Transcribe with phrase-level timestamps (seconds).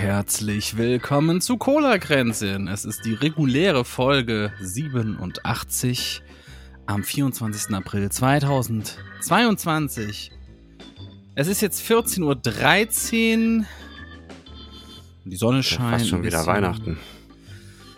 [0.00, 2.68] Herzlich willkommen zu Cola Kränzchen.
[2.68, 6.22] Es ist die reguläre Folge 87
[6.86, 7.74] am 24.
[7.74, 10.32] April 2022.
[11.34, 13.66] Es ist jetzt 14.13 Uhr.
[15.26, 15.90] Die Sonne scheint.
[15.90, 16.96] Fast schon wieder Weihnachten.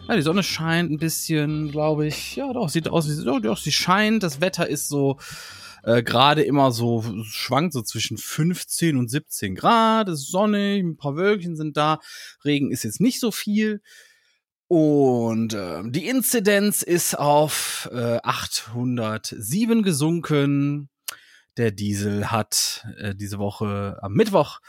[0.09, 2.35] Ja, die Sonne scheint ein bisschen, glaube ich.
[2.35, 3.25] Ja, doch, sieht aus wie.
[3.43, 4.25] Doch, sie scheint.
[4.25, 5.19] Das Wetter ist so
[5.83, 10.09] äh, gerade immer so, schwankt so zwischen 15 und 17 Grad.
[10.09, 12.01] Es ist sonnig, ein paar Wölkchen sind da.
[12.45, 13.81] Regen ist jetzt nicht so viel.
[14.69, 20.89] Und äh, die Inzidenz ist auf äh, 807 gesunken.
[21.59, 24.61] Der Diesel hat äh, diese Woche am Mittwoch,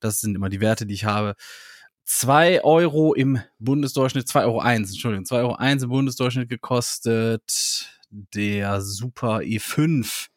[0.00, 1.34] das sind immer die Werte, die ich habe,
[2.04, 7.90] 2 Euro im Bundesdurchschnitt, 2 Euro 1, Entschuldigung, 2 Euro 1 im Bundesdurchschnitt gekostet.
[8.10, 10.28] Der Super E5,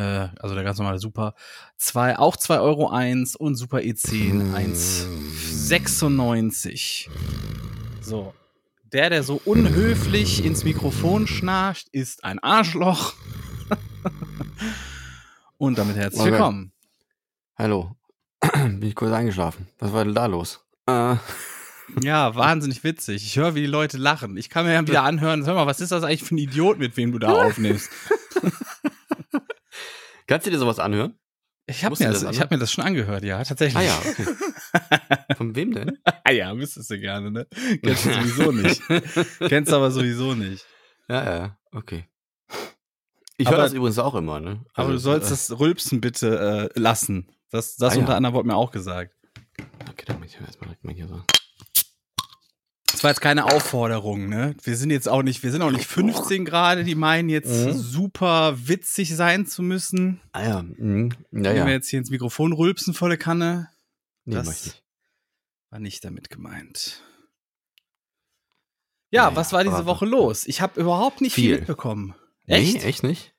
[0.00, 1.34] äh, also der ganz normale Super,
[1.76, 7.08] zwei, auch 2 Euro 1 und Super E10 1,96.
[8.00, 8.32] So.
[8.92, 13.14] Der, der so unhöflich ins Mikrofon schnarcht, ist ein Arschloch.
[15.58, 16.32] Und damit herzlich Okay.
[16.32, 16.72] willkommen.
[17.56, 17.94] Hallo.
[18.54, 19.68] Bin ich kurz eingeschlafen.
[19.78, 20.64] Was war denn da los?
[20.86, 21.14] Äh,
[22.04, 23.24] Ja, wahnsinnig witzig.
[23.26, 24.36] Ich höre, wie die Leute lachen.
[24.36, 26.78] Ich kann mir ja wieder anhören, sag mal, was ist das eigentlich für ein Idiot,
[26.78, 27.90] mit wem du da aufnimmst?
[30.30, 31.18] Kannst du dir sowas anhören?
[31.66, 33.76] Ich habe mir, das das- ich hab mir das schon angehört, ja, tatsächlich.
[33.76, 35.34] Ah ja, okay.
[35.36, 35.98] Von wem denn?
[36.24, 37.46] Ah ja, wüsstest du gerne, ne?
[37.82, 38.82] Kennst du sowieso nicht.
[39.48, 40.64] Kennst du aber sowieso nicht.
[41.08, 42.04] Ja, ja, ja, okay.
[43.36, 44.64] Ich höre das übrigens auch immer, ne?
[44.74, 47.26] Aber du Also, sollst äh, das Rülpsen bitte äh, lassen.
[47.50, 48.00] Das, das Ah ja.
[48.02, 49.14] unter anderem wurde mir auch gesagt.
[49.90, 51.22] Okay, dann ich erstmal direkt mal hier so.
[53.00, 54.54] Das war jetzt keine Aufforderung, ne?
[54.62, 57.72] Wir sind jetzt auch nicht, wir sind auch nicht 15 gerade, die meinen jetzt Mhm.
[57.72, 60.20] super witzig sein zu müssen.
[60.32, 61.08] Ah ja, mhm.
[61.32, 63.70] ja, Wenn wir jetzt hier ins Mikrofon rülpsen volle Kanne,
[64.26, 64.82] Nee, das-
[65.70, 67.02] war nicht damit gemeint.
[69.10, 70.46] Ja, Naja, was war diese Woche los?
[70.46, 71.56] Ich habe überhaupt nicht viel, Viel.
[71.60, 72.14] mitbekommen.
[72.44, 72.84] Nee, Echt?
[72.84, 73.29] echt nicht?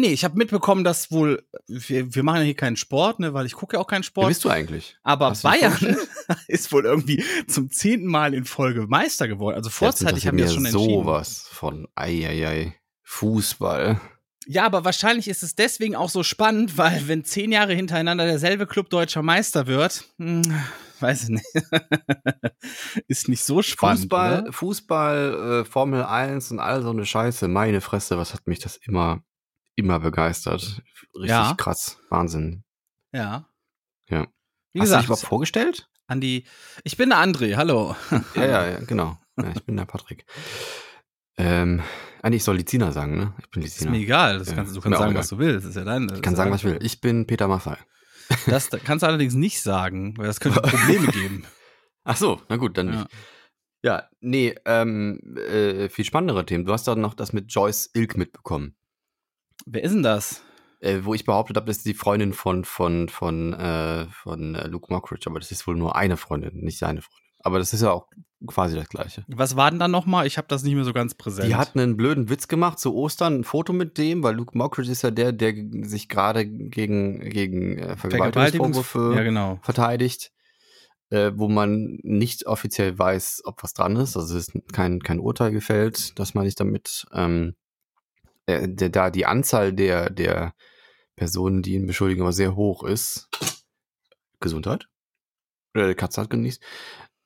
[0.00, 3.46] Nee, ich habe mitbekommen, dass wohl, wir, wir machen ja hier keinen Sport, ne, weil
[3.46, 4.28] ich gucke ja auch keinen Wer Sport.
[4.28, 4.96] bist du eigentlich?
[5.02, 5.96] Aber Hast Bayern
[6.48, 9.56] ist wohl irgendwie zum zehnten Mal in Folge Meister geworden.
[9.56, 10.72] Also vorzeitig haben wir schon entschieden.
[11.02, 12.74] sowas von Eieiei.
[13.04, 14.00] Fußball.
[14.48, 18.66] Ja, aber wahrscheinlich ist es deswegen auch so spannend, weil wenn zehn Jahre hintereinander derselbe
[18.66, 20.42] Club deutscher Meister wird, hm,
[21.00, 21.46] weiß ich nicht,
[23.08, 24.02] ist nicht so spannend.
[24.02, 24.52] Fußball, Oder?
[24.52, 27.48] Fußball, äh, Formel 1 und all so eine Scheiße.
[27.48, 29.22] Meine Fresse, was hat mich das immer,
[29.76, 30.82] immer begeistert.
[31.14, 31.54] Richtig Ja.
[31.56, 31.98] krass.
[32.10, 32.64] Wahnsinn.
[33.12, 33.48] Ja.
[34.10, 34.26] Ja.
[34.72, 35.88] Wie Hast du dich gesagt, überhaupt vorgestellt?
[36.08, 36.44] Andi,
[36.84, 37.96] ich bin der André, hallo.
[38.34, 39.18] Ja, ja, ja, genau.
[39.38, 40.24] Ja, ich bin der Patrick.
[41.38, 41.82] Ähm,
[42.22, 43.34] eigentlich ich soll Lizina sagen, ne?
[43.40, 43.90] Ich bin Ist Lizina.
[43.90, 45.84] mir egal, das Ja, kannst, du ist kannst sagen, was du willst, das ist ja
[45.84, 46.10] dein.
[46.14, 46.78] Ich kann sagen, was ich will.
[46.82, 47.76] Ich bin Peter Maffay.
[48.46, 51.44] Das kannst du allerdings nicht sagen, weil das könnte Probleme geben.
[52.04, 52.94] Ach so, na gut, dann Ja.
[53.00, 53.10] nicht.
[53.82, 56.64] Ja, nee, ähm, äh, viel spannendere Themen.
[56.64, 58.74] Du hast doch noch das mit Joyce Ilk mitbekommen.
[59.64, 60.42] Wer ist denn das?
[60.80, 64.66] äh, wo ich behauptet habe, das ist die Freundin von von von äh, von äh,
[64.68, 67.22] Luke Mockridge, aber das ist wohl nur eine Freundin, nicht seine Freundin.
[67.40, 68.08] Aber das ist ja auch
[68.46, 69.24] quasi das Gleiche.
[69.28, 70.26] Was war denn da nochmal?
[70.26, 71.48] Ich habe das nicht mehr so ganz präsent.
[71.48, 74.90] Die hat einen blöden Witz gemacht zu Ostern, ein Foto mit dem, weil Luke Mockridge
[74.90, 79.58] ist ja der, der sich gerade gegen gegen äh, Vergewaltigungsvorwürfe Ja, genau.
[79.62, 80.32] verteidigt,
[81.10, 84.16] äh, wo man nicht offiziell weiß, ob was dran ist.
[84.16, 87.06] Also es ist kein, kein Urteil gefällt, das meine ich damit.
[87.12, 87.54] Ähm,
[88.46, 90.54] äh, da die Anzahl der, der
[91.16, 93.28] Personen, die ihn beschuldigen, aber sehr hoch ist.
[94.40, 94.88] Gesundheit.
[95.74, 96.62] Oder die Katze hat genießt.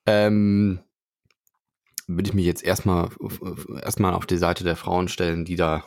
[0.07, 0.81] Ähm,
[2.07, 3.11] würde ich mich jetzt erstmal
[3.83, 5.85] erstmal auf die Seite der Frauen stellen, die da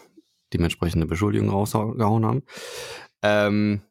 [0.53, 2.44] dementsprechende Beschuldigungen rausgehauen haben.
[3.21, 3.81] Ähm,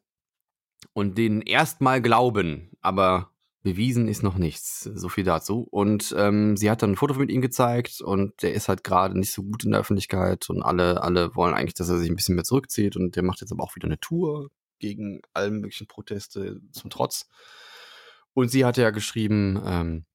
[0.93, 3.32] und denen erstmal glauben, aber
[3.63, 4.81] bewiesen ist noch nichts.
[4.81, 5.67] So viel dazu.
[5.71, 9.17] Und ähm, sie hat dann ein Foto mit ihm gezeigt und der ist halt gerade
[9.17, 12.15] nicht so gut in der Öffentlichkeit und alle, alle wollen eigentlich, dass er sich ein
[12.15, 15.87] bisschen mehr zurückzieht und der macht jetzt aber auch wieder eine Tour gegen alle möglichen
[15.87, 17.27] Proteste zum Trotz.
[18.33, 20.05] Und sie hatte ja geschrieben, ähm,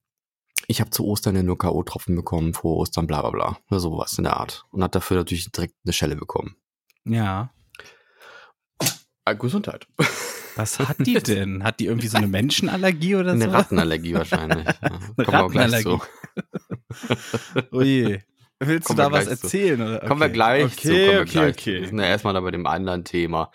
[0.67, 3.57] ich habe zu Ostern ja nur K.O.-Tropfen bekommen, vor Ostern, bla bla bla.
[3.71, 4.65] Oder sowas in der Art.
[4.69, 6.55] Und hat dafür natürlich direkt eine Schelle bekommen.
[7.05, 7.51] Ja.
[9.25, 9.87] Ah, Gesundheit.
[10.59, 11.63] Was hat die denn?
[11.63, 13.43] Hat die irgendwie so eine Menschenallergie oder so?
[13.43, 14.65] Eine Rattenallergie wahrscheinlich.
[14.65, 14.73] Ja.
[14.81, 15.99] Eine Kommen wir auch gleich Rattenallergie.
[17.05, 17.67] zu.
[17.71, 18.23] Oje.
[18.59, 19.31] Willst Kommen du da was zu.
[19.31, 19.81] erzählen?
[19.81, 19.99] Oder?
[20.01, 20.33] Kommen wir Okay.
[20.33, 20.87] gleich okay, zu.
[20.89, 21.61] Kommen wir okay, gleich zu.
[21.61, 21.81] okay.
[21.81, 23.51] Wir sind ja erstmal da bei dem anderen Thema.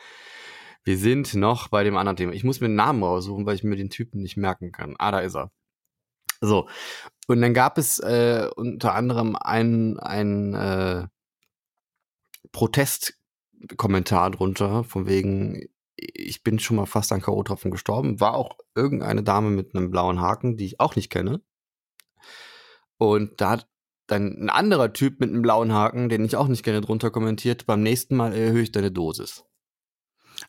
[0.82, 2.32] Wir sind noch bei dem anderen Thema.
[2.32, 4.94] Ich muss mir einen Namen raussuchen, weil ich mir den Typen nicht merken kann.
[4.98, 5.50] Ah, da ist er.
[6.40, 6.68] So.
[7.26, 11.06] Und dann gab es äh, unter anderem einen, einen äh,
[12.52, 18.20] Protestkommentar drunter, von wegen, ich bin schon mal fast an K.O.-Tropfen gestorben.
[18.20, 21.40] War auch irgendeine Dame mit einem blauen Haken, die ich auch nicht kenne.
[22.98, 23.68] Und da hat
[24.06, 27.66] dann ein anderer Typ mit einem blauen Haken, den ich auch nicht kenne, drunter kommentiert,
[27.66, 29.44] beim nächsten Mal erhöhe ich deine Dosis.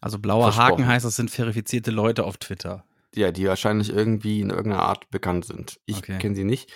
[0.01, 0.55] Also blauer.
[0.55, 2.85] Haken heißt, das sind verifizierte Leute auf Twitter.
[3.13, 5.79] Ja, die wahrscheinlich irgendwie in irgendeiner Art bekannt sind.
[5.85, 6.17] Ich Okay.
[6.17, 6.73] kenne sie nicht.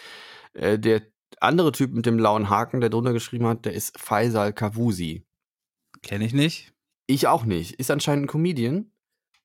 [0.54, 1.02] Äh, der
[1.42, 5.26] andere Typ mit dem blauen Haken, der drunter geschrieben hat, der ist Faisal Kavusi.
[6.02, 6.74] Kenne ich nicht.
[7.10, 7.74] Ich auch nicht.
[7.80, 8.92] Ist anscheinend ein Comedian.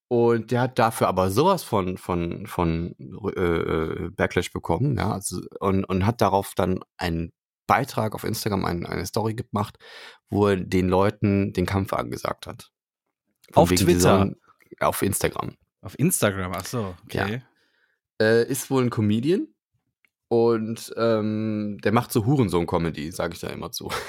[0.08, 2.94] Und der hat dafür aber sowas von, von, von
[3.36, 7.32] äh, äh, Backlash bekommen, ja, also, und, und hat darauf dann einen
[7.66, 9.78] Beitrag auf Instagram, ein, eine Story gemacht,
[10.28, 12.68] wo er den Leuten den Kampf angesagt hat.
[13.50, 14.00] Von Auf Twitter?
[14.00, 14.36] sollen-
[14.80, 15.56] auf Instagram.
[15.80, 17.42] Auf Instagram, ach so, okay.
[18.20, 19.48] Äh, ist wohl ein Comedian
[20.34, 23.90] und ähm, der macht so Hurensohn-Comedy, sage ich da immer zu.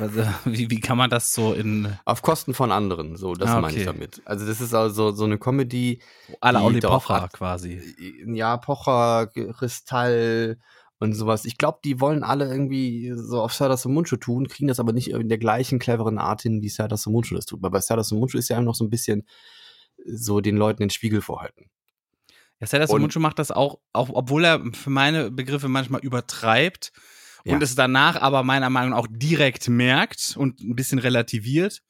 [0.00, 3.60] Äh, Wie, wie kann man das so in Auf Kosten von anderen, so, das Ah,
[3.60, 3.92] meine ich okay.
[3.92, 4.22] damit.
[4.24, 7.80] Also das ist also so eine Comedy, Die Olli Pocher ab- quasi?
[8.26, 10.58] ja, Pocher, Kristall
[10.98, 11.44] und sowas.
[11.44, 15.10] Ich glaube, die wollen alle irgendwie so auf Serdar Mundschuh tun, kriegen das aber nicht
[15.10, 17.62] in der gleichen cleveren Art hin, wie Serdar Mundschuh das tut.
[17.62, 19.26] Weil bei Serdar Mundschuh ist ja noch so ein bisschen
[20.06, 21.70] so den Leuten den Spiegel vorhalten.
[22.60, 26.92] Ja, Serdar Und- Mundschuh macht das auch, auch, obwohl er für meine Begriffe manchmal übertreibt
[27.44, 27.58] und Ja.
[27.62, 31.80] es danach aber meiner Meinung nach auch direkt merkt und ein bisschen relativiert.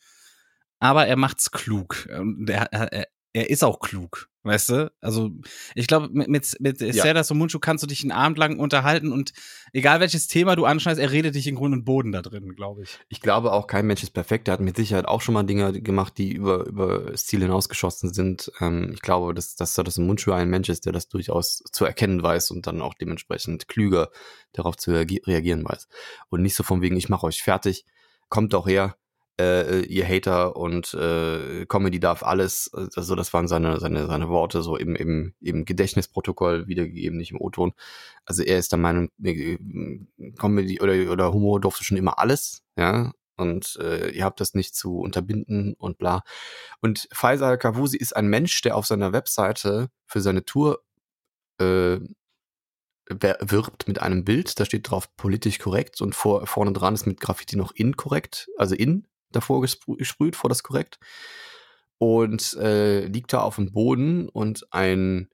[0.79, 2.09] Aber er macht's klug.
[2.17, 4.93] Und er, er, er ist auch klug, weißt du?
[5.01, 5.31] Also
[5.77, 6.93] ich glaube, mit, mit, mit Ja.
[6.93, 9.33] Serdar Mundschuh kannst du dich einen Abend lang unterhalten und
[9.73, 12.83] egal welches Thema du anschneidest, er redet dich in Grund und Boden da drin, glaube
[12.83, 12.99] ich.
[13.09, 14.49] Ich glaube auch, kein Mensch ist perfekt.
[14.49, 18.13] Der hat mit Sicherheit auch schon mal Dinge gemacht, die über, über das Ziel hinausgeschossen
[18.13, 18.51] sind.
[18.61, 21.85] Ähm, ich glaube, dass, dass das ein Mundschuh ein Mensch ist, der das durchaus zu
[21.85, 24.11] erkennen weiß und dann auch dementsprechend klüger
[24.53, 25.87] darauf zu reagi- reagieren weiß.
[26.31, 27.85] Und nicht so von wegen, ich mache euch fertig,
[28.29, 28.97] kommt doch her,
[29.41, 32.71] äh, ihr Hater und äh, Comedy darf alles.
[32.73, 37.41] Also das waren seine, seine, seine Worte so im, im, im Gedächtnisprotokoll wiedergegeben, nicht im
[37.41, 37.73] O-Ton.
[38.25, 39.59] Also er ist der Meinung, äh,
[40.39, 43.13] Comedy oder, oder Humor durfte schon immer alles, ja.
[43.37, 46.23] Und äh, ihr habt das nicht zu unterbinden und bla.
[46.83, 50.83] Und Faisal Kavusi ist ein Mensch, der auf seiner Webseite für seine Tour
[51.59, 52.01] äh,
[53.11, 57.21] wirbt mit einem Bild, da steht drauf politisch korrekt und vor, vorne dran ist mit
[57.21, 60.99] Graffiti noch inkorrekt, also in davor gesprü- gesprüht vor das korrekt.
[61.99, 65.29] Und äh, liegt da auf dem Boden und ein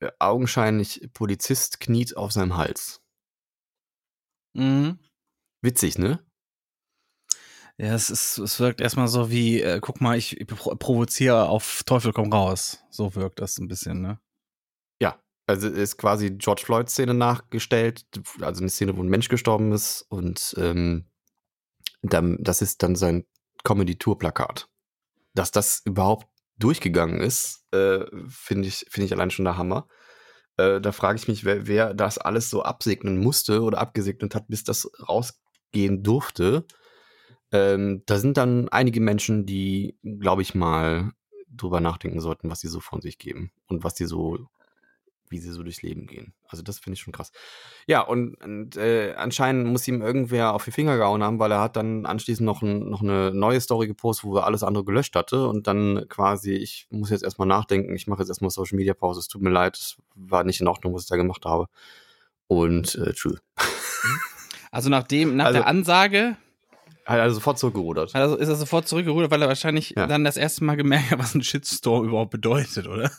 [0.00, 3.00] äh, augenscheinlich Polizist kniet auf seinem Hals.
[4.54, 4.98] Mhm.
[5.62, 6.24] Witzig, ne?
[7.78, 11.84] Ja, es, ist, es wirkt erstmal so wie, äh, guck mal, ich pro provoziere auf
[11.84, 12.84] Teufel komm raus.
[12.90, 14.20] So wirkt das ein bisschen, ne?
[15.00, 18.04] Ja, also ist quasi George Floyd-Szene nachgestellt,
[18.40, 21.08] also eine Szene, wo ein Mensch gestorben ist und ähm,
[22.02, 23.24] das ist dann sein
[23.64, 24.68] Comedy-Tour-Plakat.
[25.34, 26.26] Dass das überhaupt
[26.58, 29.88] durchgegangen ist, äh, finde ich, finde ich allein schon der Hammer.
[30.56, 34.48] Äh, da frage ich mich, wer, wer das alles so absegnen musste oder abgesegnet hat,
[34.48, 36.66] bis das rausgehen durfte.
[37.50, 41.12] Ähm, da sind dann einige Menschen, die, glaube ich mal,
[41.48, 44.48] drüber nachdenken sollten, was sie so von sich geben und was sie so,
[45.32, 46.32] wie sie so durchs Leben gehen.
[46.46, 47.32] Also das finde ich schon krass.
[47.88, 51.60] Ja, und, und äh, anscheinend muss ihm irgendwer auf die Finger gehauen haben, weil er
[51.60, 55.16] hat dann anschließend noch, ein, noch eine neue Story gepostet, wo er alles andere gelöscht
[55.16, 58.94] hatte und dann quasi, ich muss jetzt erstmal nachdenken, ich mache jetzt erstmal Social Media
[58.94, 61.66] Pause, es tut mir leid, es war nicht in Ordnung, was ich da gemacht habe.
[62.46, 63.38] Und äh, tschüss.
[64.70, 66.36] Also nachdem, nach Also- der Ansage
[67.04, 68.14] Hat er sofort zurückgerudert.
[68.14, 70.06] also ist er sofort zurückgerudert, weil er wahrscheinlich Ja.
[70.06, 73.10] dann das erste Mal gemerkt hat, was ein Shitstorm überhaupt bedeutet, oder?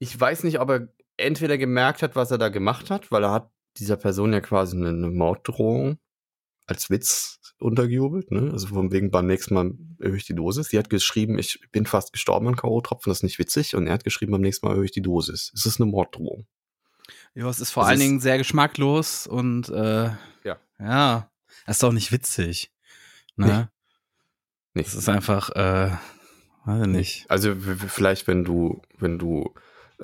[0.00, 3.32] Ich weiß nicht, ob er entweder gemerkt hat, was er da gemacht hat, weil er
[3.32, 5.98] hat dieser Person ja quasi eine, eine Morddrohung
[6.66, 8.50] als Witz untergejubelt, ne?
[8.52, 10.68] Also von wegen beim nächsten Mal erhöhe ich die Dosis.
[10.68, 13.74] Sie hat geschrieben, ich bin fast gestorben an K.O.-Tropfen, das ist nicht witzig.
[13.74, 15.50] Und er hat geschrieben, beim nächsten Mal erhöhe ich die Dosis.
[15.54, 16.46] Es ist eine Morddrohung.
[17.34, 20.10] Ja, es ist vor Das allen ist- Dingen sehr geschmacklos und äh,
[20.44, 20.58] Ja.
[20.78, 21.30] ja,
[21.66, 22.70] das ist doch nicht witzig.
[23.36, 23.70] Ne?
[24.74, 24.88] Nicht.
[24.88, 25.90] Das ist einfach, äh,
[26.64, 27.30] weiß ich nicht.
[27.30, 29.52] Also vielleicht, wenn du, wenn du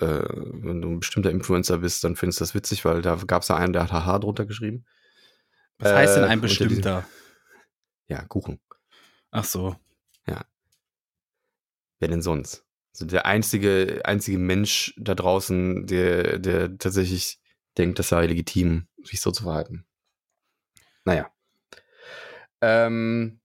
[0.00, 3.42] äh, wenn du ein bestimmter Influencer bist, dann findest du das witzig, weil da gab
[3.42, 4.84] es ja einen, der hat Haha drunter geschrieben.
[5.78, 7.06] Was heißt denn Äh, ein diesem- bestimmter?
[8.06, 8.60] Ja, Kuchen.
[9.30, 9.76] Ach so.
[12.00, 12.64] Wer denn sonst?
[12.92, 17.40] Also der einzige, einzige Mensch da draußen, der, der tatsächlich
[17.78, 19.86] denkt, das sei legitim, sich so zu verhalten.
[21.04, 21.30] Naja.
[22.60, 23.40] Ähm,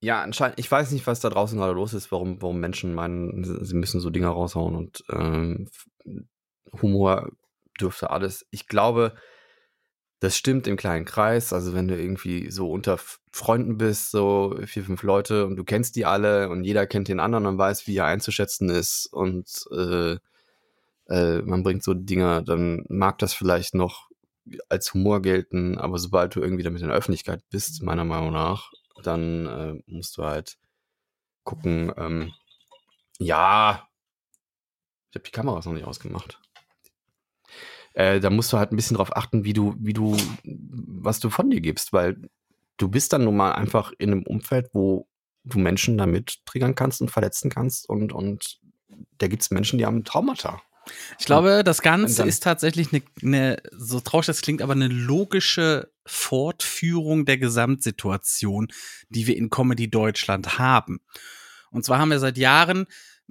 [0.00, 3.64] ja, anscheinend, ich weiß nicht, was da draußen gerade los ist, warum, warum Menschen meinen,
[3.64, 5.68] sie müssen so Dinge raushauen und ähm,
[6.82, 7.30] Humor
[7.80, 8.46] dürfte alles.
[8.50, 9.14] Ich glaube,
[10.20, 11.52] das stimmt im kleinen Kreis.
[11.52, 12.98] Also wenn du irgendwie so unter
[13.32, 17.20] Freunden bist, so vier, fünf Leute und du kennst die alle und jeder kennt den
[17.20, 20.16] anderen und weiß, wie er einzuschätzen ist und äh,
[21.08, 24.08] äh, man bringt so Dinge, dann mag das vielleicht noch
[24.68, 28.70] als Humor gelten, aber sobald du irgendwie damit in der Öffentlichkeit bist, meiner Meinung nach,
[29.02, 30.58] dann äh, musst du halt
[31.44, 32.32] gucken, ähm,
[33.18, 33.88] ja,
[35.10, 36.40] ich habe die Kameras noch nicht ausgemacht.
[37.94, 41.30] Äh, da musst du halt ein bisschen drauf achten, wie du, wie du, was du
[41.30, 42.20] von dir gibst, weil
[42.76, 45.08] du bist dann nun mal einfach in einem Umfeld, wo
[45.44, 48.60] du Menschen damit triggern kannst und verletzen kannst und, und
[49.18, 50.60] da gibt es Menschen, die haben Traumata.
[51.18, 55.90] Ich glaube, das Ganze ist tatsächlich eine, eine, so traurig das klingt, aber eine logische
[56.04, 58.68] Fortführung der Gesamtsituation,
[59.08, 61.00] die wir in Comedy Deutschland haben.
[61.70, 62.86] Und zwar haben wir seit Jahren,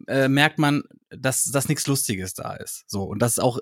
[0.08, 2.84] äh, merkt man, dass, dass nichts Lustiges da ist.
[2.88, 3.60] So, und dass auch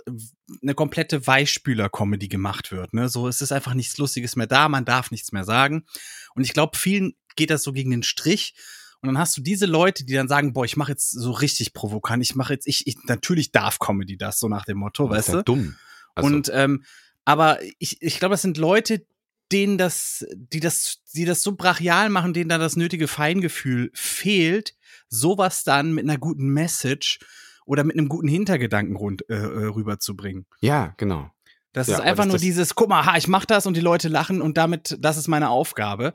[0.61, 2.93] eine komplette Weichspüler-Comedy gemacht wird.
[2.93, 3.09] Ne?
[3.09, 5.85] So, es ist einfach nichts Lustiges mehr da, man darf nichts mehr sagen.
[6.33, 8.55] Und ich glaube, vielen geht das so gegen den Strich.
[9.03, 11.73] Und dann hast du diese Leute, die dann sagen, boah, ich mache jetzt so richtig
[11.73, 15.17] provokant, ich mache jetzt, ich, ich, natürlich darf Comedy das, so nach dem Motto, Das
[15.17, 15.43] weißt ist ja du?
[15.55, 15.75] dumm.
[16.15, 16.83] Also, Und ähm,
[17.25, 19.05] aber ich, ich glaube, das sind Leute,
[19.51, 24.73] denen das, die das, die das so brachial machen, denen da das nötige Feingefühl fehlt,
[25.09, 27.19] sowas dann mit einer guten Message
[27.65, 30.45] oder mit einem guten Hintergedanken rund, äh, äh, rüberzubringen.
[30.61, 31.29] ja, genau.
[31.75, 33.81] Das Ja, ist einfach das- nur dieses, guck mal, ha, ich mach das und die
[33.81, 36.13] Leute lachen und damit, das ist meine Aufgabe.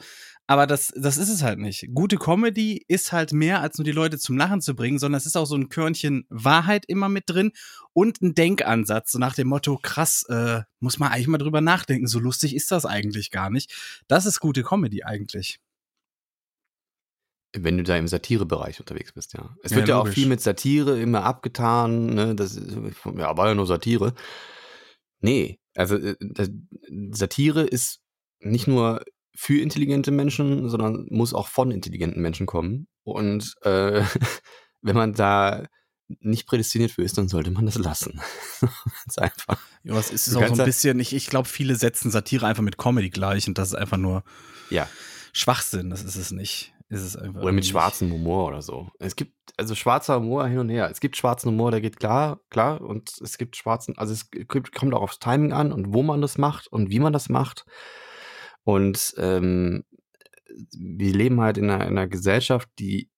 [0.51, 1.89] Aber das, das ist es halt nicht.
[1.93, 5.27] Gute Comedy ist halt mehr, als nur die Leute zum Lachen zu bringen, sondern es
[5.27, 7.53] ist auch so ein Körnchen Wahrheit immer mit drin
[7.93, 12.07] und ein Denkansatz, so nach dem Motto, krass, äh, muss man eigentlich mal drüber nachdenken,
[12.07, 13.75] so lustig ist das eigentlich gar nicht.
[14.09, 15.61] Das ist gute Comedy eigentlich.
[17.55, 19.55] Wenn du da im Satirebereich unterwegs bist, ja.
[19.63, 20.15] Es Ja, wird ja auch logisch.
[20.15, 22.35] viel mit Satire immer abgetan, ne?
[22.35, 22.75] Das ist,
[23.17, 24.15] ja, war ja nur Satire.
[25.21, 26.17] Nee, also äh,
[27.11, 28.01] Satire ist
[28.41, 29.05] nicht nur
[29.41, 32.89] für intelligente Menschen, sondern muss auch von intelligenten Menschen kommen.
[33.05, 34.03] Und äh,
[34.83, 35.65] wenn man da
[36.09, 38.21] nicht prädestiniert für ist, dann sollte man das lassen.
[38.61, 39.61] Ganz einfach.
[39.85, 42.79] Ja, es ist auch so ein bisschen, ich, ich glaube, viele setzen Satire einfach mit
[42.79, 44.25] Comedy gleich und das ist einfach nur
[44.71, 44.89] Ja.
[45.33, 46.75] Schwachsinn, das ist es nicht.
[46.89, 48.91] Ist es einfach Oder mit schwarzem Humor oder so.
[48.99, 50.91] Es gibt also schwarzer Humor hin und her.
[50.91, 52.81] Es gibt schwarzen Humor, der geht klar, klar.
[52.81, 56.39] Und es gibt schwarzen, also es kommt auch aufs Timing an und wo man das
[56.39, 57.67] macht und wie man das macht.
[58.69, 59.83] Und ähm,
[60.77, 63.11] wir leben halt in einer, in einer Gesellschaft, die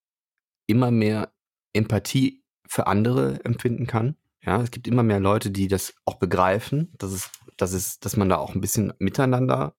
[0.65, 1.33] immer mehr
[1.73, 4.15] Empathie für andere empfinden kann.
[4.41, 8.15] Ja, es gibt immer mehr Leute, die das auch begreifen, dass es, dass es, dass
[8.15, 9.75] man da auch ein bisschen miteinander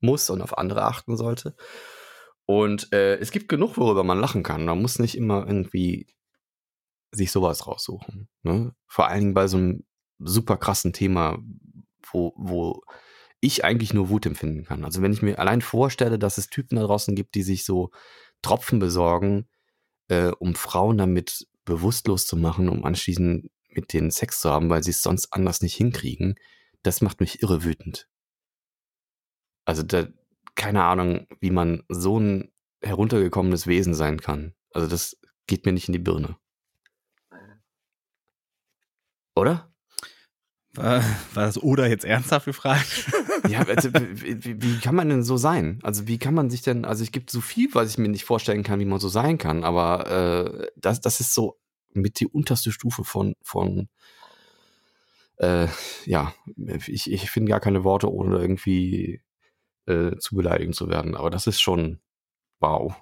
[0.00, 1.54] muss und auf andere achten sollte.
[2.44, 4.64] Und äh, es gibt genug, worüber man lachen kann.
[4.64, 6.12] Man muss nicht immer irgendwie
[7.12, 8.28] sich sowas raussuchen.
[8.42, 8.74] Ne?
[8.88, 9.84] Vor allen Dingen bei so einem
[10.18, 11.38] super krassen Thema,
[12.10, 12.82] wo, wo
[13.44, 14.84] ich eigentlich nur Wut empfinden kann.
[14.84, 17.90] Also wenn ich mir allein vorstelle, dass es Typen da draußen gibt, die sich so
[18.42, 19.48] Tropfen besorgen,
[20.08, 24.82] äh, um Frauen damit bewusstlos zu machen, um anschließend mit denen Sex zu haben, weil
[24.82, 26.36] sie es sonst anders nicht hinkriegen,
[26.82, 28.08] das macht mich irre wütend.
[29.64, 30.06] Also da,
[30.54, 34.54] keine Ahnung, wie man so ein heruntergekommenes Wesen sein kann.
[34.72, 36.36] Also das geht mir nicht in die Birne.
[39.34, 39.73] Oder?
[40.74, 41.04] War,
[41.34, 43.06] das oder jetzt ernsthaft gefragt?
[43.46, 45.78] Ja, also, wie, wie, wie kann man denn so sein?
[45.82, 48.24] Also wie kann man sich denn, also es gibt so viel, was ich mir nicht
[48.24, 51.58] vorstellen kann, wie man so sein kann, aber äh, das, das ist so
[51.92, 53.88] mit die unterste Stufe von, von
[55.36, 55.66] äh,
[56.06, 56.32] ja,
[56.86, 59.20] ich, ich finde gar keine Worte, ohne irgendwie
[59.86, 62.00] äh, zu beleidigen zu werden, aber das ist schon
[62.60, 62.94] wow.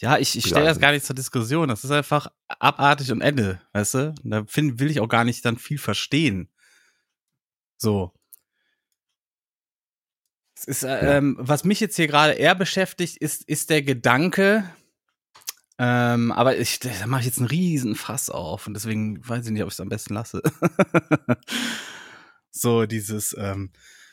[0.00, 1.68] Ja, ich, ich stelle das gar nicht zur Diskussion.
[1.68, 4.14] Das ist einfach abartig und Ende, weißt du?
[4.24, 6.48] Da find, will ich auch gar nicht dann viel verstehen.
[7.76, 8.12] So.
[10.56, 14.64] Es ist, äh, ähm, was mich jetzt hier gerade eher beschäftigt, ist, ist der Gedanke,
[15.78, 19.52] ähm, aber ich, da mache ich jetzt einen riesen Fass auf und deswegen weiß ich
[19.52, 20.42] nicht, ob ich es am besten lasse.
[22.50, 23.70] so dieses, ähm,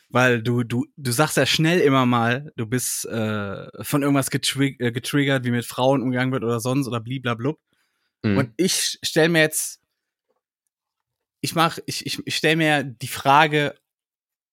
[0.08, 4.80] weil du, du, du sagst ja schnell immer mal, du bist äh, von irgendwas getrig
[4.80, 7.60] äh, getriggert, wie mit Frauen umgegangen wird oder sonst oder bliblablub.
[8.22, 8.38] Mhm.
[8.38, 9.80] Und ich stelle mir jetzt
[11.40, 13.78] ich mach, ich, ich, ich stelle mir die Frage,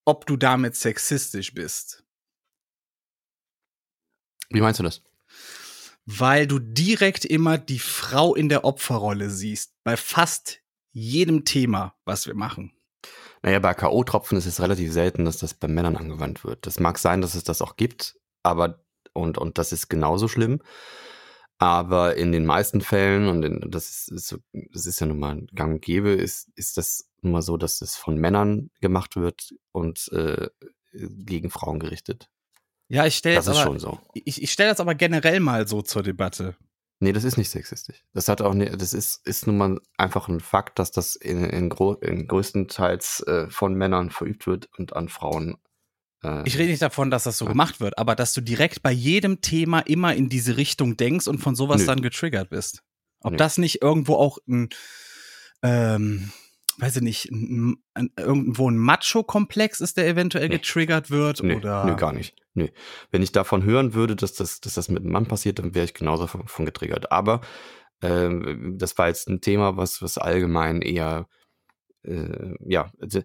[0.06, 2.04] ob du damit sexistisch bist.
[4.50, 5.02] Wie meinst du das?
[6.06, 9.74] Weil du direkt immer die Frau in der Opferrolle siehst.
[9.84, 12.72] Bei fast jedem Thema, was wir machen.
[13.46, 16.66] Naja, bei K.O.-Tropfen ist es relativ selten, dass das bei Männern angewandt wird.
[16.66, 18.84] Das mag sein, dass es das auch gibt, aber
[19.14, 20.64] und, und das ist genauso schlimm.
[21.60, 24.40] Aber in den meisten Fällen, und in, das, ist,
[24.74, 27.82] das ist ja nun mal gang und gäbe, ist, ist das nun mal so, dass
[27.82, 30.50] es von Männern gemacht wird und äh,
[30.92, 32.32] gegen Frauen gerichtet.
[32.88, 34.00] Ja, ich stelle Das schon so.
[34.16, 36.56] Ich, ich stelle das aber generell mal so zur Debatte.
[37.00, 38.04] Nee, das ist nicht sexistisch.
[38.14, 41.44] Das hat auch ne, das ist, ist nun mal einfach ein Fakt, dass das in,
[41.44, 45.58] in, gro in größtenteils äh, von Männern verübt wird und an Frauen.
[46.24, 48.92] Äh, Ich rede nicht davon, dass das so gemacht wird, aber dass du direkt bei
[48.92, 51.88] jedem Thema immer in diese Richtung denkst und von sowas Nö.
[51.88, 52.82] dann getriggert bist.
[53.20, 53.38] Ob Nö.
[53.38, 54.70] das nicht irgendwo auch ein,
[55.64, 56.32] ähm,
[56.78, 60.58] weiß ich nicht, ein, ein, irgendwo ein Macho-Komplex ist, der eventuell Nee.
[60.58, 61.86] getriggert wird Nö, oder.
[61.86, 62.36] nö, gar nicht.
[62.54, 62.68] Nö.
[63.12, 65.86] Wenn ich davon hören würde, dass das, dass das mit einem Mann passiert, dann wäre
[65.86, 67.12] ich genauso von, von getriggert.
[67.12, 67.42] Aber
[68.02, 71.28] ähm, das war jetzt ein Thema, was, was allgemein eher,
[72.04, 73.22] äh, ja, also,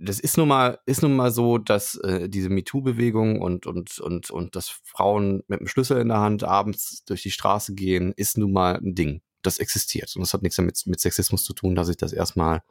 [0.00, 4.30] das ist nun mal, ist nun mal so, dass äh, diese MeToo-Bewegung und, und, und,
[4.30, 8.36] und dass Frauen mit dem Schlüssel in der Hand abends durch die Straße gehen, ist
[8.38, 9.22] nun mal ein Ding.
[9.42, 10.14] Das existiert.
[10.14, 12.62] Und das hat nichts damit mit Sexismus zu tun, dass ich das erstmal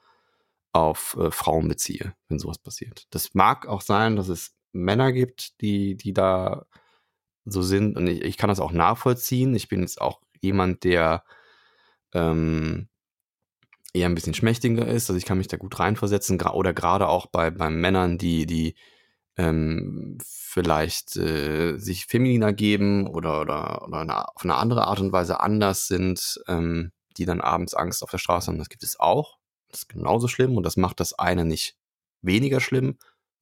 [0.72, 3.08] auf äh, Frauen beziehe, wenn sowas passiert.
[3.10, 6.66] Das mag auch sein, dass es Männer gibt, die, die da
[7.44, 7.98] so sind.
[7.98, 9.54] Und ich, ich kann das auch nachvollziehen.
[9.54, 11.26] Ich bin jetzt auch jemand, der
[12.14, 12.88] ähm,
[13.94, 15.10] eher ein bisschen schmächtiger ist.
[15.10, 16.40] Also ich kann mich da gut reinversetzen.
[16.40, 18.76] gra- Oder gerade auch bei, bei Männern, die, die
[19.38, 25.12] ähm, vielleicht äh, sich femininer geben oder, oder, oder eine, auf eine andere Art und
[25.12, 28.58] Weise anders sind, ähm, die dann abends Angst auf der Straße haben.
[28.58, 29.38] Das gibt es auch.
[29.70, 31.78] Das ist genauso schlimm und das macht das eine nicht
[32.22, 32.98] weniger schlimm.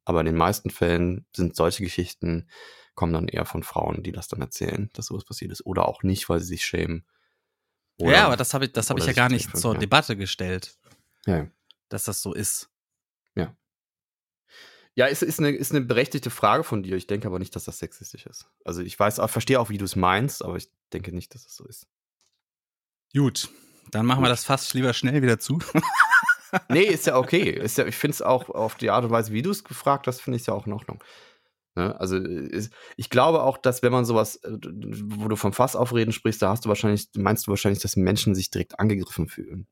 [0.05, 2.49] Aber in den meisten Fällen sind solche Geschichten,
[2.95, 5.65] kommen dann eher von Frauen, die das dann erzählen, dass sowas passiert ist.
[5.65, 7.05] Oder auch nicht, weil sie sich schämen.
[7.97, 9.75] Oder- ja, aber das habe ich, das hab ich ja gar nicht zur.
[9.75, 10.77] Debatte gestellt,
[11.25, 11.47] Ja.
[11.89, 12.68] dass das so ist.
[14.99, 16.97] Ja, es ist eine, ist eine berechtigte Frage von dir.
[16.97, 18.47] Ich denke aber nicht, dass das sexistisch ist.
[18.65, 21.55] Also ich weiß, verstehe auch, wie du es meinst, aber ich denke nicht, dass es
[21.55, 21.87] so ist.
[23.13, 23.47] Gut,
[23.91, 24.33] dann machen wir Gut.
[24.33, 25.59] das fast lieber schnell wieder zu.
[26.67, 27.47] Nee, ist ja okay.
[27.51, 30.07] Ist ja, ich finde es auch auf die Art und Weise, wie du es gefragt
[30.07, 31.03] hast, finde ich es ja auch in Ordnung.
[31.75, 31.97] Ne?
[31.99, 36.11] Also ist, ich glaube auch, dass wenn man sowas, äh, wo du vom Fass aufreden
[36.11, 39.67] sprichst, da hast du wahrscheinlich, meinst du wahrscheinlich, dass Menschen sich direkt angegriffen fühlen.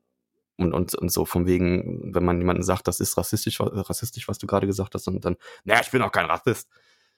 [0.58, 4.38] Und, und, und so von wegen, wenn man jemandem sagt, das ist rassistisch, rassistisch, was
[4.38, 6.68] du gerade gesagt hast, und dann, naja, ich bin auch kein Rassist.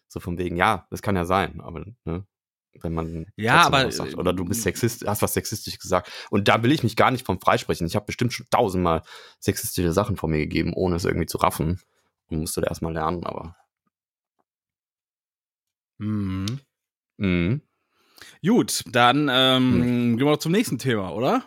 [0.08, 2.26] So von wegen, ja, das kann ja sein, aber ne,
[2.82, 6.10] wenn man Ja, aber, sagt, oder du bist sexist, hast was sexistisch gesagt.
[6.30, 7.86] Und da will ich mich gar nicht vom freisprechen.
[7.86, 9.02] Ich habe bestimmt schon tausendmal
[9.38, 11.80] sexistische Sachen von mir gegeben, ohne es irgendwie zu raffen.
[12.28, 13.56] Und musste da erstmal lernen, aber.
[15.98, 16.60] Mhm.
[17.18, 17.62] Mhm.
[18.44, 20.16] Gut, dann ähm, Hm.
[20.18, 21.44] gehen wir zum nächsten Thema, oder?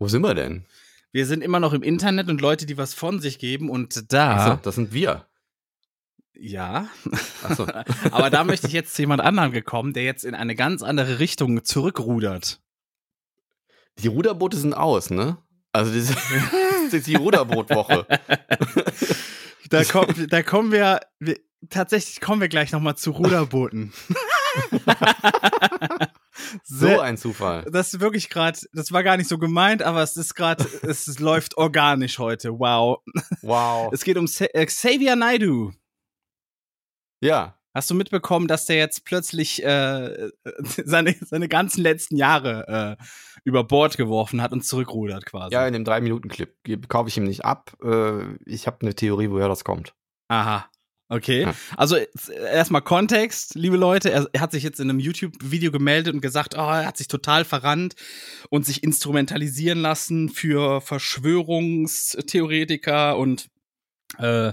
[0.00, 0.64] Wo sind wir denn?
[1.12, 4.36] Wir sind immer noch im Internet und Leute, die was von sich geben und da,
[4.36, 5.26] Achso, das sind wir.
[6.32, 6.88] ja,
[7.42, 7.66] Achso.
[8.10, 11.18] aber da möchte ich jetzt zu jemand anderem gekommen, der jetzt in eine ganz andere
[11.18, 12.62] Richtung zurückrudert.
[13.98, 15.36] Die Ruderboote sind aus, ne?
[15.72, 16.16] Also das
[16.86, 18.06] das ist die Ruderbootwoche.
[19.68, 23.92] Da, kommt, da kommen wir, wir, tatsächlich kommen wir gleich nochmal zu Ruderbooten.
[26.64, 27.64] So ein Zufall.
[27.70, 31.18] das ist wirklich gerade, das war gar nicht so gemeint, aber es ist gerade, es
[31.18, 32.58] läuft organisch heute.
[32.58, 32.98] Wow.
[33.42, 33.92] Wow.
[33.92, 35.72] Es geht um Sa äh, Xavier Naidoo.
[37.20, 37.56] Ja.
[37.72, 43.04] Hast du mitbekommen, dass der jetzt plötzlich äh, seine, seine ganzen letzten Jahre äh,
[43.44, 45.54] über Bord geworfen hat und zurückrudert quasi?
[45.54, 47.76] Ja, in dem 3-Minuten-Clip kaufe ich ihm nicht ab.
[47.82, 49.94] Äh, ich habe eine Theorie, woher das kommt.
[50.28, 50.68] Aha.
[51.10, 51.48] Okay.
[51.76, 54.12] Also erstmal Kontext, liebe Leute.
[54.12, 57.08] Er, er hat sich jetzt in einem YouTube-Video gemeldet und gesagt, oh, er hat sich
[57.08, 57.96] total verrannt
[58.48, 63.48] und sich instrumentalisieren lassen für Verschwörungstheoretiker und
[64.18, 64.52] äh,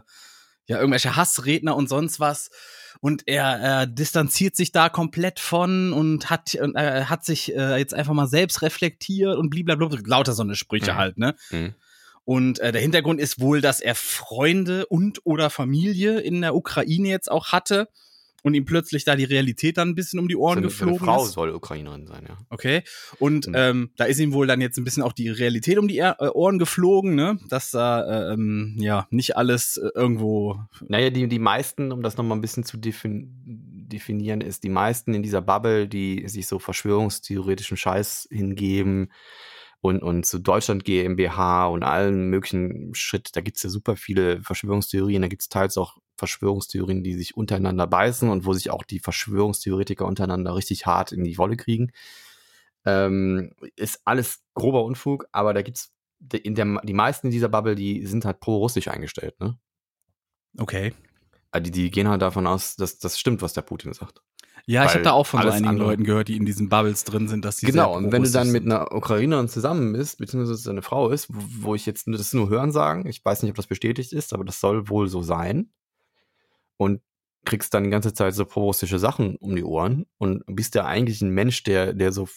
[0.66, 2.50] ja, irgendwelche Hassredner und sonst was.
[3.02, 7.78] Und er, er distanziert sich da komplett von und hat, und, äh, hat sich äh,
[7.78, 10.00] jetzt einfach mal selbst reflektiert und blablabla.
[10.06, 10.98] Lauter so eine Sprüche Mhm.
[10.98, 11.36] halt, ne?
[11.52, 11.76] Mhm.
[12.28, 17.08] Und äh, der Hintergrund ist wohl, dass er Freunde und oder Familie in der Ukraine
[17.08, 17.88] jetzt auch hatte
[18.44, 21.12] und ihm plötzlich da die Realität dann ein bisschen um die Ohren Seine, geflogen seine
[21.12, 21.32] Frau ist.
[21.32, 22.38] soll Ukrainerin sein, ja.
[22.50, 22.84] Okay.
[23.20, 23.54] Und Mhm.
[23.56, 26.14] ähm, da ist ihm wohl dann jetzt ein bisschen auch die Realität um die äh,
[26.34, 27.40] Ohren geflogen, ne?
[27.48, 30.60] Dass da äh, ähm, ja nicht alles äh, irgendwo.
[30.86, 33.32] Naja, die, die meisten, um das nochmal ein bisschen zu defin
[33.90, 39.14] definieren, ist, die meisten in dieser Bubble, die sich so verschwörungstheoretischen Scheiß hingeben
[39.82, 43.36] und, und zu Deutschland GmbH und allen möglichen Schritt.
[43.36, 45.22] Da gibt's ja super viele Verschwörungstheorien.
[45.22, 50.06] Da gibt's teils auch Verschwörungstheorien, die sich untereinander beißen und wo sich auch die Verschwörungstheoretiker
[50.06, 51.92] untereinander richtig hart in die Wolle kriegen.
[52.86, 55.94] Ähm, ist alles grober Unfug, aber da gibt's
[56.32, 59.60] in der, die meisten in dieser Bubble, die sind halt pro-russisch eingestellt, ne?
[60.58, 60.94] Okay.
[61.52, 64.22] Also die, die gehen halt davon aus, dass das stimmt, was der Putin sagt.
[64.70, 67.06] Ja, ich habe da auch von so einigen andere- Leuten gehört, die in diesen Bubbles
[67.06, 70.58] drin sind, dass die Genau, und wenn du dann mit einer Ukrainerin zusammen bist, beziehungsweise
[70.58, 73.56] seine Frau ist, wo, ich jetzt nur- das nur hören sagen, ich weiß nicht, ob
[73.56, 75.70] das bestätigt ist, aber das soll wohl so sein.
[76.76, 77.02] Und
[77.46, 81.22] kriegst dann die ganze Zeit so pro-russische Sachen um die Ohren und bist ja eigentlich
[81.22, 82.28] ein Mensch, der, der so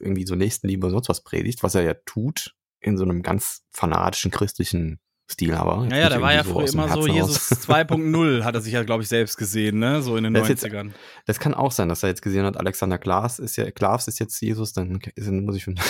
[0.00, 3.62] irgendwie so Nächstenliebe und sonst was predigt, was er ja tut, in so einem ganz
[3.72, 5.86] fanatischen christlichen Stil aber.
[5.90, 7.66] Ja, ja, der war ja irgendwie früher immer so Herzen Jesus raus.
[7.68, 10.02] 2.0, hat er sich ja, glaube ich, selbst gesehen, ne?
[10.02, 10.90] So in den Das ist jetzt- 90ern.
[11.26, 14.18] Das kann auch sein, dass er jetzt gesehen hat, Alexander Klaas ist ja, Klaas ist
[14.20, 15.80] jetzt Jesus, dann dann muss ich schon.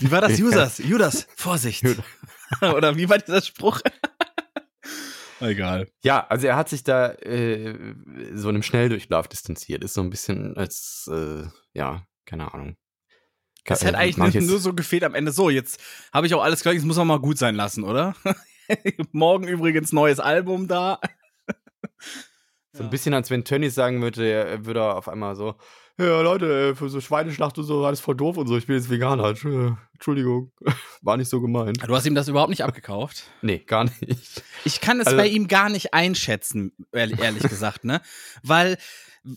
[0.00, 0.78] Wie war das, Judas?
[0.78, 1.84] Judas, Vorsicht.
[2.60, 3.80] Oder wie war dieser Spruch?
[5.40, 5.88] Egal.
[6.02, 7.94] Ja, also er hat sich da äh,
[8.34, 9.84] so einem Schnelldurchlauf distanziert.
[9.84, 12.76] Ist so ein bisschen als, äh, ja, keine Ahnung.
[13.64, 15.32] Das Äh, hätte eigentlich nur, so gefehlt am Ende.
[15.32, 15.80] So, jetzt
[16.12, 18.14] habe ich auch alles gleich, jetzt muss man mal gut sein lassen, oder?
[19.12, 20.98] Morgen übrigens neues Album da.
[22.72, 25.54] So ein bisschen, als wenn Tönnies sagen würde, er würde auf einmal so,
[25.98, 28.76] ja Leute, äh, für so Schweineschlacht und so, alles voll doof und so, ich bin
[28.76, 29.24] jetzt Veganer.
[29.26, 30.52] Entsch- Entschuldigung,
[31.02, 31.78] war nicht so gemeint.
[31.86, 33.24] Du hast ihm das überhaupt nicht abgekauft.
[33.42, 34.42] Nee, gar nicht.
[34.64, 38.00] Ich kann es Also- bei ihm gar nicht einschätzen, ehrlich, ehrlich gesagt, ne?
[38.42, 38.76] Weil,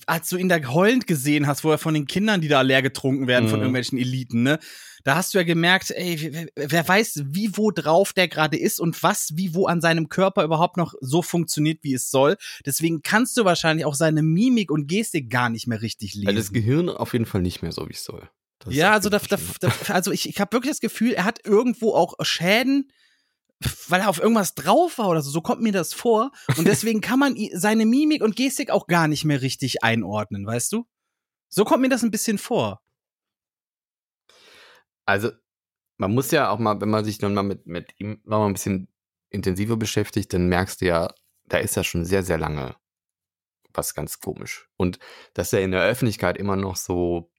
[0.06, 2.82] als du ihn da heulend gesehen hast, wo er von den Kindern, die da leer
[2.82, 3.63] getrunken werden, von Mhm.
[3.65, 4.60] irgendwelchen Eliten, ne?
[5.04, 8.82] Da hast du ja gemerkt, ey, wer, wer weiß, wie wo drauf der gerade ist
[8.82, 12.36] und was, wie wo an seinem Körper überhaupt noch so funktioniert, wie es soll.
[12.65, 16.28] Deswegen kannst du wahrscheinlich auch seine Mimik und Gestik gar nicht mehr richtig lesen.
[16.28, 18.28] Also das Gehirn auf jeden Fall nicht mehr so, wie es soll.
[18.60, 21.46] Das Ja, also, da, da, da, also ich, ich habe wirklich das Gefühl, er hat
[21.46, 22.91] irgendwo auch Schäden,
[23.88, 25.32] weil er auf irgendwas drauf war oder so.
[25.32, 26.32] So kommt mir das vor.
[26.58, 30.72] Und deswegen kann man seine Mimik und Gestik auch gar nicht mehr richtig einordnen, weißt
[30.74, 30.86] du?
[31.50, 32.82] So kommt mir das ein bisschen vor.
[35.06, 35.32] Also,
[35.98, 38.48] man muss ja auch mal, wenn man sich dann mal mit, mit ihm noch mal
[38.48, 38.89] ein bisschen
[39.30, 41.13] intensiver beschäftigt, dann merkst du ja,
[41.46, 42.76] da ist ja schon sehr, sehr lange
[43.78, 44.67] was ganz komisch.
[44.76, 45.00] Und
[45.34, 47.32] dass er in der Öffentlichkeit immer noch so,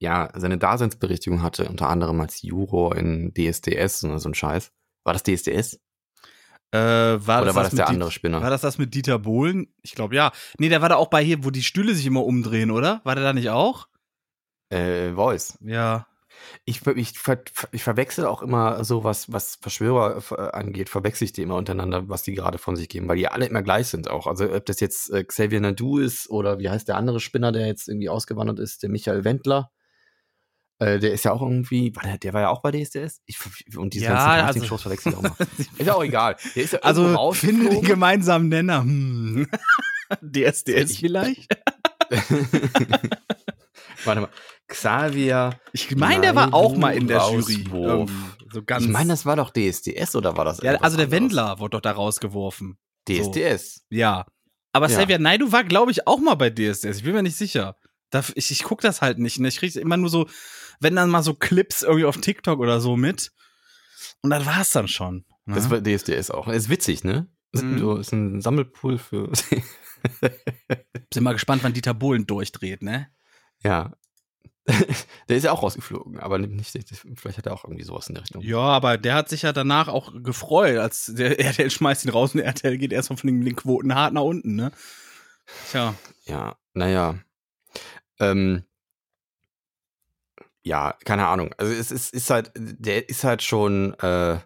[0.00, 4.72] ja, seine Daseinsberechtigung hatte, unter anderem als Juror in DSDS und so ein Scheiß.
[5.04, 5.78] War das DSDS?
[6.72, 8.40] Äh, war Oder war das mit der andere Spinner?
[8.40, 9.74] War das das mit Dieter Bohlen?
[9.82, 10.32] Ich glaube ja.
[10.58, 13.00] Nee, der war da auch bei hier, wo die Stühle sich immer umdrehen, oder?
[13.04, 13.88] War der da nicht auch?
[14.70, 15.58] Äh, Voice.
[15.60, 16.06] Ja.
[16.64, 21.32] Ich, ich, ver, ich verwechsel auch immer so, was, was Verschwörer äh, angeht, verwechsel ich
[21.32, 24.08] die immer untereinander, was die gerade von sich geben, weil die alle immer gleich sind
[24.08, 24.26] auch.
[24.26, 27.66] Also ob das jetzt äh, Xavier Nadu ist oder wie heißt der andere Spinner, der
[27.66, 29.70] jetzt irgendwie ausgewandert ist, der Michael Wendler.
[30.80, 33.20] Äh, der ist ja auch irgendwie, war der, der war ja auch bei DSDS?
[33.26, 33.36] Ich,
[33.76, 35.32] und diese Ja, ganzen also- Casting-Shows verwechsel ich auch mal.
[35.78, 36.36] ist ja auch egal.
[36.56, 38.80] Der ist ja Also irgendwo finde den gemeinsamen Nenner.
[38.82, 39.46] Hm.
[40.22, 41.56] DSDS Ich- vielleicht?
[44.04, 44.28] Warte mal.
[44.68, 45.58] Xavier.
[45.72, 47.64] Ich meine, der war auch mal in der Jury.
[47.72, 48.12] Irgendwie.
[48.52, 48.84] So ganz.
[48.84, 51.10] Ich meine, das war doch DSDS oder war das ja, also der anderes?
[51.10, 52.78] Wendler wurde doch da rausgeworfen.
[53.08, 53.84] DSDS.
[53.90, 54.26] Ja.
[54.72, 54.96] Aber Ja.
[54.98, 56.98] Xavier Naidu war, glaube ich, auch mal bei DSDS.
[56.98, 57.76] Ich bin mir nicht sicher.
[58.10, 59.38] Da, ich ich gucke das halt nicht.
[59.38, 59.48] Ne?
[59.48, 60.28] Ich kriege immer nur so,
[60.80, 63.32] wenn dann mal so Clips irgendwie auf TikTok oder so mit.
[64.22, 65.24] Und dann war es dann schon.
[65.46, 65.54] Ne?
[65.54, 66.48] Das war DSDS auch.
[66.48, 67.26] Ist witzig, ne?
[67.52, 67.78] Ist, Mhm.
[67.78, 69.30] so, ist ein Sammelpool für.
[70.20, 73.08] Bin mal gespannt, wann Dieter Bohlen durchdreht, ne?
[73.62, 73.92] ja.
[75.28, 76.70] Der ist ja auch rausgeflogen, aber nicht,
[77.16, 78.42] vielleicht hat er auch irgendwie sowas in der Richtung.
[78.42, 82.34] Ja, aber der hat sich ja danach auch gefreut, als der RTL schmeißt ihn raus
[82.34, 84.70] und der RTL geht erstmal von den, den Quoten hart nach unten, ne?
[85.70, 85.94] Tja.
[86.26, 87.18] Ja, naja.
[88.20, 88.64] Ähm,
[90.62, 91.54] ja, keine Ahnung.
[91.58, 94.38] Also es ist, ist halt, der ist halt schon, äh,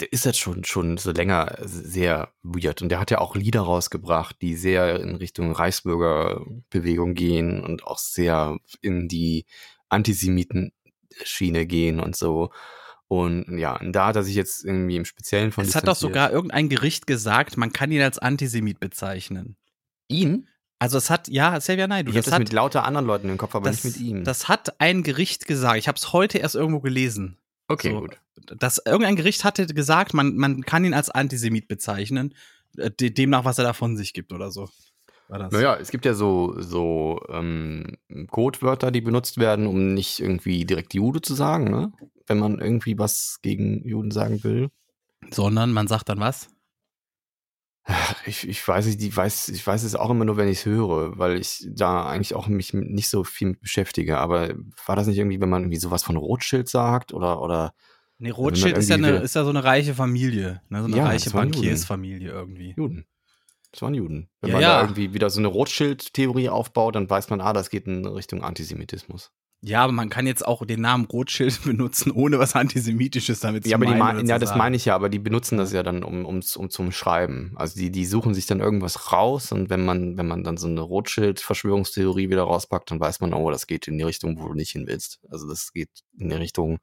[0.00, 2.82] der ist halt schon, schon so länger sehr weird.
[2.82, 7.98] Und der hat ja auch Lieder rausgebracht, die sehr in Richtung Reichsbürgerbewegung gehen und auch
[7.98, 9.46] sehr in die
[9.88, 12.50] Antisemiten-Schiene gehen und so.
[13.08, 15.96] Und ja, und da hat er sich jetzt irgendwie im Speziellen von Es hat doch
[15.96, 19.56] sogar irgendein Gericht gesagt, man kann ihn als Antisemit bezeichnen.
[20.08, 20.48] ihn?
[20.78, 23.38] Also es hat, ja, Xavier Naidu, Ich das das hat, mit lauter anderen Leuten im
[23.38, 24.24] Kopf, aber das, nicht mit ihm.
[24.24, 25.78] das hat ein Gericht gesagt.
[25.78, 27.38] Ich habe es heute erst irgendwo gelesen.
[27.68, 28.00] okay, so.
[28.00, 28.18] gut.
[28.58, 32.34] Das, irgendein Gericht hatte gesagt, man, man kann ihn als Antisemit bezeichnen,
[32.76, 34.68] äh, de- demnach, was er da von sich gibt oder so.
[35.28, 35.50] War das.
[35.52, 37.96] Naja, es gibt ja so, so ähm,
[38.30, 41.92] Codewörter, die benutzt werden, um nicht irgendwie direkt Jude zu sagen, ne?
[42.26, 44.68] Wenn man irgendwie was gegen Juden sagen will.
[45.30, 46.48] Sondern man sagt dann was?
[48.26, 50.66] Ich, ich weiß nicht, ich weiß, ich weiß es auch immer nur, wenn ich es
[50.66, 54.18] höre, weil ich da eigentlich auch mich nicht so viel mit beschäftige.
[54.18, 54.54] Aber
[54.86, 57.74] war das nicht irgendwie, wenn man irgendwie sowas von Rothschild sagt oder oder
[58.18, 60.80] Nee, Rothschild ist ja, eine, ist ja so eine reiche Familie, ne?
[60.80, 61.30] so eine Ja, reiche.
[61.30, 62.74] Bankiersfamilie irgendwie.
[62.76, 63.06] Juden?
[63.72, 64.30] Das waren Juden.
[64.40, 64.74] Wenn Ja, man ja.
[64.76, 68.42] da irgendwie wieder so eine Rothschild-Theorie aufbaut, dann weiß man, ah, das geht in Richtung
[68.42, 69.32] Antisemitismus.
[69.62, 73.70] Ja, aber man kann jetzt auch den Namen Rothschild benutzen, ohne was Antisemitisches damit Ja,
[73.70, 73.98] zu aber die meinen.
[73.98, 74.58] mein, oder ja, das sagen.
[74.58, 77.52] meine ich ja, aber die benutzen das ja dann um, um, um zum Schreiben.
[77.56, 80.68] Also die, die suchen sich dann irgendwas raus und wenn man, wenn man dann so
[80.68, 84.54] eine Rothschild-Verschwörungstheorie wieder rauspackt, dann weiß man, oh, das geht in die Richtung, wo du
[84.54, 85.20] nicht hin willst.
[85.30, 86.78] Also das geht in die Richtung,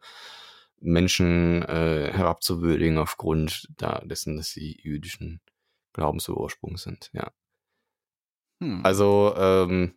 [0.83, 5.39] Menschen äh, herabzuwürdigen aufgrund da, dessen, dass sie jüdischen
[5.93, 7.31] Glaubensursprung sind, ja.
[8.59, 8.81] Hm.
[8.83, 9.95] Also, ähm,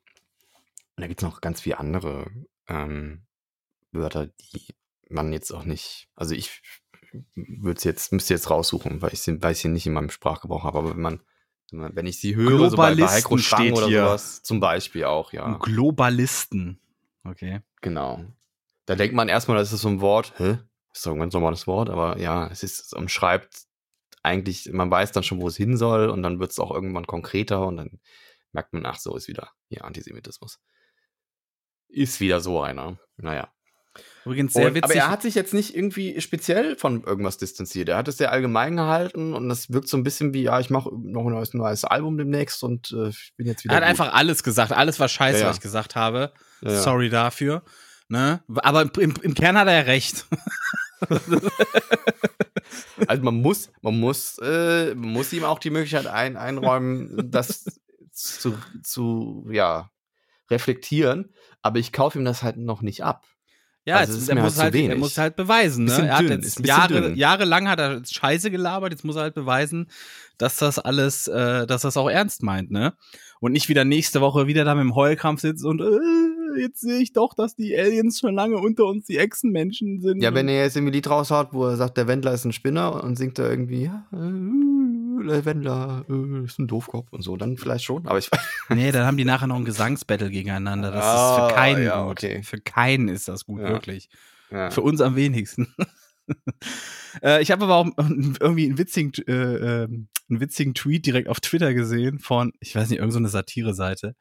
[0.96, 2.30] da gibt es noch ganz viele andere
[2.68, 3.26] ähm,
[3.92, 4.74] Wörter, die
[5.08, 6.62] man jetzt auch nicht, also ich
[7.34, 10.64] würde jetzt, müsste jetzt raussuchen, weil ich sie, weil ich sie nicht in meinem Sprachgebrauch
[10.64, 11.20] habe, aber wenn man,
[11.70, 14.04] wenn, man, wenn ich sie höre, so bei, Heiko steht oder hier.
[14.04, 16.80] sowas, zum Beispiel auch, ja, Globalisten.
[17.24, 17.60] Okay.
[17.80, 18.24] genau.
[18.84, 20.58] Da denkt man erstmal, das ist so ein Wort, hä?
[20.92, 23.66] Ist doch ein ganz normales Wort, aber ja, es ist, es umschreibt
[24.22, 27.06] eigentlich, man weiß dann schon, wo es hin soll und dann wird es auch irgendwann
[27.06, 28.00] konkreter und dann
[28.52, 30.60] merkt man, ach so, ist wieder hier Antisemitismus.
[31.88, 32.98] Ist wieder so einer.
[33.16, 33.48] Naja.
[34.24, 34.84] Übrigens sehr Und, witzig.
[34.84, 37.88] aber er hat sich jetzt nicht irgendwie speziell von irgendwas distanziert.
[37.88, 40.68] Er hat es sehr allgemein gehalten und das wirkt so ein bisschen wie, ja, ich
[40.68, 43.74] mache noch ein neues, neues Album demnächst und äh, ich bin jetzt wieder.
[43.74, 43.90] er hat gut.
[43.90, 44.72] einfach alles gesagt.
[44.72, 45.48] Alles war scheiße, Ja, ja.
[45.50, 46.32] was ich gesagt habe.
[46.60, 46.80] Ja.
[46.82, 47.62] Sorry dafür.
[48.08, 48.42] Ne?
[48.56, 50.26] Aber im, im Kern hat er ja recht.
[53.06, 57.64] Also man muss, man muss, äh, man muss ihm auch die Möglichkeit ein, einräumen, das
[58.12, 59.90] zu, zu, ja,
[60.50, 61.32] reflektieren.
[61.62, 63.26] Aber ich kaufe ihm das halt noch nicht ab.
[63.86, 65.84] Ja, Also es ist er, muss halt halt, er muss halt beweisen.
[65.84, 65.92] Ne?
[65.92, 67.16] Er hat jetzt Jahre, dünn.
[67.16, 68.92] jahrelang hat er Scheiße gelabert.
[68.92, 69.88] Jetzt muss er halt beweisen,
[70.38, 72.94] dass das alles, äh, dass das auch ernst meint, ne?
[73.38, 77.00] Und nicht wieder nächste Woche wieder da mit dem Heulkrampf sitzt und äh, jetzt sehe
[77.00, 80.20] ich doch, dass die Aliens schon lange unter uns die Echsenmenschen sind.
[80.22, 82.52] Ja, wenn er jetzt irgendwie ein Lied raushaut, wo er sagt, der Wendler ist ein
[82.52, 84.16] Spinner und singt da irgendwie, ja, äh,
[85.22, 88.06] der Wendler äh, ist ein Doofkopf und so, dann vielleicht schon.
[88.06, 88.30] Aber ich
[88.68, 90.90] Nee, dann haben die nachher noch ein Gesangsbattle gegeneinander.
[90.90, 92.12] Das ist Ah, für keinen ja, gut.
[92.12, 92.42] okay.
[92.42, 93.68] Für keinen ist das gut, Ja.
[93.68, 94.08] wirklich.
[94.50, 94.70] ja.
[94.70, 95.74] Für uns am wenigsten.
[97.22, 99.32] äh, ich habe aber auch irgendwie einen witzigen, äh,
[99.84, 104.14] ähm, einen witzigen Tweet direkt auf Twitter gesehen von, ich weiß nicht, irgendeine so Satire-Seite.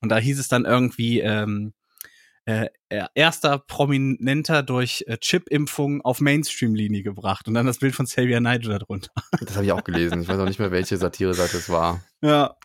[0.00, 1.72] Und da hieß es dann irgendwie, ähm,
[2.48, 7.46] äh, er- erster Prominenter durch äh, Chip-Impfung auf Mainstream-Linie gebracht.
[7.46, 9.10] Und dann das Bild von Xavier Naidoo darunter.
[9.40, 10.22] Das habe ich auch gelesen.
[10.22, 12.02] Ich weiß auch nicht mehr, welche Satire-Seite es war.
[12.22, 12.56] Ja.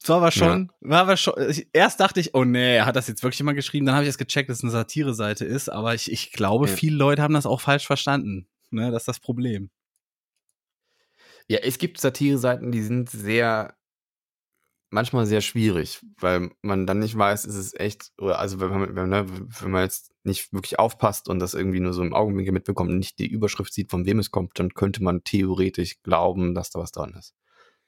[0.00, 2.94] Das war aber schon, war aber schon, ich, erst dachte ich, oh nee, er hat
[2.96, 5.70] das jetzt wirklich mal geschrieben, dann habe ich erst gecheckt, dass es eine Satire-Seite ist,
[5.70, 6.74] aber ich, ich glaube, Ja.
[6.76, 8.46] viele Leute haben das auch falsch verstanden.
[8.70, 9.70] Ne, das ist das Problem.
[11.48, 13.74] Ja, es gibt Satire-Seiten, die sind sehr,
[14.94, 18.96] manchmal sehr schwierig, weil man dann nicht weiß, ist es echt, oder also wenn man,
[18.96, 19.26] wenn, ne,
[19.60, 22.98] wenn man jetzt nicht wirklich aufpasst und das irgendwie nur so im Augenwinkel mitbekommt und
[22.98, 26.78] nicht die Überschrift sieht, von wem es kommt, dann könnte man theoretisch glauben, dass da
[26.78, 27.34] was dran ist.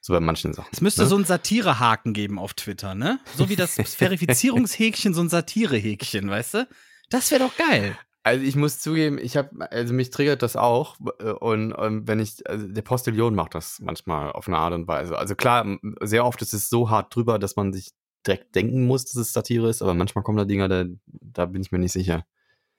[0.00, 0.68] So bei manchen Sachen.
[0.72, 1.08] Es müslte ne?
[1.08, 3.18] so ein Satire-Haken geben auf Twitter, ne?
[3.36, 6.68] So wie das Verifizierungshäkchen, so ein Satire-Häkchen, weißt du?
[7.08, 7.96] Das wäre doch geil.
[8.26, 12.18] Also ich muss zugeben, ich habe, also mich triggert das auch äh, und, und wenn
[12.18, 15.16] ich, also der Postillion macht das manchmal auf eine Art und Weise.
[15.16, 17.92] Also klar, sehr oft ist es so hart drüber, dass man sich
[18.26, 21.62] direkt denken muss, dass es Satire ist, aber manchmal kommen da Dinger, da, da bin
[21.62, 22.26] ich mir nicht sicher.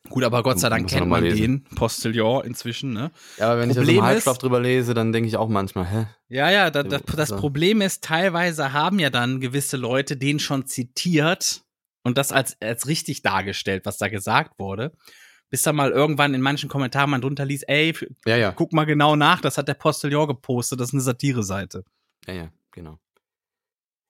[0.10, 1.64] Gut, aber Gott sei Dank kennt man lesen.
[1.66, 3.12] den Postillon inzwischen, ne?
[3.38, 5.38] Ja, aber wenn ich Problem da so einen ist- Halbschlaf drüber lese, dann denke ich
[5.38, 6.08] auch manchmal, hä?
[6.28, 10.66] Ja, ja, da, da, das Problem ist, teilweise haben ja dann gewisse Leute den schon
[10.66, 11.64] zitiert
[12.04, 14.92] und das als, als richtig dargestellt, was da gesagt wurde.
[15.50, 17.94] Bis da mal irgendwann in manchen Kommentaren man drunter liest, ey,
[18.26, 18.52] Ja, ja.
[18.52, 21.84] guck mal genau nach, das hat der Postillon gepostet, das ist eine Satire-Seite.
[22.26, 23.00] Ja, ja, genau.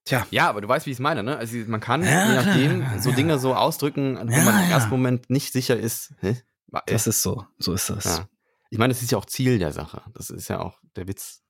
[0.06, 0.26] Tja.
[0.32, 1.38] Ja, aber du weißt, wie ich es meine, ne?
[1.38, 3.00] Also man kann, Ja, je nachdem, klar.
[3.00, 4.76] so Dinge so ausdrücken, wo Ja, man im ja.
[4.76, 6.42] ersten Moment nicht sicher ist, hä?
[6.86, 8.06] Das ist so, so ist das.
[8.06, 8.30] Ja.
[8.70, 10.02] Ich meine, das ist ja auch Ziel der Sache.
[10.14, 11.44] Das ist ja auch der Witz.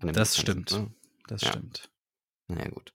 [0.00, 0.70] Das stimmt.
[0.72, 0.90] Ne?
[1.28, 1.48] Das Ja.
[1.48, 1.90] stimmt.
[2.48, 2.92] Naja, gut.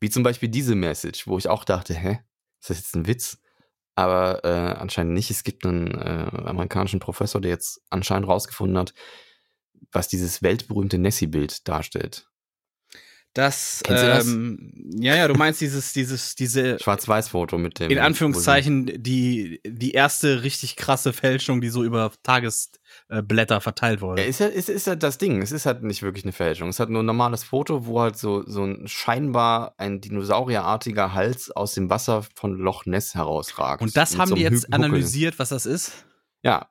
[0.00, 2.20] Wie zum Beispiel diese Message, wo ich auch dachte, hä,
[2.60, 3.38] ist das jetzt ein Witz?
[3.94, 5.30] Aber äh, anscheinend nicht.
[5.30, 8.94] Es gibt einen äh, amerikanischen Professor, der jetzt anscheinend rausgefunden hat,
[9.92, 12.28] was dieses weltberühmte Nessie-Bild darstellt.
[13.34, 14.28] Das, du das?
[14.28, 17.90] ähm, ja, ja, du meinst dieses, dieses, diese, Schwarz-Weiß-Foto mit dem.
[17.90, 24.22] in Anführungszeichen, die, die erste richtig krasse Fälschung, die so über Tagesblätter verteilt Ja, wurde.
[24.22, 25.42] ist ja, ist, ist ja das Ding.
[25.42, 26.68] Es ist halt nicht wirklich eine Fälschung.
[26.68, 31.50] Es hat nur ein normales Foto, wo halt so, so ein scheinbar ein dinosaurierartiger Hals
[31.50, 33.82] aus dem Wasser von Loch Ness herausragt.
[33.82, 34.74] Und das haben so die jetzt Huckel.
[34.74, 36.06] analysiert, was das ist?
[36.44, 36.70] Ja.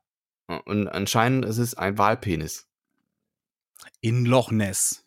[0.63, 2.69] Und anscheinend ist es ein Walpenis.
[3.99, 5.02] In Loch Ness.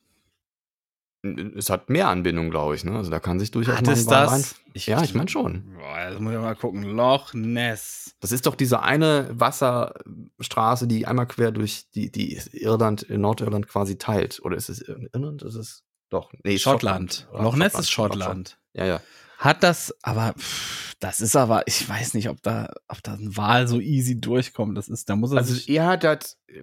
[1.56, 2.84] Es hat mehr Anbindung, glaube ich.
[2.84, 2.96] Ne?
[2.96, 4.54] Also da kann sich durchaus Hat mal es das?
[4.72, 5.74] Ich- ja, ich meine schon.
[5.74, 6.82] Boah, das muss ich mal gucken.
[6.82, 8.14] Loch Ness.
[8.20, 13.98] Das ist doch diese eine Wasserstraße, die einmal quer durch die, die Irland, Nordirland quasi
[13.98, 14.40] teilt.
[14.42, 15.42] Oder ist es Irland?
[15.42, 16.32] Ist es doch.
[16.44, 17.28] Nee, Schottland.
[17.32, 18.22] Oder Loch Ness ist Schottland.
[18.24, 18.58] Schottland.
[18.74, 19.00] Ja, ja.
[19.38, 23.36] Hat das, aber pff, das ist aber, ich weiß nicht, ob da, ob da ein
[23.36, 24.78] Wal so easy durchkommt.
[24.78, 26.62] Das ist, da muss er Also er hat das äh,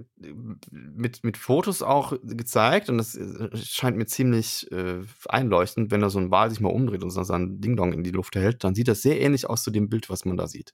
[0.71, 6.09] mit, mit Fotos auch gezeigt und das äh, scheint mir ziemlich äh, einleuchtend, wenn da
[6.09, 8.73] so ein Wal sich mal umdreht und so sein Ding-Dong in die Luft hält, dann
[8.73, 10.73] sieht das sehr ähnlich aus zu dem Bild, was man da sieht.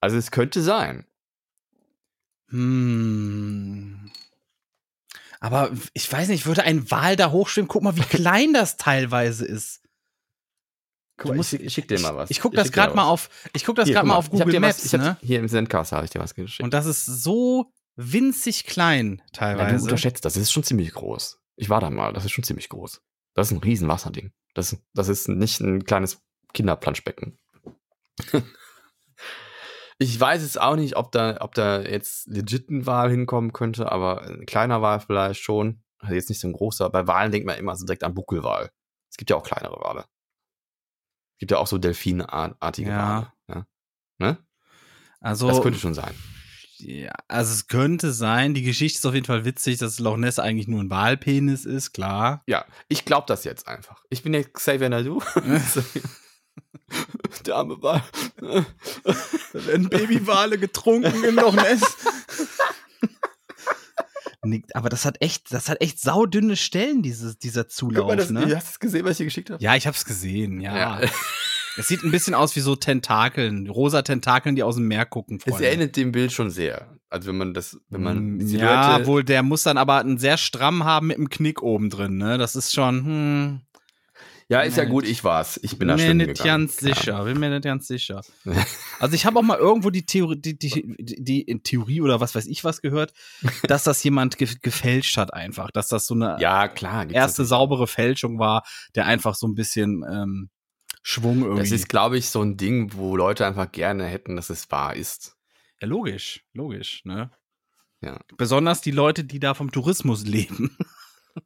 [0.00, 1.04] Also es könnte sein.
[2.50, 4.10] hm.
[5.40, 7.68] Aber ich weiß nicht, würde ein Wal da hochschwimmen?
[7.68, 9.83] Guck mal, wie klein das teilweise ist.
[11.16, 12.30] Guck mal, ich, schick- ich schick dir mal was.
[12.30, 14.24] Ich gucke das schick dir gerade mal auf, ich gucke das gerade guck mal auf
[14.26, 15.16] ich hab Google dir Maps, was, ich hab, ne?
[15.22, 16.62] Hier im Sendcast habe ich dir was geschickt.
[16.64, 19.82] Und das ist so winzig klein Ja, du teilweise.
[19.84, 20.34] unterschätzt das.
[20.34, 21.40] Das ist schon ziemlich groß.
[21.56, 22.12] Ich war da mal.
[22.12, 23.00] Das ist schon ziemlich groß.
[23.34, 24.32] Das ist ein riesen Wasserding.
[24.54, 26.20] Das, das ist nicht ein kleines
[26.52, 27.38] Kinderplanschbecken.
[29.98, 33.90] ich weiß es auch nicht, ob da, ob da jetzt legit ein Wal hinkommen könnte,
[33.92, 35.82] aber ein kleiner Wal vielleicht schon.
[35.98, 36.90] Also jetzt nicht so ein großer.
[36.90, 38.70] Bei Walen denkt man immer so direkt an Buckelwal.
[39.10, 40.04] Es gibt ja auch kleinere Wale.
[41.44, 42.96] Gibt ja auch so Delfinartige Ja.
[42.96, 43.32] Wale.
[43.58, 43.66] Ja.
[44.16, 44.38] Ne?
[45.20, 46.14] also, Das könnte schon sein.
[46.78, 50.38] ja, also es könnte sein, die Geschichte ist auf jeden Fall witzig, dass Loch Ness
[50.38, 52.42] eigentlich nur ein Walpenis ist, klar.
[52.46, 54.02] Ja, ich glaube das jetzt einfach.
[54.08, 55.20] Ich bin jetzt Xavier Nadu.
[57.44, 58.02] Der arme Wal.
[58.40, 61.82] Da werden Babywale getrunken in Loch Ness.
[64.74, 68.30] Aber das hat echt, das hat echt saudünne Stellen, dieses, dieser Zulauf, Guck mal, das,
[68.30, 68.40] ne?
[68.56, 69.62] Hast du es gesehen, was ich dir geschickt habe?
[69.62, 70.76] Ja, ich hab's gesehen, ja.
[70.76, 71.08] Ja.
[71.76, 75.38] Es sieht ein bisschen aus wie so Tentakeln, rosa Tentakeln, die aus dem Meer gucken.
[75.38, 75.66] Es Freunde.
[75.66, 76.96] erinnert dem Bild schon sehr.
[77.10, 79.98] Also wenn man das, wenn man die Mm, ja, Silhouette- wohl, der muss dann aber
[79.98, 82.38] einen sehr stramm haben mit einem Knick oben drin, ne?
[82.38, 83.60] Das ist schon, hm,
[84.48, 85.58] ja, ist ja gut, ich war's.
[85.62, 88.22] Ich bin da mir schwimmen nicht ganz sicher, bin mir nicht ganz sicher.
[89.00, 92.46] Also ich habe auch mal irgendwo die Theorie, die, die, die, Theorie oder was weiß
[92.46, 93.12] ich was gehört,
[93.64, 97.02] dass das jemand ge gefälscht hat einfach, dass das so eine Ja, klar.
[97.10, 97.48] erste natürlich.
[97.48, 98.62] saubere Fälschung war,
[98.94, 100.50] der einfach so ein bisschen ähm,
[101.02, 101.60] Schwung irgendwie.
[101.60, 104.94] Das ist, glaube ich, so ein Ding, wo Leute einfach gerne hätten, dass es wahr
[104.96, 105.36] ist.
[105.80, 107.30] ja logisch, logisch, ne?
[108.00, 108.20] Ja.
[108.36, 110.76] Besonders die Leute, die da vom Tourismus leben.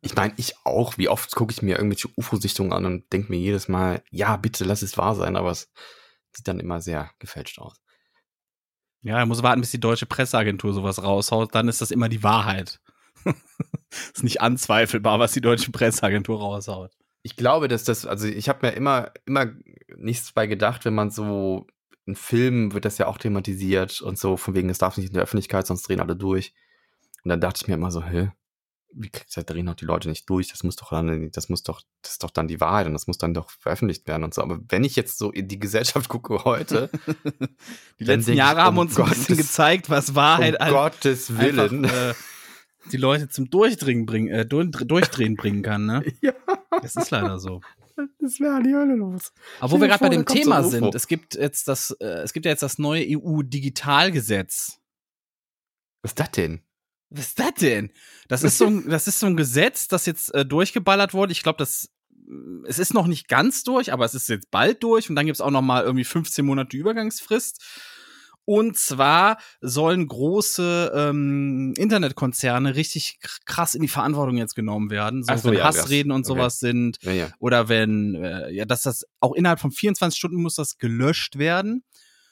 [0.00, 0.98] Ich meine, ich auch.
[0.98, 4.64] Wie oft gucke ich mir irgendwelche UFO-Sichtungen an und denke mir jedes Mal, ja, bitte
[4.64, 5.70] lass es wahr sein, aber es
[6.32, 7.80] sieht dann immer sehr gefälscht aus.
[9.02, 12.22] Ja, er muss warten, bis die deutsche Presseagentur sowas raushaut, dann ist das immer die
[12.22, 12.80] Wahrheit.
[14.14, 16.90] ist nicht anzweifelbar, was die deutsche Presseagentur raushaut.
[17.22, 19.52] Ich glaube, dass das, also ich habe mir immer, immer
[19.96, 21.66] nichts bei gedacht, wenn man so
[22.06, 25.14] in Filmen wird das ja auch thematisiert und so, von wegen, es darf nicht in
[25.14, 26.54] der Öffentlichkeit, sonst drehen alle durch.
[27.22, 28.30] Und dann dachte ich mir immer so, hä,
[28.92, 30.48] wie kriegt da drehen doch die Leute nicht durch?
[30.48, 33.06] Das muss doch dann, das muss doch, das ist doch dann die Wahrheit und das
[33.06, 34.42] muss dann doch veröffentlicht werden und so.
[34.42, 36.90] Aber wenn ich jetzt so in die Gesellschaft gucke heute,
[38.00, 40.60] Die letzten denk ich, Jahre haben um uns ein bisschen Gottes- gezeigt, was Wahrheit um
[40.60, 41.84] halt Gottes Willen.
[41.84, 42.14] einfach, äh,
[42.92, 46.04] die Leute zum Durchdringen bringen, äh, durch, Durchdrehen bringen kann, ne?
[46.22, 46.32] ja,
[46.82, 47.60] Das ist leider so.
[48.18, 49.32] das wäre die Hölle los.
[49.60, 50.68] Aber wo wir gerade bei dem so Thema UFO.
[50.70, 54.80] sind, es gibt jetzt das, äh, es gibt ja jetzt das neue EU-Digitalgesetz.
[56.02, 56.62] Was ist das denn?
[57.10, 57.90] Was ist das denn?
[58.28, 61.32] Das ist so ein, das ist so ein Gesetz, das jetzt äh, durchgeballert wurde.
[61.32, 61.90] Ich glaube, das
[62.26, 65.26] mm, es ist noch nicht ganz durch, aber es ist jetzt bald durch und dann
[65.26, 67.62] gibt's auch noch mal irgendwie 15 Monate Übergangsfrist.
[68.44, 75.36] Und zwar sollen große ähm, Internetkonzerne richtig krass in die Verantwortung jetzt genommen werden, so,
[75.36, 77.28] so, wenn ja, Hassreden und sowas sind Ja, ja.
[77.40, 81.84] oder wenn äh, ja, dass das auch innerhalb von 24 Stunden muss das gelöscht werden.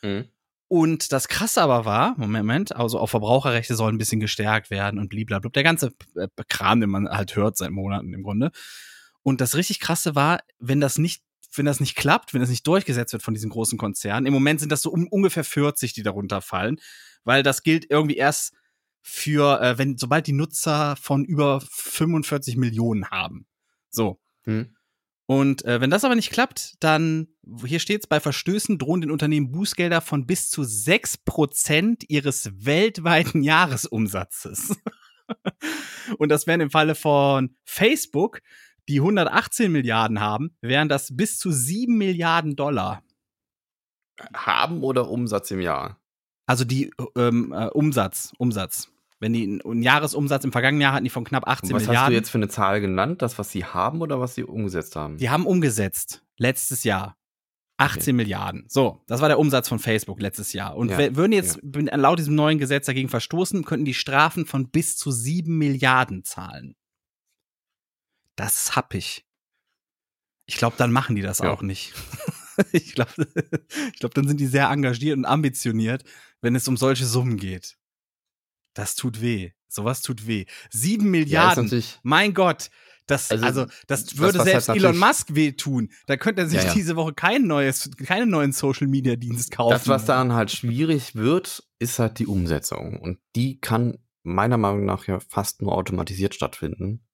[0.03, 0.25] Mhm.
[0.69, 5.09] Und das Krasse aber war, Moment, also auch Verbraucherrechte sollen ein bisschen gestärkt werden und
[5.09, 5.51] blablabla.
[5.51, 8.51] Der ganze äh, Kram, den man halt hört seit Monaten im Grunde.
[9.23, 11.23] Und das richtig Krasse war, wenn das nicht,
[11.55, 14.27] wenn das nicht klappt, wenn das nicht durchgesetzt wird von diesen großen Konzernen.
[14.27, 16.81] Im Moment sind das so um, ungefähr 40, die darunter fallen,
[17.25, 18.53] weil das gilt irgendwie erst
[19.03, 23.47] für, äh, wenn, sobald die Nutzer von über 45 Millionen haben.
[23.91, 24.19] So.
[24.45, 24.76] Mhm.
[25.27, 27.29] Und äh, wenn das aber nicht klappt, dann,
[27.65, 34.77] hier steht's, bei Verstößen drohen den Unternehmen Bußgelder von bis zu 6% ihres weltweiten Jahresumsatzes.
[36.19, 38.41] Und das wären im Falle von Facebook,
[38.89, 43.03] die 118 Milliarden haben, wären das bis zu 7 Milliarden Dollar.
[44.33, 46.01] Haben oder Umsatz im Jahr?
[46.47, 48.93] Also die ähm, äh, Umsatz, Umsatz.
[49.19, 52.01] Wenn die einen Jahresumsatz im vergangenen Jahr hatten die von knapp 18 Und was Milliarden.
[52.05, 53.23] hast du jetzt für eine Zahl genannt?
[53.23, 55.17] Das, was sie haben oder was sie umgesetzt haben?
[55.17, 57.17] Die haben umgesetzt letztes Jahr
[57.79, 58.13] 18 Okay.
[58.13, 58.65] Milliarden.
[58.69, 60.77] So, das war der Umsatz von Facebook letztes Jahr.
[60.77, 64.97] Und Ja, würden jetzt laut diesem neuen Gesetz dagegen verstoßen, könnten die Strafen von bis
[64.97, 66.75] zu 7 Milliarden zahlen.
[68.35, 69.25] Das ist happig.
[70.47, 71.51] Ich glaube, dann machen die das Ja.
[71.51, 71.95] auch nicht.
[72.73, 73.11] ich glaube,
[73.93, 76.05] ich glaub, dann sind die sehr engagiert und ambitioniert,
[76.43, 77.77] wenn es um solche Summen geht.
[78.77, 79.53] Das tut weh.
[79.69, 80.45] Sowas tut weh.
[80.71, 81.65] Sieben Ja, Milliarden.
[81.65, 82.71] natürlich, mein Gott.
[83.07, 85.91] Das, also, Also, das würde was selbst halt Elon Musk wehtun.
[86.07, 86.75] Da könnte er sich Ja, ja.
[86.75, 89.71] diese Woche kein neues, keinen neuen Social Media Dienst kaufen.
[89.73, 93.01] das, was daran halt schwierig wird, ist halt die Umsetzung.
[93.01, 97.05] Und die kann meiner Meinung nach ja fast nur automatisiert stattfinden.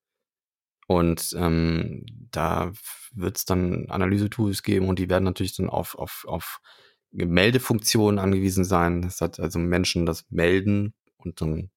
[0.88, 2.72] Und ähm, da
[3.14, 6.60] wird es dann Analyse-Tools geben und die werden natürlich dann auf, auf, auf
[7.12, 9.02] Meldefunktionen angewiesen sein.
[9.02, 10.94] Das hat also Menschen das melden
[11.24, 11.70] und dann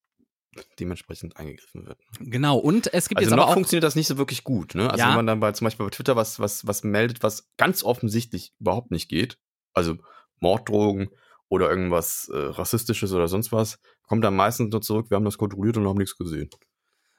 [0.79, 1.99] dementsprechend eingegriffen wird.
[2.19, 2.57] Genau.
[2.57, 4.73] Und es gibt Also jetzt noch aber auch funktioniert das nicht so wirklich gut.
[4.75, 4.89] Ne?
[4.89, 5.09] Also Ja.
[5.09, 8.53] wenn man dann bei, zum Beispiel bei Twitter was, was, was meldet, was ganz offensichtlich
[8.59, 9.37] überhaupt nicht geht,
[9.73, 9.97] also
[10.39, 11.09] Morddrogen
[11.49, 15.37] oder irgendwas äh, Rassistisches oder sonst was, kommt dann meistens nur zurück, wir haben das
[15.37, 16.49] kontrolliert und haben nichts gesehen.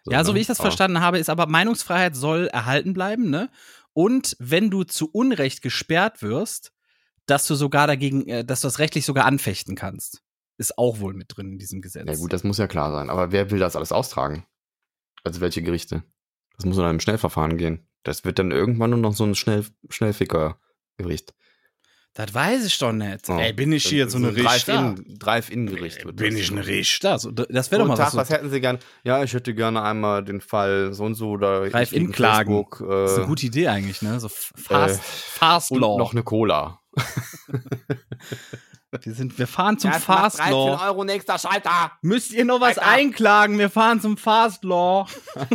[0.09, 0.37] Ja, so ne?
[0.37, 3.51] wie ich das Aber- verstanden habe, ist aber Meinungsfreiheit soll erhalten bleiben, ne?
[3.93, 6.73] Und wenn du zu Unrecht gesperrt wirst,
[7.27, 10.23] dass du sogar dagegen, äh, dass du das rechtlich sogar anfechten kannst.
[10.59, 12.07] Ist auch wohl mit drin in diesem Gesetz.
[12.09, 13.11] Ja gut, das muss ja klar sein.
[13.11, 14.47] Aber wer will das alles austragen?
[15.25, 16.03] Also welche Gerichte?
[16.57, 17.87] Das muss dann im Schnellverfahren gehen.
[18.05, 21.35] Das wird dann irgendwann nur noch so ein Schnell Schnellficker-Gericht.
[22.15, 23.29] Das weiß ich doch nicht.
[23.29, 23.37] Oh.
[23.39, 24.95] Ey, bin ich hier so eine ein Richter?
[24.95, 26.05] Drive-In- Drive-In-Gericht.
[26.07, 27.19] wird Bin ich ein Richter?
[27.19, 28.13] So, das wäre doch mal Tag, was.
[28.13, 28.79] So, was hätten Sie gern?
[29.05, 32.13] Ja, ich hätte gerne einmal den Fall so und so oder Drive ich wegen in
[32.13, 32.49] klagen.
[32.65, 34.19] Facebook, äh, das ist eine gute Idee eigentlich, ne?
[34.19, 35.99] So fast, äh, fast und Law.
[35.99, 36.81] noch eine Cola.
[39.05, 40.81] wir, sind, wir fahren zum Fast Law.
[40.83, 41.93] Euro nächster Schalter.
[42.03, 42.89] Müsst ihr noch was Weiter.
[42.89, 43.59] einklagen?
[43.59, 45.07] Wir fahren zum Fast Law.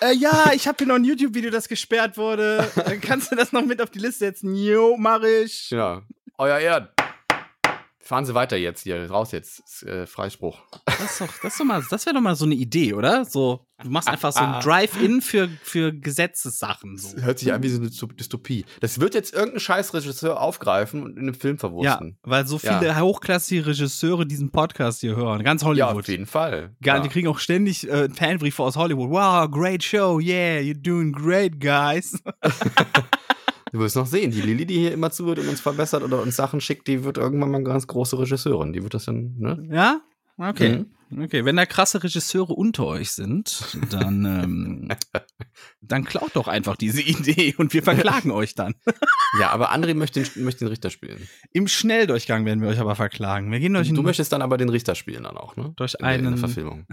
[0.00, 2.68] äh, ja, ich habe hier noch ein YouTube-Video, das gesperrt wurde.
[3.02, 4.54] Kannst du das noch mit auf die Liste setzen?
[4.54, 5.68] Jo, mach ich.
[5.70, 6.02] Genau.
[6.38, 6.88] Euer Ehren.
[8.04, 9.08] Fahren Sie weiter jetzt hier.
[9.10, 9.60] Raus jetzt.
[9.60, 10.58] Ist, äh, Freispruch.
[10.86, 13.24] Das, doch, das, ist doch mal, das wäre doch mal so eine Idee, oder?
[13.24, 16.96] So, du machst einfach so ein Drive-In für, für Gesetzessachen.
[16.98, 17.16] So.
[17.22, 18.64] Hört sich an wie so eine Dy- Dystopie.
[18.80, 22.18] Das wird jetzt irgendein Scheißregisseur aufgreifen und in einem Film Ja, verwursten.
[22.22, 22.78] weil so Ja.
[22.80, 25.44] viele hochklassige Regisseure diesen Podcast hier hören.
[25.44, 26.00] Ganz Ja, Hollywood.
[26.00, 26.74] auf jeden Fall.
[26.82, 27.02] Gar, ja.
[27.02, 29.10] Die kriegen auch ständig äh, Fanbriefe aus Hollywood.
[29.10, 30.18] Wow, great show.
[30.20, 32.20] Yeah, you're doing great, guys.
[33.72, 36.36] Du wirst noch sehen, die Lilly, die hier immer zuhört und uns verbessert oder uns
[36.36, 38.72] Sachen schickt, die wird irgendwann mal eine ganz große Regisseurin.
[38.74, 39.66] Die wird das dann, ne?
[39.70, 40.00] Ja?
[40.36, 40.78] Okay.
[41.10, 41.22] Mhm.
[41.24, 44.88] Okay, wenn da krasse Regisseure unter euch sind, dann, ähm,
[45.82, 48.74] dann klaut doch einfach diese Idee und wir verklagen euch dann.
[49.40, 51.26] Ja, aber André möchte den, möchte den Richter spielen.
[51.54, 53.50] Im Schnelldurchgang werden wir euch aber verklagen.
[53.50, 55.72] Wir gehen durch, Du möchtest dann aber den Richter spielen dann auch, ne?
[55.76, 56.86] durch In der, in der einen, Verfilmung.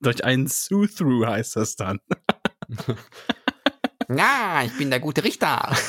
[0.00, 1.98] durch einen Sue-Through heißt das dann.
[4.08, 5.74] Ja, ich bin der gute Richter.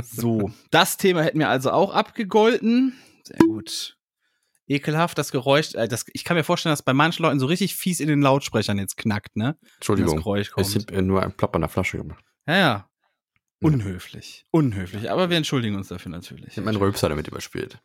[0.00, 2.94] So, das Thema hätten wir also auch abgegolten.
[3.24, 3.96] Sehr gut.
[4.68, 5.74] Ekelhaft, das Geräusch.
[5.74, 8.20] Äh, das, ich kann mir vorstellen, dass bei manchen Leuten so richtig fies in den
[8.20, 9.44] Lautsprechern jetzt knackt, ne?
[9.44, 10.16] Wenn Das Entschuldigung.
[10.18, 10.74] Geräusch Ich kommt.
[10.88, 12.24] habe nur einen Plopper in der Flasche gemacht.
[12.46, 12.90] Ja, ja.
[13.60, 14.46] Unhöflich.
[14.52, 15.10] Unhöflich.
[15.10, 16.48] Aber wir entschuldigen uns dafür natürlich.
[16.48, 17.80] Ich habe meinen Rülpser damit überspielt.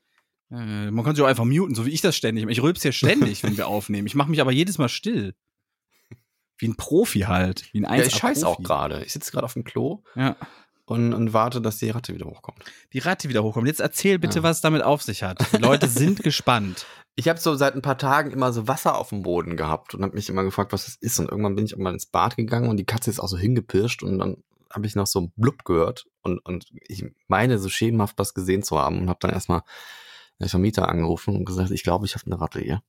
[0.51, 2.43] Äh, man kann sich auch einfach muten, so wie ich das ständig.
[2.45, 2.51] mache.
[2.51, 4.05] Ich rülps ja ständig, wenn wir aufnehmen.
[4.07, 5.33] Ich mache mich aber jedes Mal still.
[6.63, 7.71] Wie ein Profi halt.
[7.73, 9.03] Wie ein Ja, 1 ich scheiß auch gerade.
[9.03, 10.35] Ich sitze gerade auf dem Klo Ja.
[10.85, 12.63] und, und warte, dass die Ratte wieder hochkommt.
[12.93, 13.67] Die Ratte wieder hochkommt.
[13.67, 14.43] Jetzt erzähl bitte, Ja.
[14.43, 15.45] was es damit auf sich hat.
[15.53, 16.85] Die Leute sind gespannt.
[17.15, 20.01] Ich habe so seit ein paar Tagen immer so Wasser auf dem Boden gehabt und
[20.03, 21.19] habe mich immer gefragt, was das ist.
[21.19, 23.37] Und irgendwann bin ich auch mal ins Bad gegangen und die Katze ist auch so
[23.37, 24.37] hingepirscht und dann
[24.71, 28.63] habe ich noch so ein Blub gehört und, und ich meine so schemenhaft was gesehen
[28.63, 29.61] zu haben und habe dann erstmal
[30.39, 32.81] den Vermieter angerufen und gesagt, ich glaube, ich habe eine Ratte hier.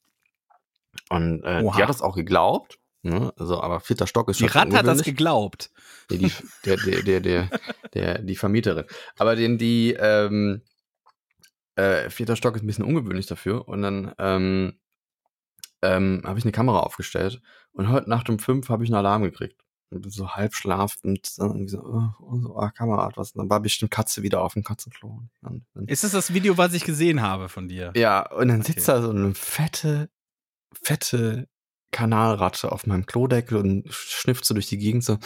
[1.10, 2.78] Und äh, die hat das auch geglaubt.
[3.04, 3.32] Ne?
[3.38, 5.70] Also, aber vierter Stock ist Die schon Ratte hat das geglaubt.
[6.10, 6.32] Nee, die,
[6.64, 7.50] der, der, der, der,
[7.92, 8.86] der, die Vermieterin.
[9.18, 10.62] Aber den, die, ähm,
[11.76, 13.68] äh, vierter Stock ist ein bisschen ungewöhnlich dafür.
[13.68, 14.78] Und dann ähm,
[15.82, 17.40] ähm, habe ich eine Kamera aufgestellt.
[17.72, 19.60] Und heute Nacht um fünf habe ich einen Alarm gekriegt.
[19.90, 23.32] Und so halb schlafend, dann irgendwie so, oh, so oh, Kamera hat was.
[23.32, 25.08] Und dann war bestimmt Katze wieder auf dem Katzenklo.
[25.08, 27.92] Und dann, dann, Ist es das Video, was ich gesehen habe von dir?
[27.94, 28.98] ja, und dann sitzt Okay.
[29.00, 30.08] da so eine fette,
[30.72, 31.48] fette
[31.94, 35.18] Kanalratte auf meinem Klodeckel und schnüfft so durch die Gegend so.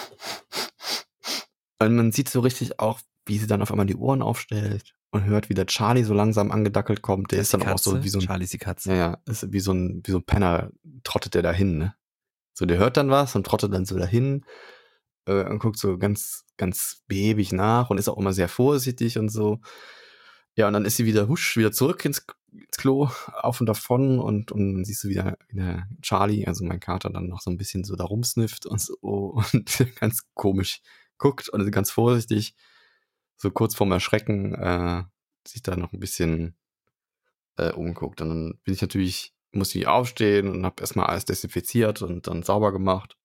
[1.81, 5.25] Und man sieht so richtig auch, wie sie dann auf einmal die Ohren aufstellt und
[5.25, 7.33] hört, wie der Charlie so langsam angedackelt kommt.
[7.33, 8.91] Der ist dann auch so wie so ein, Charlie ist die Katze.
[8.91, 10.71] ja, ja, ist wie so ein, wie so ein Penner,
[11.05, 11.95] trottet der dahin, ne?
[12.53, 14.45] So, der hört dann was und trottet dann so dahin
[15.27, 19.31] äh, und guckt so ganz, ganz behäbig nach und ist auch immer sehr vorsichtig und
[19.31, 19.61] so.
[20.55, 24.18] Ja, und dann ist sie wieder husch, wieder zurück ins, ins Klo, auf und davon
[24.18, 27.51] und, und dann siehst du wieder, wie der Charlie, also mein Kater, dann noch so
[27.51, 28.96] ein bisschen so da rumsnifft und so
[29.53, 30.80] und ganz komisch
[31.18, 32.55] guckt und ganz vorsichtig,
[33.36, 35.05] so kurz vorm Erschrecken, äh,
[35.46, 36.57] sich da noch ein bisschen
[37.57, 38.20] äh, umguckt.
[38.20, 42.42] Und dann bin ich natürlich musste ich aufstehen und habe erstmal alles desinfiziert und dann
[42.42, 43.16] sauber gemacht.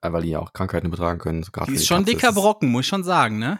[0.00, 1.42] Äh, Weil die ja auch Krankheiten übertragen können.
[1.42, 3.58] So Die ist schon Katze dicker Brocken, muss ich schon sagen, ne?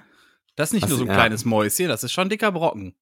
[0.54, 1.14] Das ist nicht Was- nur so ein ja.
[1.14, 2.94] kleines Mäuschen, das ist schon dicker Brocken.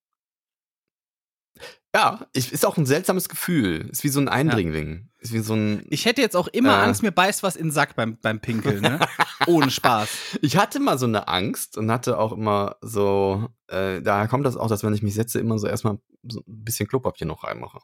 [1.94, 3.88] Ja, ich, ist auch ein seltsames Gefühl.
[3.92, 5.10] Ist wie so ein Eindringling.
[5.20, 5.86] Ist wie so ein.
[5.90, 6.82] Ich hätte jetzt auch immer Äh.
[6.82, 8.98] Angst, mir beißt was in den Sack beim, beim Pinkeln, ne?
[9.46, 10.08] Ohne Spaß.
[10.42, 14.56] Ich hatte mal so eine Angst und hatte auch immer so, äh, daher kommt das
[14.56, 17.78] auch, dass wenn ich mich setze, immer so erstmal so ein bisschen Klopapier noch reinmache.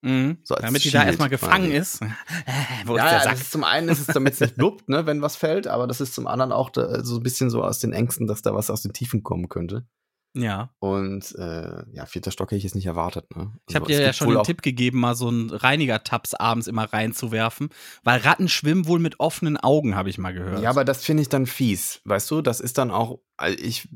[0.00, 0.38] Mhm.
[0.42, 1.76] So Damit die da erstmal gefangen quasi.
[1.76, 2.00] ist.
[2.46, 3.34] Äh, Wo ja, ist der ja, Sack?
[3.34, 6.00] ist zum einen ist es, damit es nicht blubbt, ne, wenn was fällt, aber das
[6.00, 8.70] ist zum anderen auch da, so ein bisschen so aus den Ängsten, dass da was
[8.70, 9.86] aus den Tiefen kommen könnte.
[10.34, 10.70] Ja.
[10.78, 13.36] Und äh, ja, vierter Stock hätte ich jetzt nicht erwartet.
[13.36, 13.52] Ne?
[13.68, 16.84] Ich habe Also, dir ja schon den Tipp gegeben, mal so einen Reinigertabs abends immer
[16.92, 17.68] reinzuwerfen,
[18.02, 20.62] weil Ratten schwimmen wohl mit offenen Augen, habe ich mal gehört.
[20.62, 22.00] Ja, aber das finde ich dann fies.
[22.04, 23.88] Weißt du, das ist dann auch, also ich,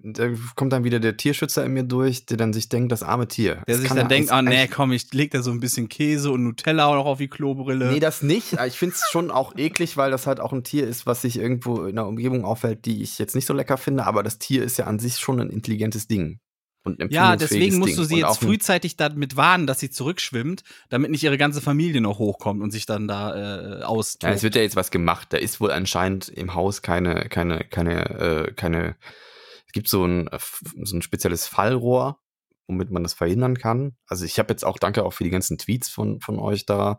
[0.00, 3.28] da kommt dann wieder der Tierschützer in mir durch, der dann sich denkt, das arme
[3.28, 3.62] Tier.
[3.66, 5.88] der Das sich dann denkt, alles oh nee, komm, ich leg da so ein bisschen
[5.88, 7.90] Käse und Nutella auch noch auf die Klobrille.
[7.92, 8.56] Nee, das nicht.
[8.66, 11.38] Ich finde es schon auch eklig, weil das halt auch ein Tier ist, was sich
[11.38, 14.04] irgendwo in einer Umgebung auffällt, die ich jetzt nicht so lecker finde.
[14.06, 16.38] Aber das Tier ist ja an sich schon ein intelligentes Ding.
[16.84, 21.12] Und ein ja, deswegen musst du sie jetzt frühzeitig damit warnen, dass sie zurückschwimmt, damit
[21.12, 24.24] nicht ihre ganze Familie noch hochkommt und sich dann da äh, austobt.
[24.24, 25.28] Ja, es wird ja jetzt was gemacht.
[25.30, 28.96] Da ist wohl anscheinend im Haus keine, keine, keine, äh, keine.
[29.72, 30.38] Es gibt so ein, äh,
[30.82, 32.20] so ein spezielles Fallrohr,
[32.66, 33.96] womit man das verhindern kann.
[34.06, 36.98] Also ich habe jetzt auch, danke auch für die ganzen Tweets von, von euch da,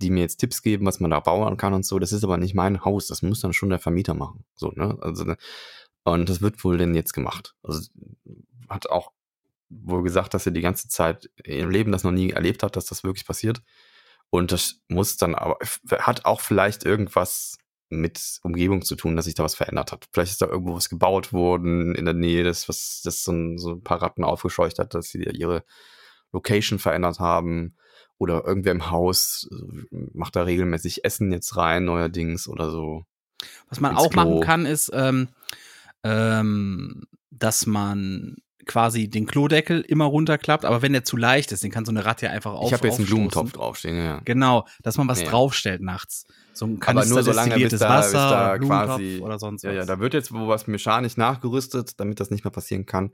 [0.00, 1.98] die mir jetzt Tipps geben, was man da bauen kann und so.
[1.98, 3.06] Das ist aber nicht mein Haus.
[3.06, 4.46] Das muss dann schon der Vermieter machen.
[4.54, 4.96] So, ne?
[5.02, 5.36] Also, ne?
[6.04, 7.54] und das wird wohl denn jetzt gemacht.
[7.62, 7.86] Also
[8.70, 9.12] hat auch
[9.68, 12.86] wohl gesagt, dass er die ganze Zeit im Leben das noch nie erlebt hat, dass
[12.86, 13.60] das wirklich passiert.
[14.30, 15.58] Und das muss dann aber,
[15.98, 17.58] hat auch vielleicht irgendwas
[17.88, 20.06] mit Umgebung zu tun, dass sich da was verändert hat.
[20.12, 23.58] Vielleicht ist da irgendwo was gebaut worden in der Nähe, das, was, das so ein,
[23.58, 25.64] so ein paar Ratten aufgescheucht hat, dass sie ihre
[26.32, 27.76] Location verändert haben.
[28.18, 33.04] Oder irgendwer im Haus äh, macht da regelmäßig Essen jetzt rein, neuerdings oder so.
[33.68, 34.40] Was man ins auch machen Klo.
[34.40, 35.28] kann, ist, ähm,
[36.02, 38.36] ähm, dass man
[38.66, 42.04] quasi den Klodeckel immer runterklappt, aber wenn der zu leicht ist, den kann so eine
[42.04, 43.06] Ratte ja einfach auf, ich habe jetzt einen.
[43.06, 44.20] Blumentopf draufstehen, ja.
[44.24, 45.28] Genau, dass man was Ja.
[45.28, 46.26] draufstellt nachts.
[46.52, 49.76] So ein Aber Kanister nur solange destilliertes da, Wasser, da quasi oder sonst Ja, was.
[49.76, 53.12] ja, da wird jetzt wo was mechanisch nachgerüstet, damit das nicht mehr passieren kann.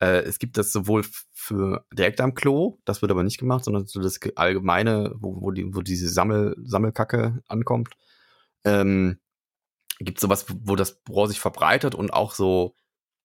[0.00, 3.86] Äh, es gibt das sowohl für direkt am Klo, das wird aber nicht gemacht, sondern
[3.86, 7.90] so das ge- allgemeine, wo, wo, die, wo diese Sammel, Sammelkacke ankommt.
[8.64, 9.18] Ähm,
[9.98, 12.74] gibt sowas, wo das Rohr sich verbreitet und auch so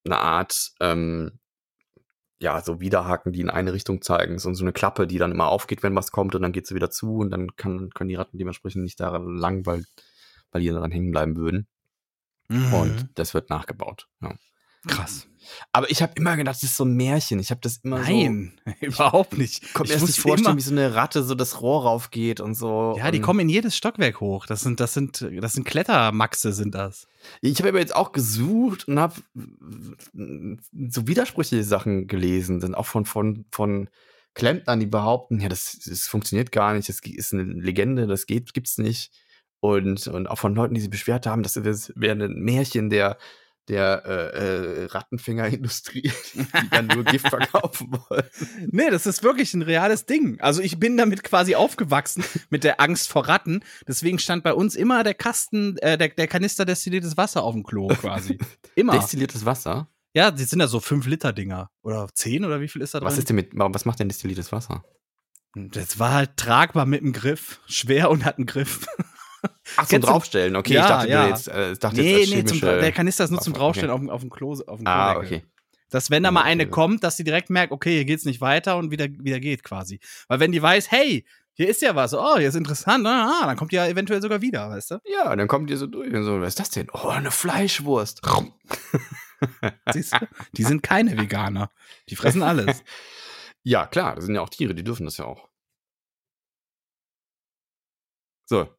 [0.04, 1.40] eine Art, ähm,
[2.40, 4.40] ja, so Widerhaken, die in eine Richtung zeigen.
[4.40, 6.76] So, so eine Klappe, die dann immer aufgeht, wenn was kommt und dann geht sie
[6.76, 9.86] wieder zu und dann kann, können die Ratten dementsprechend nicht daran lang, weil,
[10.52, 11.68] weil die daran hängen bleiben würden.
[12.50, 12.74] Mhm.
[12.74, 14.08] Und das wird nachgebaut.
[14.22, 14.34] Ja.
[14.88, 15.28] Krass.
[15.72, 17.40] Aber ich habe immer gedacht, das ist so ein Märchen.
[17.40, 19.62] Ich habe das immer Nein, überhaupt nicht.
[19.68, 19.74] so.
[19.74, 22.40] Kommt Ich erst nicht wusste vorstellen, immer- wie so eine Ratte so das Rohr raufgeht
[22.40, 22.96] und so.
[22.98, 24.48] Ja, die und kommen in jedes Stockwerk hoch.
[24.48, 27.08] Das sind, das sind, das sind Klettermaxe, sind das.
[27.42, 29.14] Ich habe aber jetzt auch gesucht und habe
[30.14, 33.90] so widersprüchliche Sachen gelesen, dann auch von, von, von
[34.34, 38.54] Klempnern, die behaupten, ja, das, das funktioniert gar nicht, das ist eine Legende, das geht,
[38.54, 39.12] gibt's nicht.
[39.62, 43.18] Und, und auch von Leuten, die sich beschwert haben, das wäre ein Märchen der,
[43.68, 48.24] der äh, äh, Rattenfängerindustrie, die dann nur Gift verkaufen wollen.
[48.68, 50.40] Nee, das ist wirklich ein reales Ding.
[50.40, 53.64] Also ich bin damit quasi aufgewachsen mit der Angst vor Ratten.
[53.88, 57.64] Deswegen stand bei uns immer der Kasten, äh, der, der Kanister destilliertes Wasser auf dem
[57.64, 58.38] Klo quasi.
[58.76, 58.94] Immer.
[58.94, 59.90] Destilliertes Wasser?
[60.14, 61.70] ja, die sind ja so 5 Liter Dinger.
[61.82, 63.08] Oder 10 oder wie viel ist da drin?
[63.08, 64.84] Was ist denn mit, was macht denn destilliertes Wasser?
[65.56, 67.62] das war halt tragbar mit dem Griff.
[67.66, 68.86] Schwer und hat einen Griff.
[69.78, 70.56] Ach, zum Draufstellen.
[70.56, 71.28] Okay, Ja, ich dachte, ja.
[71.28, 73.96] jetzt, äh, ich dachte nee, jetzt nee, zum, der Kanister ist nur zum Draufstellen okay.
[73.96, 74.52] auf, dem- auf dem Klo.
[74.68, 75.44] Auf dem Ah, okay.
[75.90, 76.72] Dass wenn da mal eine okay.
[76.72, 80.00] kommt, dass sie direkt merkt, okay, hier geht's nicht weiter und wieder, wieder geht quasi.
[80.28, 83.56] Weil wenn die weiß, hey, hier ist ja was, oh, hier ist interessant, ah, dann
[83.56, 85.00] kommt die ja eventuell sogar wieder, weißt du?
[85.06, 86.88] Ja, und dann kommt ihr so durch und so, was ist das denn?
[86.92, 88.22] Oh, eine Fleischwurst.
[89.94, 90.28] Siehst du?
[90.58, 91.72] Die sind keine Veganer.
[92.10, 92.84] Die fressen alles.
[93.64, 95.48] ja, klar, das sind ja auch Tiere, die dürfen das ja auch.
[98.48, 98.75] So.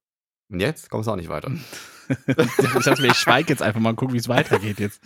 [0.48, 1.50] Und jetzt kommst du auch nicht weiter.
[2.26, 5.00] ich dachte mir, ich schweige jetzt einfach mal und gucke, wie es weitergeht jetzt.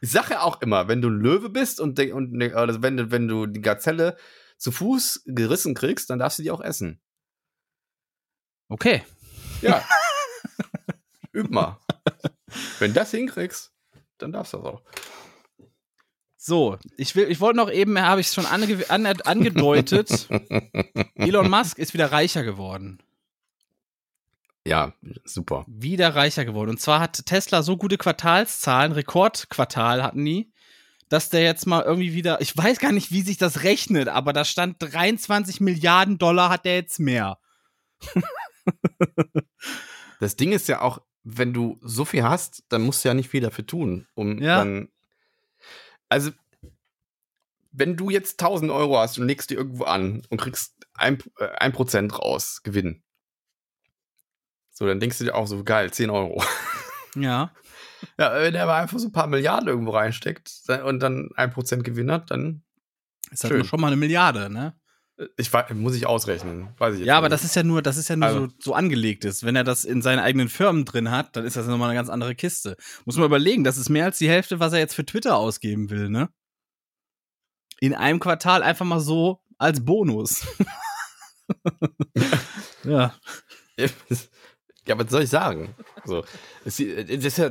[0.00, 3.10] Ich sage ja auch immer, wenn du ein Löwe bist und, und oder wenn, du,
[3.12, 4.16] wenn du die Gazelle
[4.58, 7.00] zu Fuß gerissen kriegst, dann darfst du die auch essen.
[8.68, 9.04] Okay.
[9.60, 9.84] Ja.
[11.32, 11.78] Üb mal.
[12.80, 13.72] Wenn du das hinkriegst,
[14.18, 14.82] dann darfst du das auch.
[16.44, 20.28] So, ich will, ich wollte noch eben, habe ich es schon ange, an, angedeutet,
[21.14, 22.98] Elon Musk ist wieder reicher geworden.
[24.66, 24.92] Ja,
[25.24, 25.64] super.
[25.68, 26.70] Wieder reicher geworden.
[26.70, 30.52] Und zwar hat Tesla so gute Quartalszahlen, Rekordquartal hatten die,
[31.08, 34.32] dass der jetzt mal irgendwie wieder, ich weiß gar nicht, wie sich das rechnet, aber
[34.32, 37.38] da stand 23 Milliarden Dollar hat der jetzt mehr.
[40.18, 43.28] Das Ding ist ja auch, wenn du so viel hast, dann musst du ja nicht
[43.30, 44.58] viel dafür tun, um Ja.
[44.58, 44.88] dann.
[46.12, 46.30] Also,
[47.70, 51.46] wenn du jetzt 1000 Euro hast und legst die irgendwo an und kriegst ein, äh,
[51.56, 53.02] ein Prozent raus, Gewinn.
[54.68, 56.44] So, dann denkst du dir auch so, geil, 10 Euro.
[57.16, 57.50] Ja.
[58.18, 60.50] Ja, wenn er aber einfach so ein paar Milliarden irgendwo reinsteckt
[60.84, 62.64] und dann ein Prozent Gewinn hat, dann.
[63.30, 63.58] Ist halt Schön.
[63.58, 64.74] nur schon mal eine Milliarde, ne?
[65.36, 66.68] Ich weiß, muss ich ausrechnen.
[66.78, 67.34] Weiß ich jetzt Ja, aber nicht.
[67.34, 69.44] das ist ja nur, das ist ja nur Also- so, so angelegt ist.
[69.44, 72.08] Wenn er das in seinen eigenen Firmen drin hat, dann ist das nochmal eine ganz
[72.08, 72.76] andere Kiste.
[73.04, 75.90] Muss man überlegen, das ist mehr als die Hälfte, was er jetzt für Twitter ausgeben
[75.90, 76.28] will, ne?
[77.80, 80.46] In einem Quartal einfach mal so als Bonus.
[82.84, 83.14] ja.
[84.86, 85.74] Ja, was soll ich sagen?
[86.04, 86.24] So,
[86.64, 86.82] es,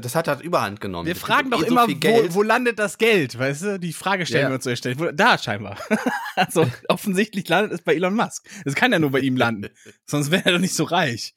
[0.02, 1.08] das, hat halt Überhand genommen.
[1.08, 3.40] Wir fragen doch eh so immer, viel wo, wo landet das Geld?
[3.40, 4.50] Weißt du, die Frage stellen Ja.
[4.50, 5.16] wir uns so stellen.
[5.16, 5.78] Da scheinbar.
[6.36, 8.50] also offensichtlich landet es bei Elon Musk.
[8.66, 9.70] Es kann ja nur bei ihm landen.
[10.06, 11.34] Sonst wäre er doch nicht so reich.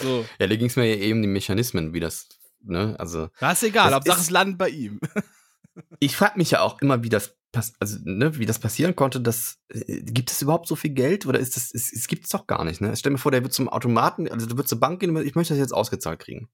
[0.00, 0.26] So.
[0.38, 2.28] Ja, da ging es mir ja eben um die Mechanismen, wie das,
[2.62, 5.00] ne, also Das ist egal, Hauptsache ist- es landet bei ihm.
[5.98, 7.34] ich frage mich ja auch immer, wie das
[7.80, 11.38] also, ne, wie das passieren konnte, dass äh, gibt es überhaupt so viel Geld oder
[11.38, 12.96] ist das es, es gibt es doch gar nicht, ne?
[12.96, 15.54] Stell mir vor, der wird zum Automaten, also du wird zur Bank gehen, ich möchte
[15.54, 16.48] das jetzt ausgezahlt kriegen.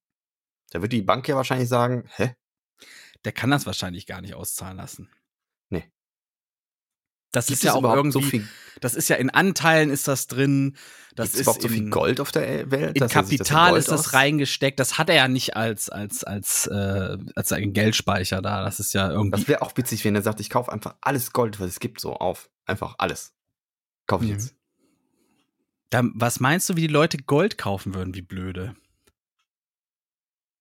[0.70, 2.34] Da wird die Bank ja wahrscheinlich sagen, hä?
[3.24, 5.08] Der kann das wahrscheinlich gar nicht auszahlen lassen.
[7.32, 8.48] Das Gibt ist ja auch irgendwie, so viel,
[8.80, 10.76] das ist ja in Anteilen ist das drin.
[11.14, 12.96] Das gibt's ist überhaupt so viel in, Gold auf der Welt?
[12.96, 14.78] in sich das in Kapital ist das reingesteckt.
[14.80, 18.64] Das hat er ja nicht als als als äh, als ein Geldspeicher da.
[18.64, 19.38] Das ist ja irgendwie.
[19.38, 22.00] Das wäre auch witzig, wenn er sagt, ich kaufe einfach alles Gold, was es gibt,
[22.00, 22.48] so auf.
[22.66, 23.34] Einfach alles.
[24.06, 24.36] Kaufe ich Mhm.
[24.36, 24.54] jetzt.
[25.90, 28.14] Da, was meinst du, wie die Leute Gold kaufen würden?
[28.14, 28.76] Wie blöde.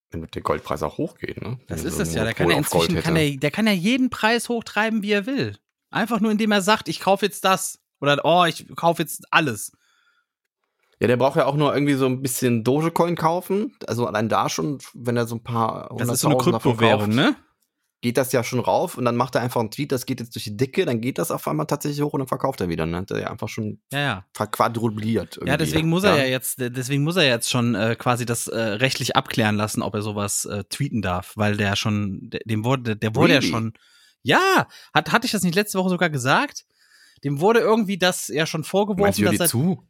[0.10, 1.60] Dann wird der Goldpreis auch hochgehen, ne?
[1.68, 2.24] Das Wenn er ist so es ja.
[2.24, 5.58] Der kann ja inzwischen kann der, der kann ja jeden Preis hochtreiben, wie er will.
[5.90, 7.80] Einfach nur, indem er sagt, ich kaufe jetzt das.
[8.00, 9.72] Oder oh, ich kaufe jetzt alles.
[11.00, 13.76] Ja, der braucht ja auch nur irgendwie so ein bisschen Dogecoin kaufen.
[13.86, 17.36] Also allein da schon, wenn er so ein paar Das ist so eine Kryptowährung, ne?
[18.02, 20.36] Geht das ja schon rauf und dann macht er einfach einen Tweet, das geht jetzt
[20.36, 22.86] durch die Decke, dann geht das auf einmal tatsächlich hoch und dann verkauft er wieder.
[22.86, 22.98] Ne?
[22.98, 24.26] Hat er ja einfach schon Ja, ja.
[24.34, 25.40] verquadrupliert.
[25.44, 28.60] Ja, deswegen muss er ja, jetzt, deswegen muss er jetzt schon äh, quasi das äh,
[28.60, 32.96] rechtlich abklären lassen, ob er sowas äh, tweeten darf, weil der schon, der, dem wurde,
[32.96, 33.46] der wurde Really?
[33.46, 33.74] ja schon,
[34.28, 36.66] ja, hat, hatte ich das nicht letzte Woche sogar gesagt?
[37.24, 39.88] Dem wurde irgendwie das ja schon vorgeworfen, Meinst du, hör dass dir zu?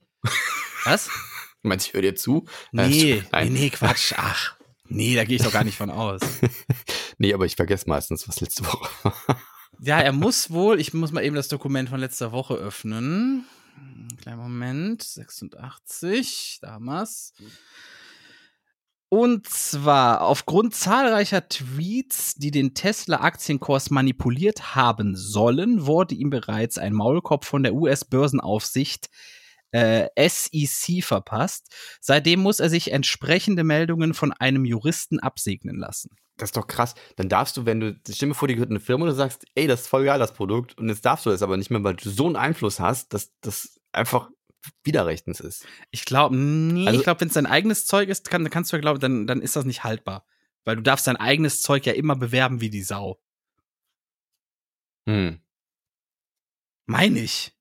[0.85, 1.09] was?
[1.63, 2.45] Meinst du, hör dir zu?
[2.71, 3.53] Nee, nee, Nein.
[3.53, 6.21] nee, Quatsch, ach, nee, da gehe ich doch gar nicht von aus.
[7.19, 9.41] Nee, aber ich vergesse meistens, was letzte Woche war.
[9.79, 13.43] Ja, er muss wohl, ich muss mal eben das Dokument von letzter Woche öffnen.
[14.21, 17.33] Kleinen Moment, 86, damals.
[19.09, 26.93] Und zwar aufgrund zahlreicher Tweets, die den Tesla-Aktienkurs manipuliert haben sollen, wurde ihm bereits ein
[26.93, 29.07] Maulkorb von der US-Börsenaufsicht
[29.71, 31.73] äh, SEC verpasst.
[32.01, 36.09] Seitdem muss er sich entsprechende Meldungen von einem Juristen absegnen lassen.
[36.37, 36.93] Das ist doch krass.
[37.15, 39.45] Dann darfst du, wenn du, stell dir vor, dir gehört eine Firma und du sagst,
[39.55, 40.77] ey, das ist voll geil, das Produkt.
[40.77, 43.31] Und jetzt darfst du das aber nicht mehr, weil du so einen Einfluss hast, dass
[43.41, 44.29] das einfach
[44.84, 45.65] widerrechtens ist.
[45.91, 48.78] Ich glaube, nee, Also- ich glaube, wenn es dein eigenes Zeug ist, kann, kannst du
[48.78, 50.26] ja glauben, dann, dann ist das nicht haltbar.
[50.65, 53.22] Weil du darfst dein eigenes Zeug ja immer bewerben wie die Sau.
[55.07, 55.39] Hm.
[56.86, 57.53] Meine ich.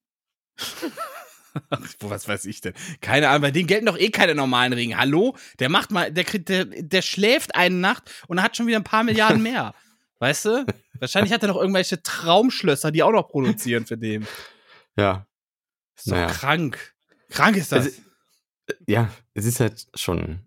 [2.01, 2.75] Wo, was weiß ich denn?
[3.01, 4.99] Keine Ahnung, bei denen gelten doch eh keine normalen Regeln.
[4.99, 5.37] Hallo?
[5.59, 8.85] Der macht mal, der, kriegt- der, der schläft eine Nacht und hat schon wieder ein
[8.85, 9.75] paar Milliarden mehr.
[10.19, 10.67] Weißt du?
[10.99, 14.27] Wahrscheinlich hat er noch irgendwelche Traumschlösser, die auch noch produzieren für den.
[14.97, 15.27] Ja.
[15.97, 16.27] Ist doch Naja.
[16.29, 16.95] krank.
[17.31, 17.87] Krank ist das.
[17.87, 17.97] Also,
[18.87, 20.41] Ja, es ist halt schon,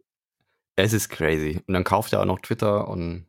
[0.76, 1.62] es ist crazy.
[1.68, 3.26] Und dann kauft er auch noch Twitter und,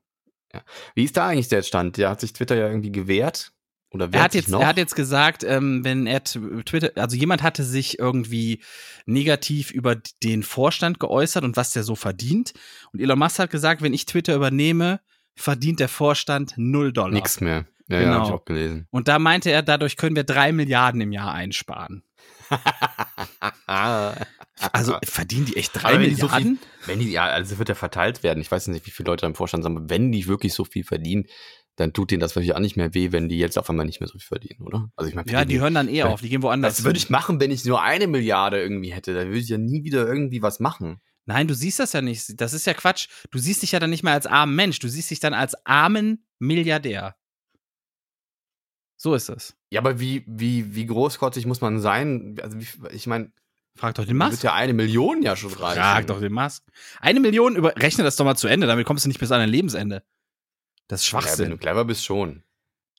[0.53, 0.63] ja.
[0.95, 1.97] Wie ist da eigentlich der Stand?
[1.97, 3.53] Der hat sich Twitter ja irgendwie gewehrt.
[3.93, 7.65] Oder Er hat, jetzt, er hat jetzt gesagt, ähm, wenn er Twitter, also jemand hatte
[7.65, 8.63] sich irgendwie
[9.05, 12.53] negativ über den Vorstand geäußert und was der so verdient.
[12.93, 15.01] Und Elon Musk hat gesagt, wenn ich Twitter übernehme,
[15.35, 17.11] verdient der Vorstand null Dollar.
[17.15, 17.67] Nix mehr.
[17.89, 18.19] Ja, ja, Genau.
[18.21, 18.87] hab ich auch gelesen.
[18.91, 22.05] Und da meinte er, dadurch können wir drei Milliarden im Jahr einsparen.
[24.73, 26.59] Also verdienen die echt drei die so Milliarden?
[26.87, 28.41] Wenn die, ja, also wird ja verteilt werden.
[28.41, 30.65] Ich weiß nicht, wie viele Leute da im Vorstand sind, aber wenn die wirklich so
[30.65, 31.27] viel verdienen,
[31.77, 34.01] dann tut denen das natürlich auch nicht mehr weh, wenn die jetzt auf einmal nicht
[34.01, 34.91] mehr so viel verdienen, oder?
[34.97, 36.77] Also ich meine, ja, die hören dann eh auf, die gehen woanders.
[36.77, 39.15] Das würde ich machen, wenn ich nur eine Milliarde irgendwie hätte.
[39.15, 41.01] Da würde ich ja nie wieder irgendwie was machen.
[41.27, 42.41] Nein, du siehst das ja nicht.
[42.41, 43.09] Das ist ja Quatsch.
[43.31, 44.79] Du siehst dich ja dann nicht mehr als armen Mensch.
[44.79, 47.15] Du siehst dich dann als armen Milliardär.
[49.03, 49.57] So ist es.
[49.71, 52.37] Ja, aber wie, wie, wie großkotzig muss man sein?
[52.43, 53.33] Also, wie, ich meine,
[53.75, 54.43] Frag doch den wird Musk.
[54.45, 55.81] ja eine Million ja schon reichen.
[55.81, 56.65] Frag doch den Musk.
[57.01, 59.39] Eine Million, über, rechne das doch mal zu Ende, damit kommst du nicht bis an
[59.41, 60.03] dein Lebensende.
[60.87, 61.59] Das ist Ja, wenn du Schwachsinn.
[61.61, 62.43] clever bist, schon.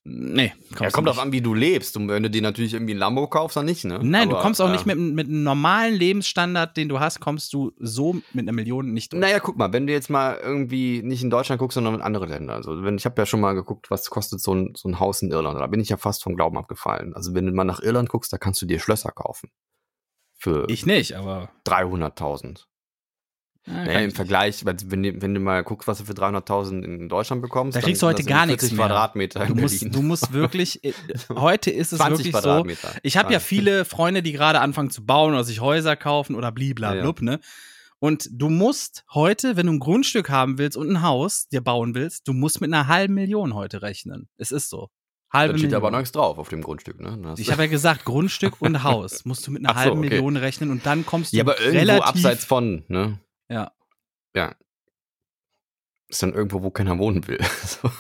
[0.04, 1.96] Nee, Ja, kommst kommt du drauf an, wie du lebst.
[1.96, 4.00] Und wenn du dir natürlich irgendwie ein Lambo kaufst, dann nicht, ne?
[4.02, 7.20] Nein, du Aber, kommst auch äh, nicht mit, mit einem normalen Lebensstandard, den du hast,
[7.20, 9.22] kommst du so mit einer Million nicht durch.
[9.22, 12.26] Naja, guck mal, wenn du jetzt mal irgendwie nicht in Deutschland guckst, sondern in andere
[12.26, 12.56] Länder.
[12.56, 15.22] Also wenn ich habe ja schon mal geguckt, was kostet so ein, so ein Haus
[15.22, 15.60] in Irland.
[15.60, 17.14] Da bin ich ja fast vom Glauben abgefallen.
[17.14, 19.52] Also wenn du mal nach Irland guckst, da kannst du dir Schlösser kaufen.
[20.34, 21.52] Für Ich nicht, aber.
[21.68, 22.66] 300.000.
[23.68, 26.14] Ja, Naja, kann Im ich Vergleich, wenn, du- wenn du mal guckst, was du für
[26.14, 28.88] 300.000 in Deutschland bekommst, Da dann kriegst du heute gar nichts 40 mehr.
[28.88, 30.84] Quadratmeter Du musst, du musst wirklich.
[30.84, 30.94] äh,
[31.36, 32.66] Heute ist es 20 wirklich so.
[33.04, 33.48] Ich habe ja 20.
[33.48, 37.40] viele Freunde, die gerade anfangen zu bauen oder sich Häuser kaufen oder bliblablub, ne?
[38.00, 41.94] Und du musst heute, wenn du ein Grundstück haben willst und ein Haus dir bauen
[41.94, 44.28] willst, du musst mit einer halben Million heute rechnen.
[44.38, 44.90] Es ist so.
[45.32, 45.86] Halbe Da steht Million.
[45.86, 47.36] aber nichts drauf auf dem Grundstück, ne?
[47.38, 50.10] Ich habe ja gesagt, Grundstück und Haus musst du mit einer so, halben okay.
[50.10, 53.20] Million rechnen und dann kommst du ja, aber irgendwo relativ abseits von, ne?
[53.52, 53.72] Ja.
[54.34, 54.56] Ja.
[56.08, 57.40] Ist dann irgendwo, wo keiner wohnen will.
[57.66, 57.92] so.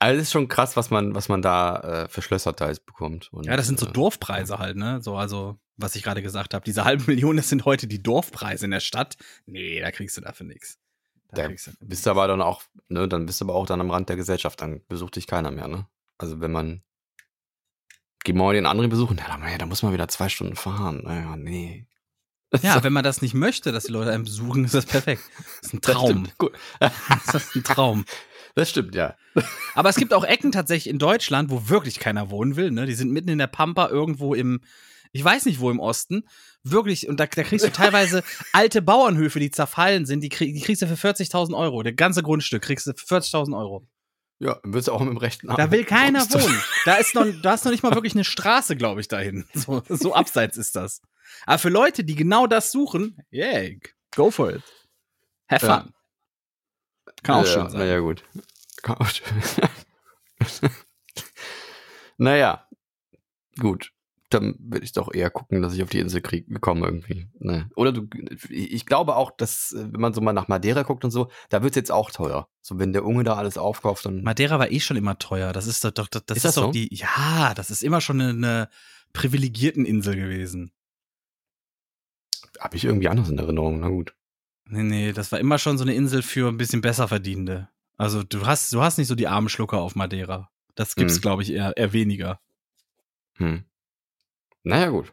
[0.00, 3.32] Also es ist schon krass, was man, was man da äh, für Schlösser teils bekommt.
[3.32, 5.00] Und, Ja, das sind so äh, Dorfpreise halt, ne?
[5.02, 8.64] So, also, was ich gerade gesagt habe, diese halbe Million, das sind heute die Dorfpreise
[8.64, 9.16] in der Stadt.
[9.46, 10.78] Nee, da kriegst du dafür nichts.
[11.30, 13.66] Da Da kriegst du bist du aber dann auch, ne, dann bist du aber auch
[13.66, 15.88] dann am Rand der Gesellschaft, dann besucht dich keiner mehr, ne?
[16.16, 16.82] Also wenn man
[18.22, 21.02] geh mal den anderen besuchen, ja, da muss man wieder zwei Stunden fahren.
[21.04, 21.87] Naja, nee.
[22.62, 25.22] Ja, wenn man das nicht möchte, dass die Leute einen besuchen, ist das perfekt.
[25.36, 26.28] Das ist ein Das Traum.
[26.38, 26.52] Gut.
[26.80, 28.04] Das ist ein Traum.
[28.54, 29.16] Das stimmt, ja.
[29.74, 32.70] Aber es gibt auch Ecken tatsächlich in Deutschland, wo wirklich keiner wohnen will.
[32.70, 32.86] Ne?
[32.86, 34.60] Die sind mitten in der Pampa irgendwo im,
[35.12, 36.24] ich weiß nicht wo im Osten.
[36.64, 40.60] Wirklich, und da, da kriegst du teilweise alte Bauernhöfe, die zerfallen sind, die, krieg, die
[40.60, 41.82] kriegst du für 40.000 Euro.
[41.82, 43.86] Das ganze Grundstück kriegst du für 40.000 Euro.
[44.40, 45.56] Ja, dann willst du auch mit dem rechten Arm.
[45.56, 46.60] Da will keiner wohnen.
[46.84, 49.44] Da ist noch, da hast noch nicht mal wirklich eine Straße, glaube ich, dahin.
[49.52, 51.00] So, so abseits ist das.
[51.46, 53.70] Aber für Leute, die genau das suchen, yeah,
[54.14, 54.62] go for it.
[55.48, 55.80] Have Ja.
[55.82, 55.92] fun.
[57.22, 57.80] Kann auch ja, schön sein.
[57.80, 58.22] Naja, gut.
[58.82, 59.26] Kann auch schön
[62.16, 62.66] Naja,
[63.58, 63.92] gut.
[64.30, 67.28] Dann würde ich doch eher gucken, dass ich auf die Insel krieg, komme irgendwie.
[67.38, 67.70] Ne.
[67.76, 68.06] Oder du,
[68.50, 71.62] ich glaube auch, dass, äh, wenn man so mal nach Madeira guckt und so, da
[71.62, 72.46] wird es jetzt auch teuer.
[72.60, 74.22] So, wenn der Unge da alles aufkauft, dann.
[74.22, 75.54] Madeira war eh schon immer teuer.
[75.54, 76.72] Das ist doch, doch das, Ist ist, das doch so?
[76.72, 78.68] die, ja, das ist immer schon eine
[79.14, 80.72] privilegierten Insel gewesen.
[82.60, 83.80] Habe ich irgendwie anders in Erinnerung.
[83.80, 84.14] Na gut.
[84.66, 87.68] Nee, nee, das war immer schon so eine Insel für ein bisschen besser verdienende.
[87.96, 90.50] Also du hast, du hast nicht so die armen Schlucker auf Madeira.
[90.74, 91.20] Das gibt's, Hm.
[91.22, 92.40] glaube ich, eher, eher weniger.
[93.36, 93.64] Hm.
[94.62, 95.12] Naja, gut.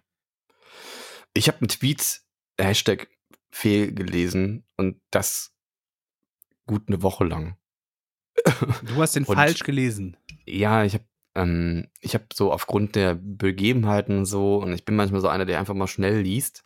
[1.34, 2.22] Ich habe einen Tweet,
[2.60, 3.08] Hashtag
[3.50, 5.54] fehl gelesen und das
[6.68, 7.58] gut eine Woche lang.
[8.86, 10.18] Du hast den Und- falsch gelesen.
[10.46, 11.06] Ja, ich habe
[11.36, 15.46] ähm, ich habe so aufgrund der Begebenheiten und so und ich bin manchmal so einer,
[15.46, 16.64] der einfach mal schnell liest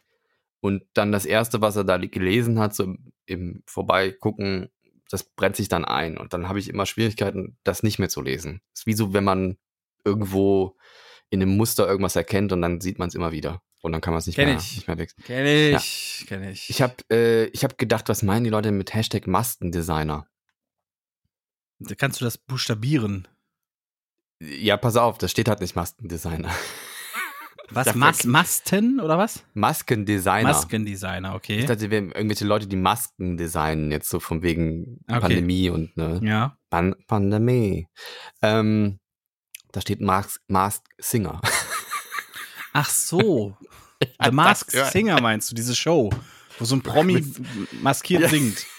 [0.61, 2.95] und dann das erste, was er da gelesen hat, so
[3.25, 4.69] im, Vorbeigucken,
[5.09, 8.21] das brennt sich dann ein und dann habe ich immer Schwierigkeiten, das nicht mehr zu
[8.21, 8.61] lesen.
[8.73, 9.57] ist wie so, wenn man
[10.05, 10.77] irgendwo
[11.29, 14.13] in einem Muster irgendwas erkennt und dann sieht man es immer wieder und dann kann
[14.13, 14.75] man es nicht, Kenn mehr- ich.
[14.75, 15.23] nicht mehr wechseln.
[15.23, 15.45] Kenn
[15.75, 16.69] ich, kenn ich.
[16.69, 20.27] Ich habe äh, ich hab gedacht, was meinen die Leute mit Hashtag Mastendesigner?
[21.97, 23.27] Kannst du das buchstabieren?
[24.41, 26.51] Ja, pass auf, das steht halt nicht Maskendesigner.
[27.71, 27.93] Was?
[27.95, 29.43] Mas Masten oder was?
[29.53, 30.43] Maskendesigner.
[30.49, 31.59] Maskendesigner, okay.
[31.59, 35.19] Ich dachte, wir haben irgendwelche Leute, die Masken designen, jetzt so von wegen Okay.
[35.19, 36.57] Pandemie und ne, ja.
[36.69, 37.87] Pan Pandemie.
[38.41, 38.99] Ähm,
[39.71, 41.41] da steht Mask, Mask Singer.
[42.73, 43.55] Ach so.
[44.01, 44.91] The gehört.
[44.91, 46.09] Singer meinst du, diese Show,
[46.57, 47.23] wo so ein Promi
[47.81, 48.29] maskiert Ja.
[48.29, 48.65] singt.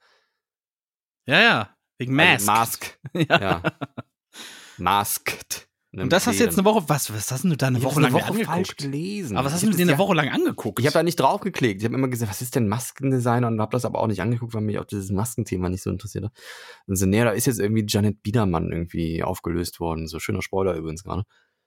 [1.25, 1.77] Ja, ja.
[1.97, 2.49] Wegen Mask.
[2.49, 2.99] Also Mask.
[3.13, 3.39] ja.
[3.39, 3.61] Ja.
[4.77, 5.66] Masked.
[5.93, 8.01] Und das hast du jetzt eine Woche, was, was hast du da eine Ich Woche
[8.01, 8.45] lang Woche angeguckt?
[8.45, 9.37] falsch gelesen.
[9.37, 10.79] Aber was hast du dir eine ja- Woche lang angeguckt?
[10.79, 11.81] Ich habe da nicht drauf geklickt.
[11.81, 13.47] Ich habe immer gesagt, was ist denn Maskendesigner?
[13.47, 16.25] Und habe das aber auch nicht angeguckt, weil mich auch dieses Maskenthema nicht so interessiert
[16.25, 16.33] hat.
[16.87, 20.07] Und so, nee, da ist jetzt irgendwie Janet Biedermann irgendwie aufgelöst worden.
[20.07, 21.23] So schöner Spoiler übrigens gerade.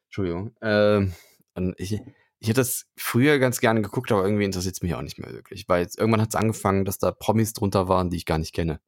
[0.08, 0.54] Entschuldigung.
[0.60, 1.12] Ähm,
[1.54, 5.02] und ich, ich hätte das früher ganz gerne geguckt, aber irgendwie interessiert es mich auch
[5.02, 5.64] nicht mehr wirklich.
[5.66, 8.54] Weil jetzt, irgendwann hat es angefangen, dass da Promis drunter waren, die ich gar nicht
[8.54, 8.80] kenne.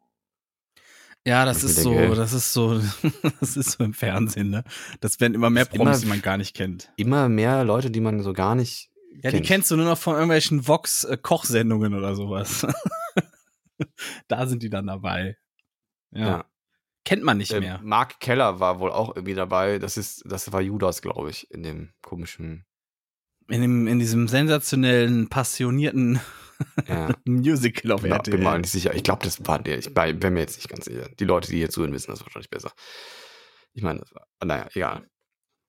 [1.26, 2.80] Ja, das ist so, das ist so,
[3.40, 4.64] das ist so im Fernsehen, ne?
[5.00, 6.92] Das werden immer mehr Promis, immer- die man gar nicht kennt.
[6.96, 8.90] Immer mehr Leute, die man so gar nicht
[9.22, 9.46] Ja, die kennt.
[9.46, 12.66] kennst du nur noch von irgendwelchen Vox-Kochsendungen oder sowas.
[14.28, 15.36] da sind die dann dabei.
[16.10, 16.26] Ja.
[16.26, 16.44] Ja.
[17.04, 17.80] Kennt man nicht Äh, mehr.
[17.82, 19.78] Mark Keller war wohl auch irgendwie dabei.
[19.80, 22.64] Das ist, das war Judas, glaube ich, in dem komischen.
[23.48, 26.20] In, dem, in diesem sensationellen, passionierten
[26.88, 27.14] Ja.
[27.24, 28.36] Musical auf Ja, RTL.
[28.36, 28.94] bin mir nicht sicher.
[28.94, 29.78] Ich glaube, das war der.
[29.78, 31.08] Ich bei- bin mir jetzt nicht ganz sicher.
[31.18, 32.72] Die Leute, die hier zuhören, wissen das wahrscheinlich besser.
[33.74, 34.26] Ich meine, das war.
[34.44, 35.06] Naja, egal.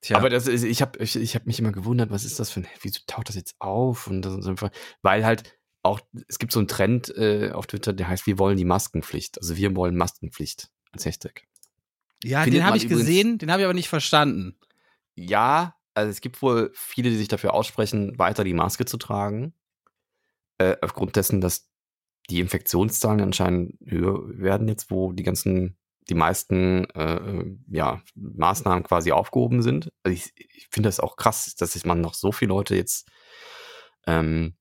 [0.01, 2.49] Tja, Aber das ist, ich habe ich, ich hab mich immer gewundert, was ist das
[2.49, 4.07] für ein, wieso taucht das jetzt auf?
[4.07, 4.69] Und das ist einfach,
[5.01, 8.57] weil halt auch, es gibt so einen Trend äh, auf Twitter, der heißt, wir wollen
[8.57, 9.37] die Maskenpflicht.
[9.39, 11.43] Also wir wollen Maskenpflicht als Hashtag.
[12.23, 14.57] ja findet den habe ich übrigens- gesehen, den habe ich aber nicht verstanden.
[15.15, 19.53] Ja, also es gibt wohl viele, die sich dafür aussprechen, weiter die Maske zu tragen.
[20.57, 21.69] Äh, aufgrund dessen, dass
[22.29, 25.77] die Infektionszahlen anscheinend höher werden jetzt, wo die ganzen,
[26.09, 29.89] die meisten äh, ja, Maßnahmen quasi aufgehoben sind.
[30.03, 33.09] Also ich, ich finde das auch krass, dass sich man noch so viele Leute jetzt
[34.07, 34.55] ähm,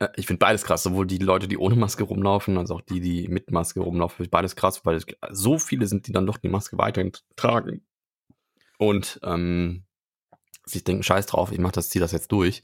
[0.00, 3.00] äh, ich finde beides krass, sowohl die Leute, die ohne Maske rumlaufen, als auch die,
[3.00, 6.78] die mit Maske rumlaufen, beides krass, weil so viele sind, die dann doch die Maske
[6.78, 7.86] weiterhin tragen.
[8.78, 9.84] Und ähm,
[10.64, 12.62] sich denken, scheiß drauf, ich mach das, zieh das jetzt durch.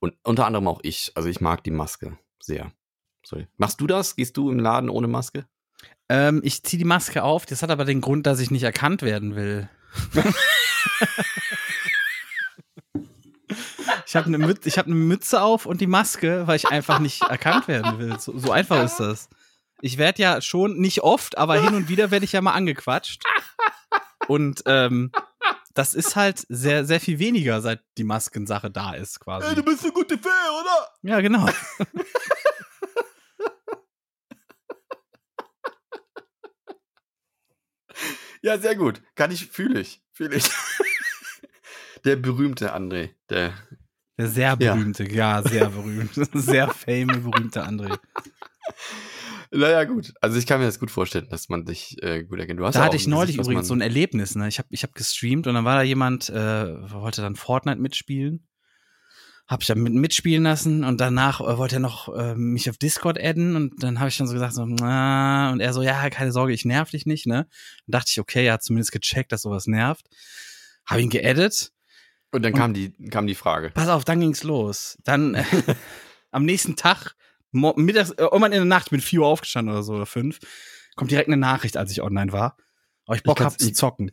[0.00, 1.12] Und unter anderem auch ich.
[1.14, 2.72] Also ich mag die Maske sehr.
[3.24, 3.46] Sorry.
[3.56, 4.16] Machst du das?
[4.16, 5.46] Gehst du im Laden ohne Maske?
[6.08, 7.46] Ähm, ich ziehe die Maske auf.
[7.46, 9.68] Das hat aber den Grund, dass ich nicht erkannt werden will.
[14.06, 16.98] ich habe eine Mütze, ich hab ne Mütze auf und die Maske, weil ich einfach
[16.98, 18.18] nicht erkannt werden will.
[18.18, 19.28] So, so einfach ist das.
[19.82, 23.22] Ich werde ja schon nicht oft, aber hin und wieder werde ich ja mal angequatscht.
[24.28, 25.12] Und ähm,
[25.74, 29.60] das ist halt sehr, sehr viel weniger, seit die Maskensache da ist, quasi.
[29.62, 30.88] bist eine gute Fee, oder?
[31.02, 31.46] Ja, genau.
[38.42, 39.02] Ja, sehr gut.
[39.14, 40.02] Kann ich, fühle ich.
[40.12, 40.44] Fühle ich.
[42.04, 43.10] der berühmte André.
[43.28, 43.52] Der.
[44.18, 44.74] Der sehr Ja.
[44.74, 46.12] berühmte, ja, sehr berühmt.
[46.34, 47.98] Sehr fame, berühmte André.
[49.52, 50.12] Naja, gut.
[50.20, 52.60] Also ich kann mir das gut vorstellen, dass man dich äh, gut erkennt.
[52.60, 54.36] Du hast Da hatte ich neulich Gesicht, übrigens so ein Erlebnis.
[54.36, 54.46] Ne?
[54.46, 58.46] Ich habe ich hab gestreamt und dann war da jemand, äh, wollte dann Fortnite mitspielen.
[59.48, 62.78] Hab ich dann mit, mitspielen lassen und danach äh, wollte er noch äh, mich auf
[62.78, 66.08] Discord adden und dann habe ich dann so gesagt so, na, und er so, ja,
[66.10, 67.48] keine Sorge, ich nerv dich nicht, ne?
[67.86, 70.06] Dann dachte ich, okay, er hat zumindest gecheckt, dass sowas nervt.
[70.86, 71.72] Habe ihn geaddet.
[72.30, 73.70] Und dann kam die, kam die Frage.
[73.70, 74.96] Pass auf, dann ging's los.
[75.02, 75.44] Dann äh,
[76.30, 77.16] am nächsten Tag,
[77.52, 80.38] mittags, äh, irgendwann in der Nacht, ich bin 4 Uhr aufgestanden oder so, oder 5,
[80.96, 82.56] kommt direkt eine Nachricht, als ich online war.
[83.06, 84.12] Ob ich Bock kann's- hab zu ich- zocken.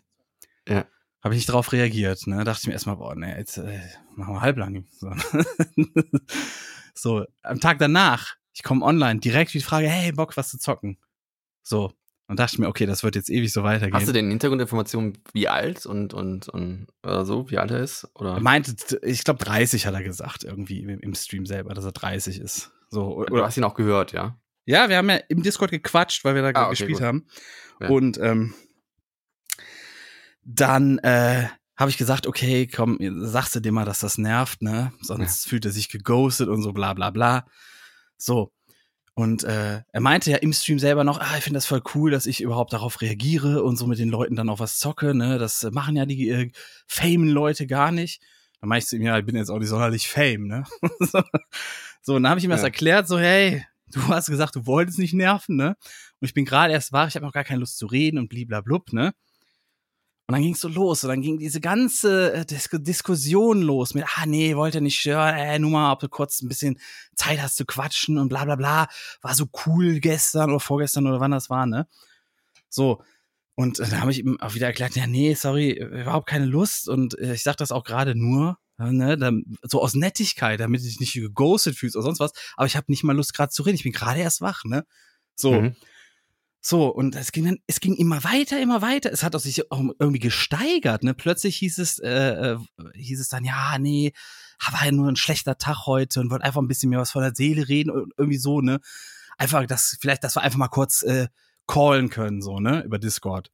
[0.68, 0.86] Ja.
[1.24, 2.44] Habe ich nicht drauf reagiert, ne?
[2.44, 3.80] Dachte ich mir erstmal, boah, ne, jetzt äh,
[4.16, 4.86] machen wir halblang.
[4.92, 5.12] So.
[6.94, 10.98] so, am Tag danach, ich komme online, direkt die Frage, hey, Bock, was zu zocken.
[11.64, 11.92] So.
[12.30, 13.94] Und dachte ich mir, okay, das wird jetzt ewig so weitergehen.
[13.94, 18.06] Hast du denn Hintergrundinformationen, wie alt und, und, und oder so, wie alt er ist?
[18.16, 18.34] Oder?
[18.34, 21.94] er meinte, ich glaube 30 hat er gesagt, irgendwie im, im Stream selber, dass er
[21.94, 22.72] 30 ist.
[22.90, 24.38] So, Du oder, hast ihn auch gehört, ja?
[24.66, 27.02] Ja, wir haben ja im Discord gequatscht, weil wir da Ah, okay, gespielt gut.
[27.02, 27.28] haben.
[27.80, 27.90] Ja.
[27.90, 28.54] Und ähm,
[30.44, 34.92] dann äh, habe ich gesagt, okay, komm, sagst du dir mal, dass das nervt, ne?
[35.02, 37.46] Sonst fühlt er sich geghostet und so bla bla bla.
[38.18, 38.52] So.
[39.14, 42.12] Und äh, er meinte ja im Stream selber noch, ah, ich finde das voll cool,
[42.12, 45.38] dass ich überhaupt darauf reagiere und so mit den Leuten dann auch was zocke, ne?
[45.40, 46.52] Das machen ja die äh,
[46.88, 48.22] famen Leute gar nicht.
[48.60, 50.64] Dann meinte ich zu ihm, ja, ich bin jetzt auch nicht sonderlich fame, ne?
[52.08, 52.68] so, und dann habe ich ihm das Ja.
[52.68, 55.76] erklärt, so, hey, du hast gesagt, du wolltest nicht nerven, ne?
[56.22, 58.30] Und ich bin gerade erst wach, ich habe noch gar keine Lust zu reden und
[58.30, 59.14] bliblablub, ne?
[60.26, 64.06] Und dann ging's so los und dann ging diese ganze äh, Dis Diskussion los mit,
[64.16, 66.80] ah nee, wollte nicht stören, äh, nur mal, ob du kurz ein bisschen
[67.18, 68.88] Zeit hast zu quatschen und bla bla bla.
[69.22, 71.88] War so cool gestern oder vorgestern oder wann das war, ne?
[72.70, 73.04] So.
[73.56, 76.46] Und äh, dann habe ich ihm auch wieder erklärt, ja, nee, sorry, äh, überhaupt keine
[76.46, 76.88] Lust.
[76.88, 80.86] Und äh, ich sag das auch gerade nur, ne, dann, so aus Nettigkeit, damit du
[80.86, 82.34] dich nicht geghostet fühlst oder sonst was.
[82.56, 83.76] Aber ich habe nicht mal Lust, gerade zu reden.
[83.76, 84.86] Ich bin gerade erst wach, ne?
[85.36, 85.62] So.
[85.62, 85.76] Mhm.
[86.60, 89.12] So, und es ging dann, es ging immer weiter, immer weiter.
[89.12, 91.14] Es hat auch sich auch irgendwie gesteigert, ne?
[91.14, 92.58] Plötzlich hieß es, äh, äh,
[92.94, 94.12] hieß es dann, ja, nee,
[94.72, 97.22] war ja nur ein schlechter Tag heute und wollte einfach ein bisschen mehr was von
[97.22, 98.80] der Seele reden und irgendwie so, ne?
[99.38, 101.28] Einfach, das, vielleicht, dass wir einfach mal kurz äh,
[101.68, 102.84] callen können, so, ne?
[102.84, 103.50] Über Discord.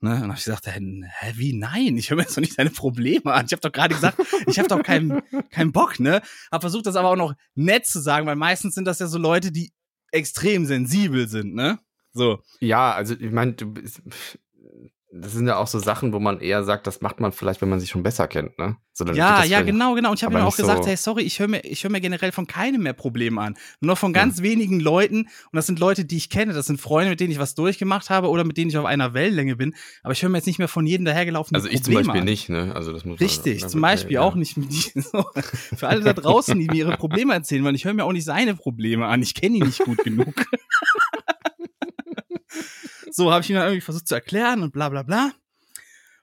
[0.00, 0.14] Ne?
[0.14, 0.80] Und dann hab ich gesagt, hä,
[1.18, 1.52] hä, wie?
[1.52, 3.46] Nein, ich höre mir jetzt doch nicht deine Probleme an.
[3.46, 6.22] Ich habe doch gerade gesagt, ich habe doch keinen keinen Bock, ne?
[6.52, 9.18] Hab versucht, das aber auch noch nett zu sagen, weil meistens sind das ja so
[9.18, 9.72] Leute, die
[10.12, 11.80] extrem sensibel sind, ne?
[12.12, 12.42] So.
[12.60, 14.02] Ja, also ich meine, du bist,
[15.10, 17.68] das sind ja auch so Sachen, wo man eher sagt, das macht man vielleicht, wenn
[17.70, 18.76] man sich schon besser kennt, ne?
[18.92, 20.10] So, Ja, ja, genau, genau.
[20.10, 22.00] Und ich habe ihm auch gesagt, so- hey, sorry, ich höre mir, ich höre mir
[22.00, 23.54] generell von keinem mehr Probleme an.
[23.80, 25.18] Nur noch von ganz wenigen Leuten.
[25.20, 26.52] Und das sind Leute, die ich kenne.
[26.52, 29.14] Das sind Freunde, mit denen ich was durchgemacht habe oder mit denen ich auf einer
[29.14, 29.74] Wellenlänge bin.
[30.02, 32.20] Aber ich höre mir jetzt nicht mehr von jedem dahergelaufenen Also ich Probleme zum Beispiel
[32.20, 32.24] an.
[32.26, 32.72] nicht, ne?
[32.74, 34.22] Also das muss Richtig, na zum Beispiel ja.
[34.22, 35.24] auch nicht mit die, so,
[35.76, 38.24] Für alle da draußen, die mir ihre Probleme erzählen, weil ich höre mir auch nicht
[38.24, 39.22] seine Probleme an.
[39.22, 40.34] Ich kenne ihn nicht gut genug.
[43.10, 45.32] so habe ich ihm dann irgendwie versucht zu erklären und bla bla bla.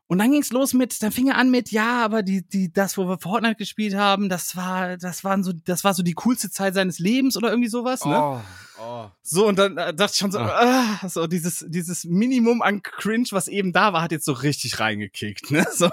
[0.08, 2.96] Und dann ging's los mit, dann fing er an mit, ja, aber die, die, das,
[2.96, 6.52] wo wir Fortnite gespielt haben, das war, das waren so, das war so die coolste
[6.52, 8.22] Zeit seines Lebens oder irgendwie sowas, ne?
[8.22, 8.40] Oh,
[8.80, 9.08] oh.
[9.24, 11.00] So, und dann äh, dachte ich schon so, ah.
[11.08, 15.50] so dieses, dieses Minimum an Cringe, was eben da war, hat jetzt so richtig reingekickt,
[15.50, 15.66] ne?
[15.74, 15.90] So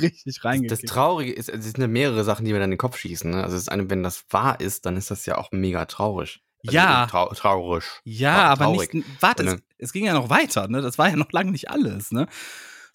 [0.00, 0.88] richtig Das reingekickt.
[0.88, 3.30] Traurige ist, es sind ja mehrere Sachen, die mir dann in den Kopf schießen.
[3.30, 3.44] Ne?
[3.44, 6.42] Also es ist eine, wenn das wahr ist, dann ist das ja auch mega traurig.
[6.66, 7.06] Also Ja.
[7.06, 7.84] Trau traurig.
[8.04, 8.94] Ja, Trau- aber traurig.
[8.94, 9.62] nicht, warte, es, Ne?
[9.78, 10.80] es ging ja noch weiter, ne?
[10.82, 12.26] Das war ja noch lange nicht alles, ne?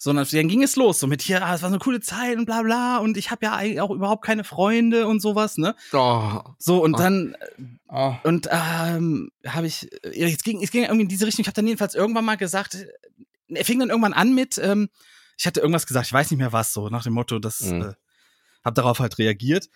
[0.00, 2.38] Sondern dann ging es los, so mit hier, ah, es war so eine coole Zeit
[2.38, 5.74] und bla bla und ich habe ja eigentlich auch überhaupt keine Freunde und sowas, ne?
[5.92, 6.98] Oh, So, und Oh.
[6.98, 7.36] dann
[7.88, 8.14] oh.
[8.22, 11.42] Und ähm, habe ich, äh, es ging, es ging irgendwie in diese Richtung.
[11.42, 12.86] Ich habe dann jedenfalls irgendwann mal gesagt, äh,
[13.48, 14.88] er fing dann irgendwann an mit, ähm,
[15.36, 17.82] ich hatte irgendwas gesagt, ich weiß nicht mehr was, so nach dem Motto, das, Mhm.
[17.82, 17.92] äh,
[18.64, 19.68] habe darauf halt reagiert.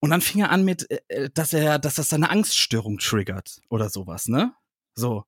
[0.00, 3.60] Und dann fing er an mit, äh, äh, dass er, dass das seine Angststörung triggert
[3.70, 4.52] oder sowas, ne?
[4.94, 5.24] So.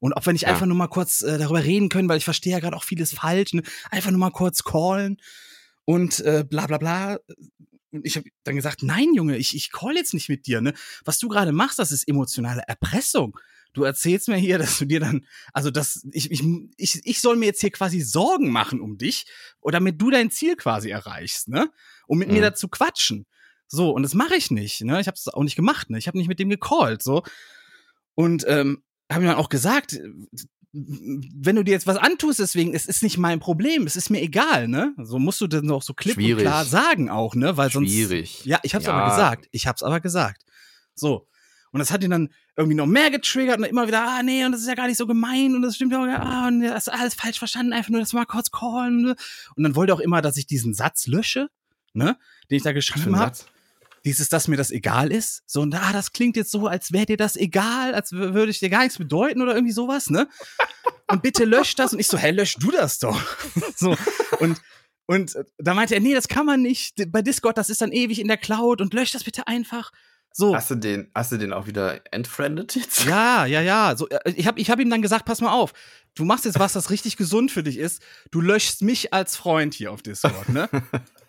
[0.00, 0.48] Und ob wir nicht Ja.
[0.48, 3.14] einfach nur mal kurz äh, darüber reden können, weil ich verstehe ja gerade auch vieles
[3.14, 3.62] falsch, ne?
[3.90, 5.18] einfach nur mal kurz callen
[5.84, 7.18] und äh, bla bla bla.
[7.92, 10.72] Und ich habe dann gesagt, nein, Junge, ich, ich call jetzt nicht mit dir, ne?
[11.04, 13.38] Was du gerade machst, das ist emotionale Erpressung.
[13.74, 16.42] Du erzählst mir hier, dass du dir dann, also das, ich, ich,
[16.76, 19.26] ich, ich soll mir jetzt hier quasi Sorgen machen um dich,
[19.60, 21.70] oder damit du dein Ziel quasi erreichst, ne?
[22.06, 22.42] Um mit mir Mhm.
[22.42, 23.26] da zu quatschen.
[23.74, 25.00] So, und das mache ich nicht, ne?
[25.00, 25.96] Ich habe es auch nicht gemacht, ne?
[25.96, 27.22] Ich habe nicht mit dem gecallt, so.
[28.14, 30.02] Und ähm, habe ihm dann auch gesagt, äh,
[30.74, 34.20] wenn du dir jetzt was antust, deswegen, es ist nicht mein Problem, es ist mir
[34.20, 34.94] egal, ne?
[34.98, 36.42] So musst du dann auch so klipp und Schwierig.
[36.44, 37.56] klar sagen auch, ne?
[37.56, 37.90] Weil sonst.
[37.90, 38.44] Schwierig.
[38.44, 38.92] Ja, ich hab's Ja.
[38.92, 39.48] aber gesagt.
[39.52, 40.42] Ich hab's aber gesagt.
[40.94, 41.26] So.
[41.72, 44.52] Und das hat ihn dann irgendwie noch mehr getriggert und immer wieder, ah, nee, und
[44.52, 46.86] das ist ja gar nicht so gemein und das stimmt ja auch, ah, und das
[46.86, 49.00] ist alles falsch verstanden, einfach nur das mal kurz callen.
[49.00, 49.16] ne?
[49.56, 51.48] Und dann wollte er auch immer, dass ich diesen Satz lösche,
[51.94, 52.18] ne,
[52.50, 53.34] den ich da geschrieben habe.
[54.04, 55.42] Dieses, dass mir das egal ist.
[55.46, 58.58] So, und ah, das klingt jetzt so, als wäre dir das egal, als würde ich
[58.58, 60.28] dir gar nichts bedeuten oder irgendwie sowas, ne?
[61.08, 61.92] Und bitte lösch das.
[61.92, 63.20] Und ich so, hä, lösch du das doch.
[63.76, 63.96] so.
[64.40, 64.60] Und,
[65.06, 67.12] und äh, da meinte er, nee, das kann man nicht.
[67.12, 69.92] Bei Discord, das ist dann ewig in der Cloud und lösch das bitte einfach.
[70.32, 70.56] So.
[70.56, 73.04] Hast du den, hast du den auch wieder entfriendet jetzt?
[73.04, 73.94] Ja, ja, ja.
[73.96, 75.72] So, äh, ich habe ich hab ihm dann gesagt, pass mal auf,
[76.14, 78.02] du machst jetzt was, das richtig gesund für dich ist.
[78.30, 80.68] Du löschst mich als Freund hier auf Discord, ne?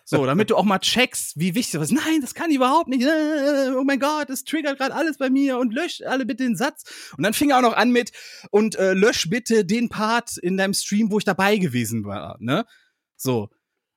[0.06, 1.92] So, damit du auch mal checkst, wie wichtig das ist.
[1.92, 3.02] Nein, das kann ich überhaupt nicht.
[3.02, 6.56] Äh, Oh mein Gott, das triggert gerade alles bei mir und lösch alle bitte den
[6.56, 6.84] Satz.
[7.16, 8.12] Und dann fing er auch noch an mit
[8.50, 12.66] und äh, lösch bitte den Part in deinem Stream, wo ich dabei gewesen war, ne?
[13.16, 13.48] So.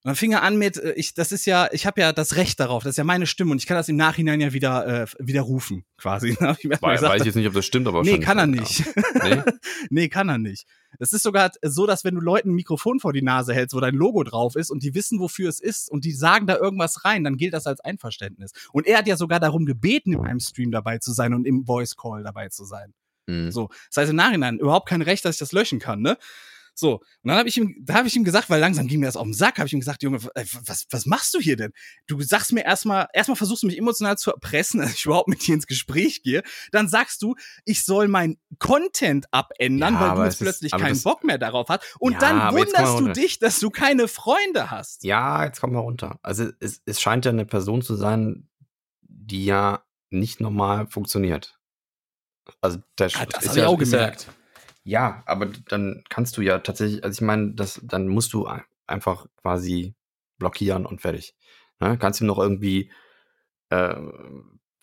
[0.08, 2.38] Und dann fing er an mit, äh, ich, das ist ja, ich habe ja das
[2.38, 5.02] Recht darauf, das ist ja meine Stimme und ich kann das im Nachhinein ja wieder
[5.02, 6.30] äh, widerrufen, quasi.
[6.40, 8.86] Erstmal Weiß, gesagt, weiß ich jetzt nicht, ob das stimmt, aber Nee, kann er nicht.
[8.86, 9.36] Ja.
[9.36, 9.44] Nee?
[9.90, 10.66] nee, kann er nicht.
[10.98, 13.82] Es ist sogar so, dass wenn du Leuten ein Mikrofon vor die Nase hältst, wo
[13.82, 17.04] dein Logo drauf ist und die wissen, wofür es ist und die sagen da irgendwas
[17.04, 18.54] rein, dann gilt das als Einverständnis.
[18.72, 21.66] Und er hat ja sogar darum gebeten, in einem Stream dabei zu sein und im
[21.66, 22.94] Voice Call dabei zu sein.
[23.26, 23.52] Mhm.
[23.52, 26.18] So, das heißt im Nachhinein überhaupt kein Recht, dass ich das löschen kann, ne?
[26.80, 29.08] So, und dann habe ich ihm, da habe ich ihm gesagt, weil langsam ging mir
[29.08, 31.74] das auf den Sack, habe ich ihm gesagt, Junge, was, was machst du hier denn?
[32.06, 35.46] Du sagst mir erstmal, erstmal versuchst du mich emotional zu erpressen, dass ich überhaupt mit
[35.48, 36.44] dir ins Gespräch gehe.
[36.72, 40.84] Dann sagst du, ich soll mein Content abändern, Ja, weil du jetzt ist- plötzlich aber
[40.84, 41.84] keinen das- Bock mehr darauf hast.
[42.00, 45.04] Und Ja, dann wunderst du dich, dass du keine Freunde hast.
[45.04, 46.20] Ja, jetzt kommen wir runter.
[46.22, 48.48] Also es, es scheint ja eine Person zu sein,
[49.02, 51.58] die ja nicht normal funktioniert.
[52.62, 54.28] Also der Ah, das ist ja, auch ist ja- gemerkt.
[54.88, 58.64] Ja, aber dann kannst du ja tatsächlich, also ich meine, das, dann musst du ein-
[58.88, 59.96] einfach quasi
[60.38, 61.36] blockieren und fertig.
[61.82, 61.98] Ne?
[61.98, 62.90] Kannst ihm noch irgendwie
[63.70, 63.96] äh,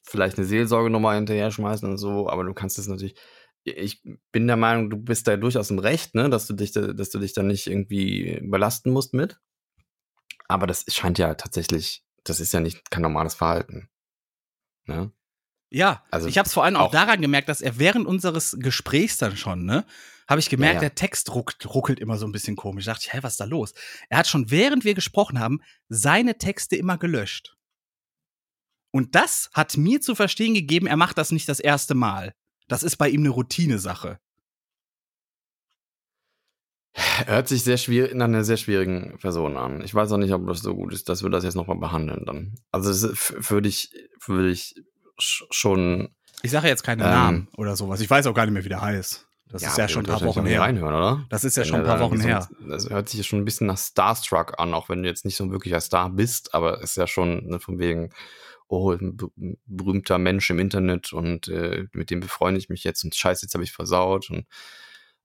[0.04, 3.16] vielleicht eine Seelsorgenummer hinterher schmeißen und so, aber du kannst es natürlich.
[3.64, 4.02] Ich
[4.32, 7.10] bin der Meinung, du bist da durchaus im Recht, ne, dass du dich, da, dass
[7.10, 9.38] du dich da nicht irgendwie belasten musst mit.
[10.48, 13.88] Aber das scheint ja tatsächlich, das ist ja nicht kein normales Verhalten.
[14.86, 15.12] Ne?
[15.74, 18.56] Ja, Also ich habe es vor allem auch, auch- daran gemerkt, dass er während unseres
[18.60, 19.84] Gesprächs dann schon, ne,
[20.28, 20.88] habe ich gemerkt, Ja, ja.
[20.88, 22.84] der Text ruckt, ruckelt immer so ein bisschen komisch.
[22.84, 23.74] Da dachte ich, hä, was ist da los?
[24.08, 27.56] Er hat schon während wir gesprochen haben, seine Texte immer gelöscht.
[28.92, 32.34] Und das hat mir zu verstehen gegeben, er macht das nicht das erste Mal.
[32.68, 34.20] Das ist bei ihm eine Routinesache.
[37.26, 39.82] Hört sich sehr schwierig, nach einer sehr schwierigen Person an.
[39.82, 42.24] Ich weiß auch nicht, ob das so gut ist, dass wir das jetzt nochmal behandeln
[42.24, 42.54] dann.
[42.70, 43.08] Also
[43.50, 43.92] würde ich,
[44.24, 44.76] würde ich
[45.18, 46.08] schon.
[46.42, 47.10] Ich sage jetzt keine Ähm.
[47.10, 48.00] Namen oder sowas.
[48.00, 49.26] Ich weiß auch gar nicht mehr, wie der heißt.
[49.50, 50.62] Das ist ja schon ein paar Wochen her.
[50.62, 51.24] Reinhören, oder?
[51.28, 52.48] Das ist ja Wenn schon ein paar Wochen irgendwie her.
[52.60, 55.36] so- Das hört sich schon ein bisschen nach Starstruck an, auch wenn du jetzt nicht
[55.36, 58.10] so ein wirklicher Star bist, aber ist ja schon ne, von wegen,
[58.66, 59.16] oh, ein
[59.66, 63.54] berühmter Mensch im Internet und äh, mit dem befreunde ich mich jetzt und scheiße, jetzt
[63.54, 64.46] habe ich versaut und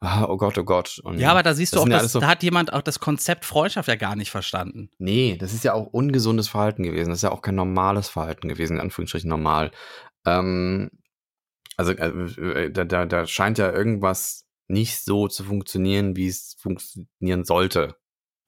[0.01, 0.99] ah, oh Gott, oh Gott.
[1.03, 3.45] Und Ja, aber da siehst du auch, ja so- da hat jemand auch das Konzept
[3.45, 4.89] Freundschaft ja gar nicht verstanden.
[4.97, 7.09] Nee, das ist ja auch ungesundes Verhalten gewesen.
[7.09, 9.71] Das ist ja auch kein normales Verhalten gewesen, in Anführungsstrichen normal.
[10.25, 10.89] Ähm,
[11.77, 17.45] also äh, da, da, da scheint ja irgendwas nicht so zu funktionieren, wie es funktionieren
[17.45, 17.95] sollte.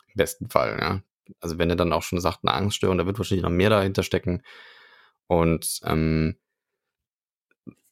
[0.08, 1.02] Im besten Fall, ja.
[1.40, 4.04] Also wenn er dann auch schon sagt, eine Angststörung, da wird wahrscheinlich noch mehr dahinter
[4.04, 4.44] stecken.
[5.28, 6.36] Und ähm,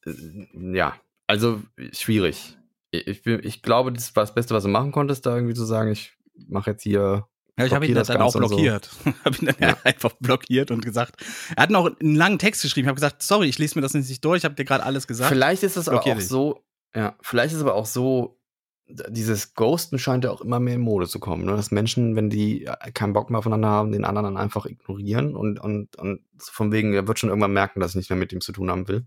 [0.06, 0.12] äh,
[0.76, 0.96] ja,
[1.28, 1.62] also
[1.94, 2.58] schwierig.
[2.92, 5.66] Ich, ich, ich glaube, das war das Beste, was du machen konntest, da irgendwie zu
[5.66, 6.14] sagen, ich
[6.48, 7.28] mache jetzt hier
[7.58, 8.56] Ja, ich habe ihn das dann auch und so.
[8.56, 8.90] blockiert.
[9.26, 9.78] habe ihn dann Ja.
[9.84, 11.16] einfach blockiert und gesagt.
[11.56, 12.86] Er hat noch einen langen Text geschrieben.
[12.86, 14.40] Ich habe gesagt, sorry, ich lese mir das nicht durch.
[14.40, 15.30] Ich habe dir gerade alles gesagt.
[15.30, 16.28] Vielleicht ist es aber auch dich.
[16.28, 16.64] so,
[16.96, 18.40] ja, vielleicht ist aber auch so,
[18.88, 21.52] dieses Ghosten scheint ja auch immer mehr in Mode zu kommen, ne?
[21.56, 25.36] dass Menschen, wenn die äh, keinen Bock mehr aufeinander haben, den anderen dann einfach ignorieren
[25.36, 28.34] und, und, und von wegen, er wird schon irgendwann merken, dass ich nicht mehr mit
[28.34, 29.06] ihm zu tun haben will.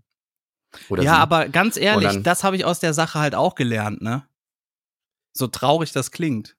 [0.89, 1.19] Oder ja, sie.
[1.19, 4.23] aber ganz ehrlich, das habe ich aus der Sache halt auch gelernt, ne?
[5.33, 6.55] So traurig das klingt.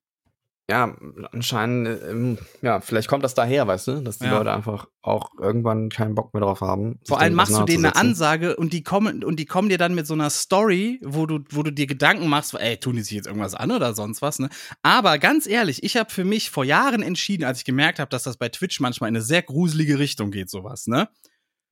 [0.71, 0.97] Ja,
[1.33, 4.39] anscheinend, äh, ähm, ja, vielleicht kommt das daher, weißt du, dass die Ja.
[4.39, 6.99] Leute einfach auch irgendwann keinen Bock mehr drauf haben.
[7.07, 7.97] Vor allem machst du denen eine.
[7.97, 11.41] Ansage und die kommen und die kommen dir dann mit so einer Story, wo du
[11.51, 14.39] wo du dir Gedanken machst, ey, tun die sich jetzt irgendwas an oder sonst was,
[14.39, 14.49] ne?
[14.83, 18.23] Aber ganz ehrlich, ich habe für mich vor Jahren entschieden, als ich gemerkt habe, dass
[18.23, 21.11] das bei Twitch manchmal in eine sehr gruselige Richtung geht sowas, ne?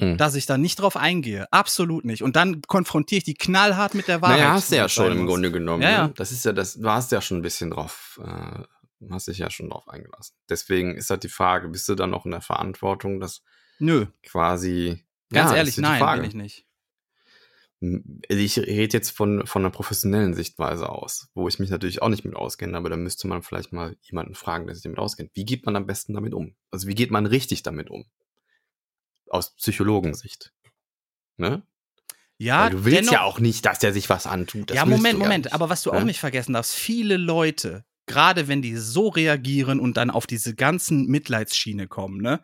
[0.02, 0.16] Mhm.
[0.16, 2.22] Dass ich da nicht drauf eingehe, absolut nicht.
[2.22, 4.38] Und dann konfrontiere ich die knallhart mit der Wahrheit.
[4.40, 5.26] Naja, hast du ja schon im.
[5.26, 5.82] Grunde genommen.
[5.82, 5.94] Ja, ne?
[5.94, 6.08] ja.
[6.16, 8.62] Das ist ja das, du hast ja schon ein bisschen drauf, äh,
[9.10, 10.34] hast dich ja schon drauf eingelassen.
[10.48, 13.42] Deswegen ist halt die Frage, bist du dann noch in der Verantwortung, dass
[13.78, 15.04] Nö, quasi.
[15.30, 16.22] ganz Ja, ehrlich, nein, Frage.
[16.22, 16.66] bin ich nicht.
[17.80, 22.08] Also Ich rede jetzt von, von einer professionellen Sichtweise aus, wo ich mich natürlich auch
[22.08, 25.30] nicht mit auskenne, aber da müsste man vielleicht mal jemanden fragen, der sich damit auskennt.
[25.34, 26.54] Wie geht man am besten damit um?
[26.70, 28.04] Also wie geht man richtig damit um?
[29.32, 30.52] Aus Psychologensicht.
[31.36, 31.62] Ne?
[32.38, 34.70] Ja, Weil du willst dennoch, ja auch nicht, dass der sich was antut.
[34.70, 35.52] Das ja, Moment, ja Moment.
[35.52, 36.04] Aber was du auch Ja?
[36.04, 41.06] nicht vergessen darfst, viele Leute, gerade wenn die so reagieren und dann auf diese ganzen
[41.06, 42.40] Mitleidsschiene kommen, ne,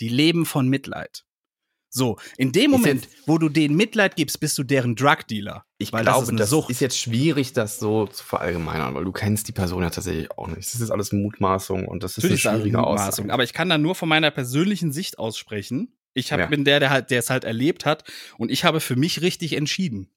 [0.00, 1.24] die leben von Mitleid.
[1.88, 5.64] So, in dem Moment, wo du denen Mitleid gibst, bist du deren Drug-Dealer.
[5.78, 6.70] Ich Weil glaube, das ist das Sucht.
[6.70, 10.48] ist jetzt schwierig, das so zu verallgemeinern, weil du kennst die Person ja tatsächlich auch
[10.48, 10.74] nicht.
[10.74, 13.32] Das ist alles Mutmaßung und das ist Natürlich eine schwierige Aussage.
[13.32, 15.96] aber ich kann da nur von meiner persönlichen Sicht aussprechen.
[16.16, 16.46] Ich hab, Ja.
[16.46, 18.04] bin der, der halt, der es halt erlebt hat
[18.38, 20.10] und ich habe für mich richtig entschieden.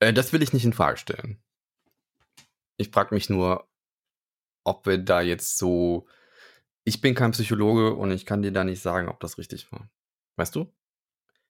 [0.00, 1.40] Äh, das will ich nicht in Frage stellen.
[2.76, 3.68] Ich frage mich nur,
[4.64, 6.06] ob wir da jetzt so.
[6.84, 9.88] Ich bin kein Psychologe und ich kann dir da nicht sagen, ob das richtig war.
[10.36, 10.72] Weißt du?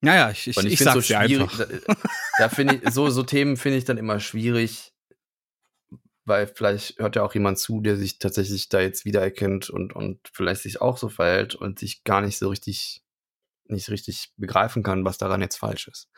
[0.03, 1.41] Naja, ich, ich, Und ich, ich, sag's so dir schwierig.
[1.61, 1.67] einfach.
[1.87, 1.95] Da,
[2.39, 4.92] da finde ich, so, so Themen finde ich dann immer schwierig,
[6.25, 10.21] weil vielleicht hört ja auch jemand zu, der sich tatsächlich da jetzt wiedererkennt und, und
[10.33, 13.03] vielleicht sich auch so verhält und sich gar nicht so richtig,
[13.67, 16.09] nicht richtig begreifen kann, was daran jetzt falsch ist.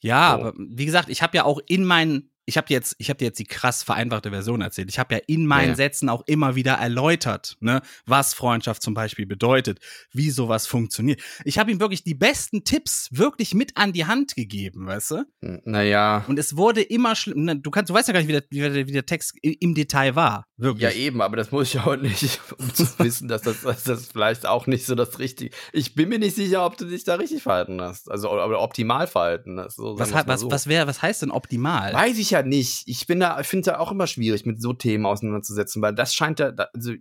[0.00, 0.42] Ja, So.
[0.44, 3.26] aber wie gesagt, ich habe ja auch in meinen, ich habe jetzt, ich habe dir
[3.26, 4.88] jetzt die krass vereinfachte Version erzählt.
[4.88, 5.76] Ich habe ja in meinen Ja, ja.
[5.76, 9.80] Sätzen auch immer wieder erläutert, ne, was Freundschaft zum Beispiel bedeutet,
[10.12, 11.20] wie sowas funktioniert.
[11.44, 15.24] Ich habe ihm wirklich die besten Tipps wirklich mit an die Hand gegeben, weißt du?
[15.64, 16.24] Naja.
[16.26, 17.54] Und es wurde immer schlimmer.
[17.54, 19.74] Du kannst, du weißt ja gar nicht, wie der, wie der, wie der Text im
[19.74, 20.82] Detail war, wirklich.
[20.84, 24.06] Ja, eben, aber das muss ich auch nicht, um zu wissen, dass das, dass das
[24.06, 25.54] vielleicht auch nicht so das Richtige.
[25.74, 28.10] Ich bin mir nicht sicher, ob du dich da richtig verhalten hast.
[28.10, 29.76] Also, oder optimal verhalten hast.
[29.76, 30.50] So, was, was, so.
[30.50, 31.92] was wäre, was heißt denn optimal?
[31.92, 32.82] Weiß ich ja nicht.
[32.86, 35.94] Ich bin da, ich finde es ja auch immer schwierig, mit so Themen auseinanderzusetzen, weil
[35.94, 36.92] das scheint ja, da- also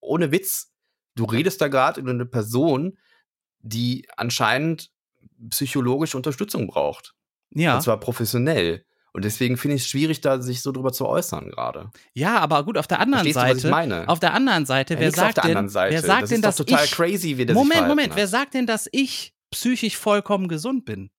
[0.00, 0.72] ohne Witz,
[1.14, 2.98] du redest da gerade über eine Person,
[3.60, 4.90] die anscheinend
[5.50, 7.14] psychologische Unterstützung braucht.
[7.50, 7.76] ja.
[7.76, 8.84] Und zwar professionell.
[9.12, 11.90] Und deswegen finde ich es schwierig, da sich so drüber zu äußern gerade.
[12.12, 13.56] Ja, aber gut, auf der anderen Verstehst du, Seite.
[13.56, 14.08] was ich meine?
[14.10, 15.94] Auf der anderen Seite, Ja, wer sagt denn, Seite.
[15.94, 18.52] wer sagt das denn, ist dass total ich crazy, wie sich Moment, Moment, wer sagt
[18.52, 21.10] denn, dass ich psychisch vollkommen gesund bin?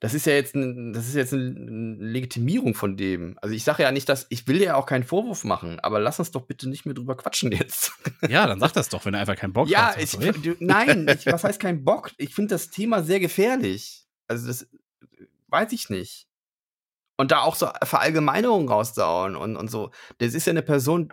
[0.00, 3.38] Das ist ja jetzt, ein, das ist jetzt eine Legitimierung von dem.
[3.40, 6.18] Also ich sage ja nicht, dass ich will ja auch keinen Vorwurf machen, aber lass
[6.18, 7.92] uns doch bitte nicht mehr drüber quatschen jetzt.
[8.28, 10.14] Ja, dann sag das doch, wenn du einfach keinen Bock ja, hast.
[10.14, 12.12] du, nein, ich, was heißt kein Bock?
[12.16, 14.06] Ich finde das Thema sehr gefährlich.
[14.26, 14.66] Also das
[15.48, 16.26] weiß ich nicht.
[17.16, 19.90] Und da auch so Verallgemeinerungen rauszuhauen und, und so.
[20.18, 21.12] Das ist ja eine Person,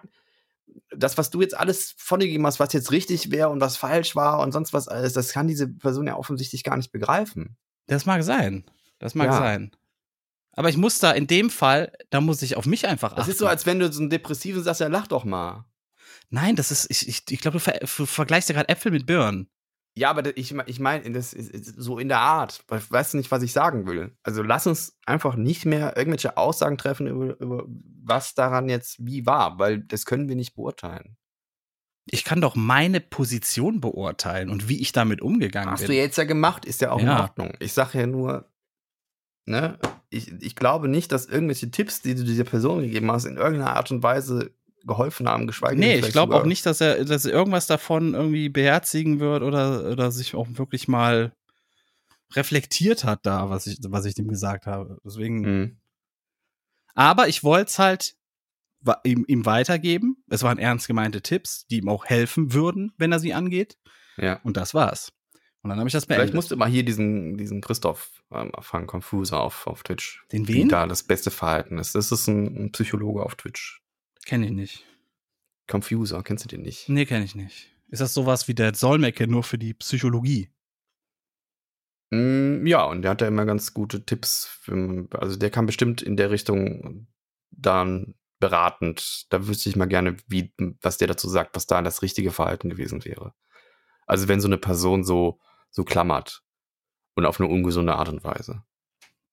[0.95, 3.77] das, was du jetzt alles von dir gegeben hast, was jetzt richtig wäre und was
[3.77, 7.57] falsch war und sonst was alles, das kann diese Person ja offensichtlich gar nicht begreifen.
[7.87, 8.65] Das mag sein.
[9.03, 9.33] Das mag Ja.
[9.37, 9.71] sein.
[10.53, 13.19] Aber ich muss da in dem Fall, da muss ich auf mich einfach achten.
[13.19, 15.65] Das ist so, als wenn du so einen Depressiven sagst, ja, lach doch mal.
[16.29, 19.05] Nein, das ist, ich, ich, ich glaube, du, ver du vergleichst ja gerade Äpfel mit
[19.05, 19.49] Birnen.
[19.95, 22.63] Ja, aber ich, ich meine, das ist so in der Art.
[22.69, 24.15] We- Weißt du nicht, was ich sagen will?
[24.23, 29.25] Also lass uns einfach nicht mehr irgendwelche Aussagen treffen über, über was daran jetzt wie
[29.25, 31.17] war, weil das können wir nicht beurteilen.
[32.05, 35.87] Ich kann doch meine Position beurteilen und wie ich damit umgegangen Hast bin.
[35.89, 37.21] du jetzt ja gemacht, ist ja auch in Ja.
[37.21, 37.53] Ordnung.
[37.59, 38.49] Ich sage ja nur,
[39.45, 39.77] ne,
[40.09, 43.75] ich, ich glaube nicht, dass irgendwelche Tipps, die du dieser Person gegeben hast, in irgendeiner
[43.75, 44.51] Art und Weise
[44.85, 48.13] geholfen haben, geschweige denn Nee, ich glaube auch nicht, dass er, dass er irgendwas davon
[48.13, 51.33] irgendwie beherzigen wird oder, oder sich auch wirklich mal
[52.35, 54.97] reflektiert hat da, was ich, was ich dem gesagt habe.
[55.05, 55.39] Deswegen.
[55.39, 55.77] Mhm.
[56.95, 58.15] Aber ich wollte es halt
[59.03, 60.23] ihm, ihm weitergeben.
[60.29, 63.77] Es waren ernst gemeinte Tipps, die ihm auch helfen würden, wenn er sie angeht.
[64.17, 64.39] Ja.
[64.43, 65.13] Und das war's.
[65.63, 66.35] Und dann habe ich das Vielleicht beendet.
[66.35, 70.25] musst du mal hier diesen, diesen Christoph ähm, fangen, Confuser auf, auf Twitch.
[70.31, 70.69] Den Wie wen?
[70.69, 71.95] da das beste Verhalten ist.
[71.95, 73.81] Das ist ein, ein Psychologe auf Twitch.
[74.25, 74.85] Kenne ich nicht.
[75.67, 76.89] Confuser, kennst du den nicht?
[76.89, 77.71] Nee, kenne ich nicht.
[77.87, 80.49] Ist das sowas wie der Solmecke nur für die Psychologie?
[82.11, 84.45] Mm, ja, und der hat ja immer ganz gute Tipps.
[84.45, 87.07] Für, also der kann bestimmt in der Richtung
[87.51, 89.27] dann beratend.
[89.29, 92.69] Da wüsste ich mal gerne, wie, was der dazu sagt, was da das richtige Verhalten
[92.69, 93.33] gewesen wäre.
[94.05, 95.39] Also wenn so eine Person so,
[95.73, 96.43] so klammert
[97.15, 98.63] und auf eine ungesunde Art und Weise.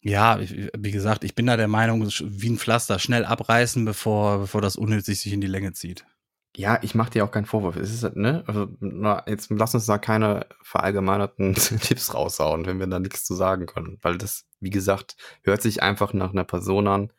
[0.02, 4.38] Ja, ich, wie gesagt, ich bin da der Meinung, wie ein Pflaster schnell abreißen, bevor,
[4.38, 6.06] bevor das unnötig sich in die Länge zieht.
[6.56, 7.76] Ja, ich mache dir auch keinen Vorwurf.
[7.76, 12.80] Es ist, halt, ne, also, na, jetzt lass uns da keine verallgemeinerten Tipps raushauen, wenn
[12.80, 13.98] wir da nichts zu sagen können.
[14.00, 17.12] Weil das, wie gesagt, hört sich einfach nach einer Person an,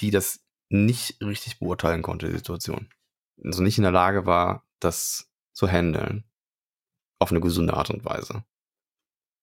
[0.00, 0.40] die das
[0.70, 2.88] nicht richtig beurteilen konnte, die Situation.
[3.44, 6.24] Also nicht in der Lage war, das zu handeln.
[7.18, 8.44] Auf eine gesunde Art und Weise.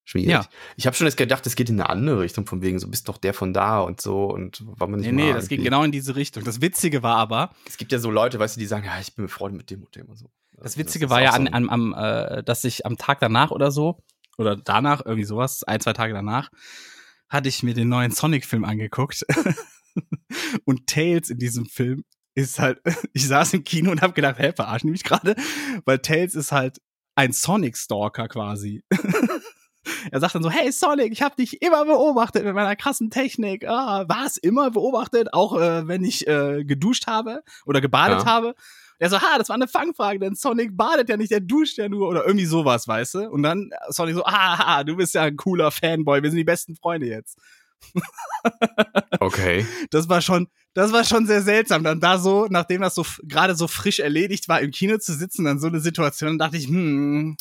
[0.04, 0.30] Schwierig.
[0.30, 0.46] Ja.
[0.78, 3.08] Ich habe schon jetzt gedacht, es geht in eine andere Richtung, von wegen, so bist
[3.08, 5.66] doch der von da und so und war man nicht Nee, nee, das ging irgendwie-
[5.70, 6.44] genau in diese Richtung.
[6.44, 9.16] Das Witzige war aber, Es gibt ja so Leute, weißt du, die sagen, ja, ich
[9.16, 10.32] bin befreundet mit dem und dem und so.
[10.58, 13.72] das Witzige ist war ja so an, am äh, dass ich am Tag danach oder
[13.72, 14.04] so,
[14.38, 16.50] oder danach, irgendwie sowas, ein, zwei Tage danach,
[17.30, 19.24] hatte ich mir den neuen Sonic-Film angeguckt.
[20.66, 22.04] und Tails in diesem Film
[22.34, 22.80] ist halt,
[23.14, 25.36] ich saß im Kino und habe gedacht, hä, verarschen die mich gerade?
[25.86, 26.82] Weil Tails ist halt
[27.22, 28.84] ein Sonic-Stalker quasi.
[30.12, 33.68] er sagt dann so, hey Sonic, ich habe dich immer beobachtet mit meiner krassen Technik.
[33.68, 34.38] Ah, was?
[34.38, 35.34] Immer beobachtet?
[35.34, 38.26] Auch äh, wenn ich äh, geduscht habe oder gebadet Ja.
[38.26, 38.56] habe?
[38.98, 41.90] Er so, ha, das war eine Fangfrage, denn Sonic badet ja nicht, der duscht ja
[41.90, 43.30] nur oder irgendwie sowas, weißt du?
[43.30, 46.44] Und dann Sonic so, ah, ha, du bist ja ein cooler Fanboy, wir sind die
[46.44, 47.40] besten Freunde jetzt.
[49.20, 49.66] Okay.
[49.92, 51.84] Das war schon, das war schon sehr seltsam.
[51.84, 55.46] Dann da so, nachdem das so gerade so frisch erledigt war, im Kino zu sitzen,
[55.46, 57.38] dann so eine Situation, dachte ich, hm,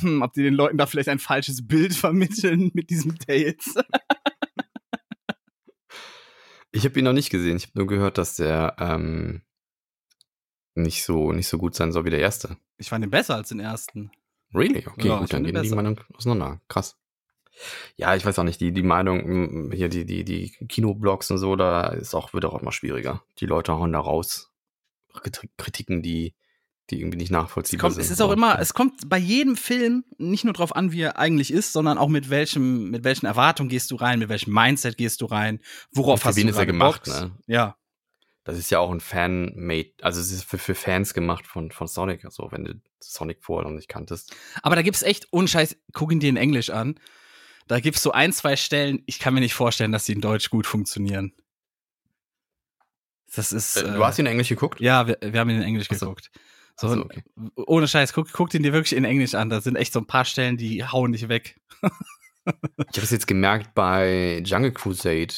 [0.00, 3.74] hm, ob die den Leuten da vielleicht ein falsches Bild vermitteln mit diesem Tails.
[6.72, 7.56] Ich habe ihn noch nicht gesehen.
[7.56, 9.42] Ich habe nur gehört, dass der ähm,
[10.74, 12.56] nicht so nicht so gut sein soll wie der erste.
[12.76, 14.10] Ich fand ihn besser als den ersten.
[14.54, 14.86] Really?
[14.86, 15.70] Okay, Ja, gut, dann gehen die.
[15.70, 16.60] Meinungen auseinander.
[16.68, 16.96] Krass.
[17.96, 21.38] Ja, ich weiß auch nicht, die, die Meinung, mm, hier die, die, die Kinoblogs und
[21.38, 23.22] so, da ist auch, wird auch immer schwieriger.
[23.38, 24.50] Die Leute hauen da raus.
[25.12, 26.34] Krit- Kritiken, die,
[26.90, 28.04] die irgendwie nicht Es, nachvollziehbar kommt, sind.
[28.04, 31.02] es ist auch Aber- immer, es kommt bei jedem Film nicht nur drauf an, wie
[31.02, 34.52] er eigentlich ist, sondern auch mit welchem, mit welchen Erwartungen gehst du rein, mit welchem
[34.54, 35.60] Mindset gehst du rein,
[35.92, 37.32] worauf Und für hast wen du ist er gemacht, ne?
[37.46, 37.76] Ja.
[38.44, 41.86] Das ist ja auch ein Fan-Made, also es ist für, für Fans gemacht von, von
[41.86, 44.34] Sonic, also wenn du Sonic vorher noch nicht kanntest.
[44.62, 46.98] Aber da gibt's echt, ohne Scheiß, guck ihn dir in Englisch an.
[47.70, 50.50] Da gibt's so ein, zwei Stellen, ich kann mir nicht vorstellen, dass die in Deutsch
[50.50, 51.32] gut funktionieren.
[53.32, 53.76] Das ist.
[53.76, 54.80] Äh, äh, du hast ihn in Englisch geguckt?
[54.80, 56.06] Ja, wir, wir haben ihn in Englisch Ach so.
[56.06, 56.32] geguckt.
[56.76, 57.22] So, Ach so, okay.
[57.54, 59.50] Ohne Scheiß, guck, guck ihn dir wirklich in Englisch an.
[59.50, 61.60] Da sind echt so ein paar Stellen, die hauen dich weg.
[62.42, 65.34] Ich habe es jetzt gemerkt bei Jungle Crusade,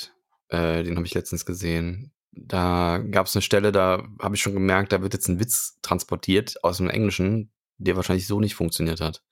[0.49, 2.13] äh, den habe ich letztens gesehen.
[2.31, 5.79] Da gab es eine Stelle, da habe ich schon gemerkt, da wird jetzt ein Witz
[5.83, 9.23] transportiert aus dem Englischen, der wahrscheinlich so nicht funktioniert hat.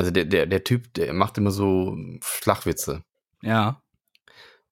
[0.00, 3.04] Also der, der, der Typ, der macht immer so Flachwitze.
[3.42, 3.82] Ja.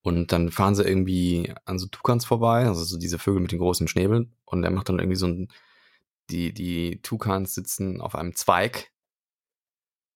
[0.01, 3.59] Und dann fahren sie irgendwie an so Tukans vorbei, also so diese Vögel mit den
[3.59, 4.35] großen Schnäbeln.
[4.47, 5.53] Und er macht dann irgendwie so ein,
[6.31, 8.91] die, die Tukans sitzen auf einem Zweig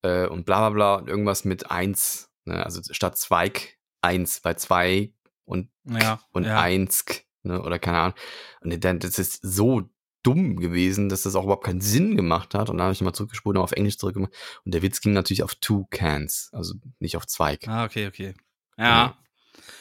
[0.01, 2.31] äh, und bla bla bla und irgendwas mit eins.
[2.47, 2.65] Ne?
[2.65, 5.13] Also statt Zweig eins bei zwei
[5.45, 6.23] und Ja.
[6.33, 6.59] und ja.
[6.59, 7.05] eins
[7.43, 7.61] ne?
[7.61, 8.17] oder keine Ahnung.
[8.63, 9.91] Und dann, das ist so
[10.23, 12.71] dumm gewesen, dass das auch überhaupt keinen Sinn gemacht hat.
[12.71, 14.33] Und dann habe ich mal zurückgespult und auf Englisch zurückgemacht.
[14.65, 17.67] Und der Witz ging natürlich auf two cans, also nicht auf Zweig.
[17.69, 18.35] Ah, okay, okay.
[18.79, 19.17] Ja.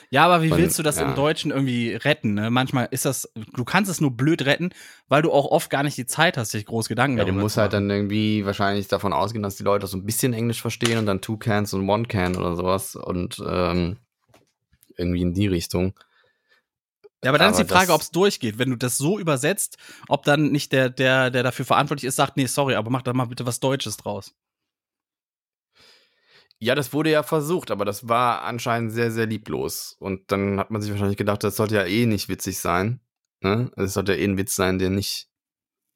[0.10, 1.08] Ja, aber wie willst du das ja.
[1.08, 2.34] im Deutschen irgendwie retten?
[2.34, 2.52] Ne?
[2.52, 4.72] Manchmal ist das, du kannst es nur blöd retten,
[5.08, 7.44] weil du auch oft gar nicht die Zeit hast, dich groß Gedanken Ja, du darüber
[7.44, 7.88] musst zu halt machen.
[7.88, 11.22] dann irgendwie wahrscheinlich davon ausgehen, dass die Leute so ein bisschen Englisch verstehen und dann
[11.22, 13.98] Two Cans und One Can oder sowas und ähm,
[14.98, 15.94] irgendwie in die Richtung.
[17.24, 18.58] Ja, aber dann ist aber die Frage, ob es durchgeht.
[18.58, 19.78] Wenn du das so übersetzt,
[20.08, 23.14] ob dann nicht der, der, der dafür verantwortlich ist, sagt, nee, sorry, aber mach da
[23.14, 24.34] mal bitte was Deutsches draus.
[26.58, 29.96] Ja, das wurde ja versucht, aber das war anscheinend sehr, sehr lieblos.
[30.00, 33.02] Und dann hat man sich wahrscheinlich gedacht, das sollte ja eh nicht witzig sein.
[33.42, 33.72] Ne?
[33.78, 35.28] Es sollte ja eh ein Witz sein, der nicht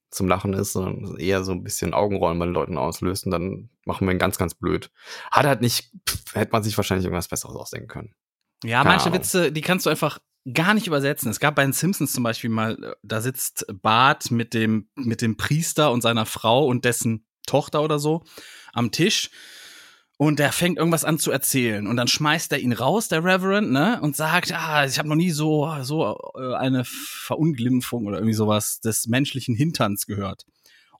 [0.09, 3.25] zum Lachen ist, sondern eher so ein bisschen Augenrollen bei den Leuten auslöst.
[3.25, 4.91] Und dann machen wir ihn ganz, ganz blöd.
[5.31, 8.15] Hat halt nicht, pff, hätte man sich wahrscheinlich irgendwas Besseres ausdenken können.
[8.63, 9.19] Ja, Keine manche Ahnung.
[9.19, 10.19] Witze, die kannst du einfach
[10.53, 11.31] gar nicht übersetzen.
[11.31, 15.21] Es gab bei den Simpsons zum Beispiel mal, äh, da sitzt Bart mit dem, mit
[15.21, 18.23] dem Priester und seiner Frau und dessen Tochter oder so
[18.73, 19.29] am Tisch.
[20.17, 21.87] Und der fängt irgendwas an zu erzählen.
[21.87, 23.99] Und dann schmeißt er ihn raus, der Reverend, ne?
[24.01, 28.79] Und sagt, ah, ich habe noch nie so, so äh, eine Verunglimpfung oder irgendwie sowas
[28.79, 30.45] des menschlichen Hinterns gehört.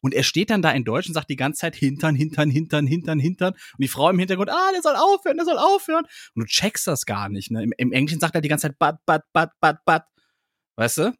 [0.05, 2.85] Und er steht dann da in Deutsch und sagt die ganze Zeit Hintern, Hintern, Hintern,
[2.85, 3.53] Hintern, Hintern.
[3.53, 6.05] Und die Frau im Hintergrund, ah, der soll aufhören, der soll aufhören.
[6.35, 7.49] Und du checkst das gar nicht.
[7.49, 7.63] Ne?
[7.63, 10.03] Im, Im Englischen sagt er die ganze Zeit but, but, but, but, but.
[10.75, 11.15] Weißt du?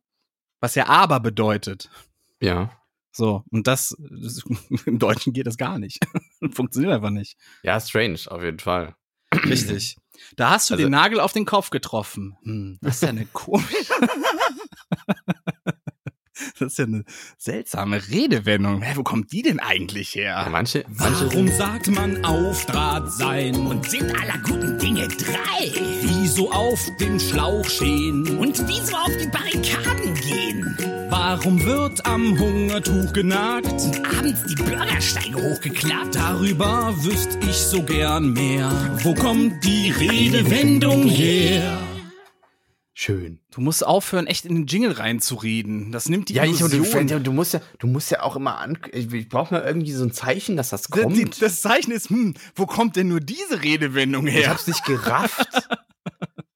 [0.62, 1.90] Was ja aber bedeutet.
[2.40, 2.80] Ja.
[3.12, 4.44] So, und das, das
[4.86, 6.06] im Deutschen geht das gar nicht.
[6.52, 7.38] Funktioniert einfach nicht.
[7.64, 8.96] Ja, strange, auf jeden Fall.
[9.34, 9.98] Richtig.
[10.36, 12.38] Da hast du Also- den Nagel auf den Kopf getroffen.
[12.44, 13.94] Hm, das ist ja eine komische.
[16.60, 17.04] das ist ja eine
[17.38, 18.82] seltsame Redewendung.
[18.82, 20.50] Hä, wo kommt die denn eigentlich Ja, her?
[20.50, 23.56] manche, manche Warum sagt man auf Draht sein?
[23.68, 25.72] Und sind aller guten Dinge drei?
[26.02, 28.38] Wieso auf dem Schlauch stehen?
[28.38, 30.78] Und wieso auf die Barrikaden gehen?
[31.10, 33.68] Warum wird am Hungertuch genagt?
[34.18, 36.16] Abends die Bürgersteige hochgeklappt?
[36.16, 38.70] Darüber wüsste ich so gern mehr.
[39.04, 41.78] Wo kommt die Redewendung her?
[42.98, 43.40] Schön.
[43.52, 45.92] Du musst aufhören, echt in den Jingle reinzureden.
[45.92, 47.06] Das nimmt die Ja, ich, und Illusion.
[47.08, 49.92] du, du musst ja, du musst ja auch immer an, ich, ich brauche mal irgendwie
[49.92, 51.16] so ein Zeichen, dass das das, kommt.
[51.18, 54.50] die- das Zeichen ist, hm, wo kommt denn nur diese Redewendung ich her?
[54.50, 55.48] hab's nicht gerafft.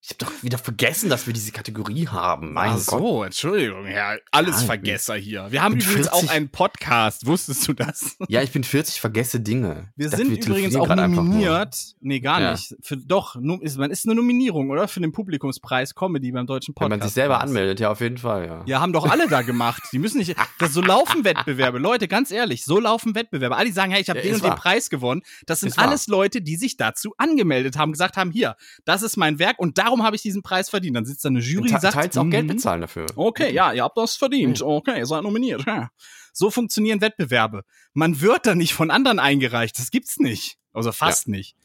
[0.02, 2.54] ich hab doch wieder vergessen, dass wir diese Kategorie haben.
[2.54, 3.00] Mein Ach Gott.
[3.02, 5.48] so, Entschuldigung, Herr Allesvergesser hier.
[5.52, 8.16] Wir haben übrigens 40 auch einen Podcast, wusstest du das?
[8.30, 9.92] Ja, ich bin 40, vergesse Dinge.
[9.98, 11.76] Wir dachte, sind übrigens telefonieren auch nominiert.
[12.00, 12.52] Nee, gar Ja.
[12.54, 12.78] nicht.
[12.82, 14.88] Für, doch, ist, man ist eine Nominierung, oder?
[14.88, 17.00] Für den Publikumspreis Comedy beim Deutschen Wenn Podcast.
[17.00, 18.64] man sich selber anmeldet, ja, auf jeden Fall, ja.
[18.68, 19.84] Ja, haben doch alle da gemacht.
[19.92, 20.36] Die müssen nicht.
[20.60, 21.78] Das so laufen Wettbewerbe.
[21.80, 23.56] Leute, ganz ehrlich, so laufen Wettbewerbe.
[23.56, 24.58] Alle sagen, hey, ich habe Ja, den und den wahr.
[24.58, 25.22] Preis gewonnen.
[25.46, 25.88] Das sind Ist wahr.
[25.88, 28.56] alles Leute, die sich dazu angemeldet haben, gesagt haben, hier,
[28.86, 30.96] das ist mein Werk und darum habe ich diesen Preis verdient.
[30.96, 32.50] Dann sitzt da eine Jury, Te- sagt, teils auch Geld mhm.
[32.56, 33.08] bezahlen dafür.
[33.16, 34.62] Okay, ja, ihr habt das verdient.
[34.62, 35.66] Okay, ihr seid nominiert.
[35.66, 35.90] Ja.
[36.32, 37.64] So funktionieren Wettbewerbe.
[37.94, 39.78] Man wird da nicht von anderen eingereicht.
[39.80, 40.58] Das gibt's nicht.
[40.74, 41.56] Also fast nicht.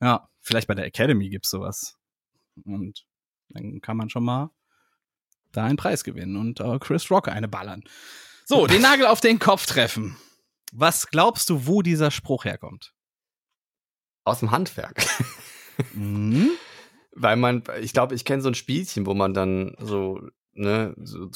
[0.00, 1.96] Ja, vielleicht bei der Academy gibt's sowas.
[2.64, 3.06] Und
[3.48, 4.50] dann kann man schon mal
[5.52, 7.82] da einen Preis gewinnen und äh, Chris Rock eine ballern.
[8.44, 10.18] So, den Nagel auf den Kopf treffen.
[10.72, 12.92] Was glaubst du, wo dieser Spruch herkommt?
[14.24, 15.04] Aus dem Handwerk.
[15.94, 16.50] Mhm.
[17.20, 20.20] Weil man, ich glaube, ich kenne so ein Spielchen, wo man dann so,
[20.52, 21.28] ne, so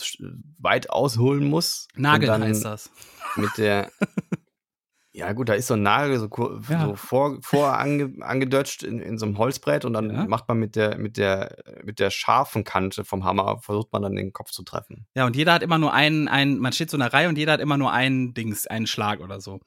[0.59, 1.89] weit ausholen muss.
[1.97, 2.91] Nageln heißt das.
[3.37, 3.91] Mit der,
[5.13, 6.29] ja gut, da ist so ein Nagel so,
[6.69, 6.87] Ja.
[6.87, 10.25] so vor, vor ange, angedutscht in, in so einem Holzbrett und dann Ja.
[10.27, 14.15] macht man mit der, mit der, mit der scharfen Kante vom Hammer, versucht man dann
[14.17, 15.07] den Kopf zu treffen.
[15.15, 17.37] Ja, und jeder hat immer nur einen, einen, man steht so in einer Reihe und
[17.39, 19.61] jeder hat immer nur einen Dings, einen Schlag oder so.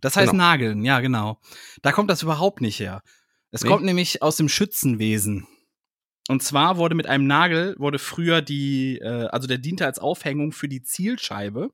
[0.00, 0.44] Das heißt Genau.
[0.44, 1.40] Nageln, ja, genau.
[1.82, 3.02] Da kommt das überhaupt nicht her.
[3.50, 3.68] Es Nee?
[3.70, 5.46] kommt nämlich aus dem Schützenwesen.
[6.28, 10.52] Und zwar wurde mit einem Nagel, wurde früher die, äh, also der diente als Aufhängung
[10.52, 11.70] für die Zielscheibe.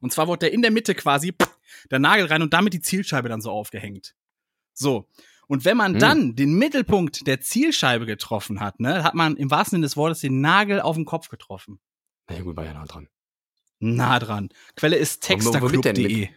[0.00, 1.34] Und zwar wurde der in der Mitte quasi
[1.90, 4.14] der Nagel rein und damit die Zielscheibe dann so aufgehängt.
[4.72, 5.08] So.
[5.46, 5.98] Und wenn man Hm.
[6.00, 10.20] dann den Mittelpunkt der Zielscheibe getroffen hat, ne, hat man im wahrsten Sinne des Wortes
[10.20, 11.78] den Nagel auf den Kopf getroffen.
[12.28, 13.08] Na ja, gut, war ja nah dran.
[13.80, 14.48] Nah dran.
[14.76, 16.28] Quelle ist texterclub.de.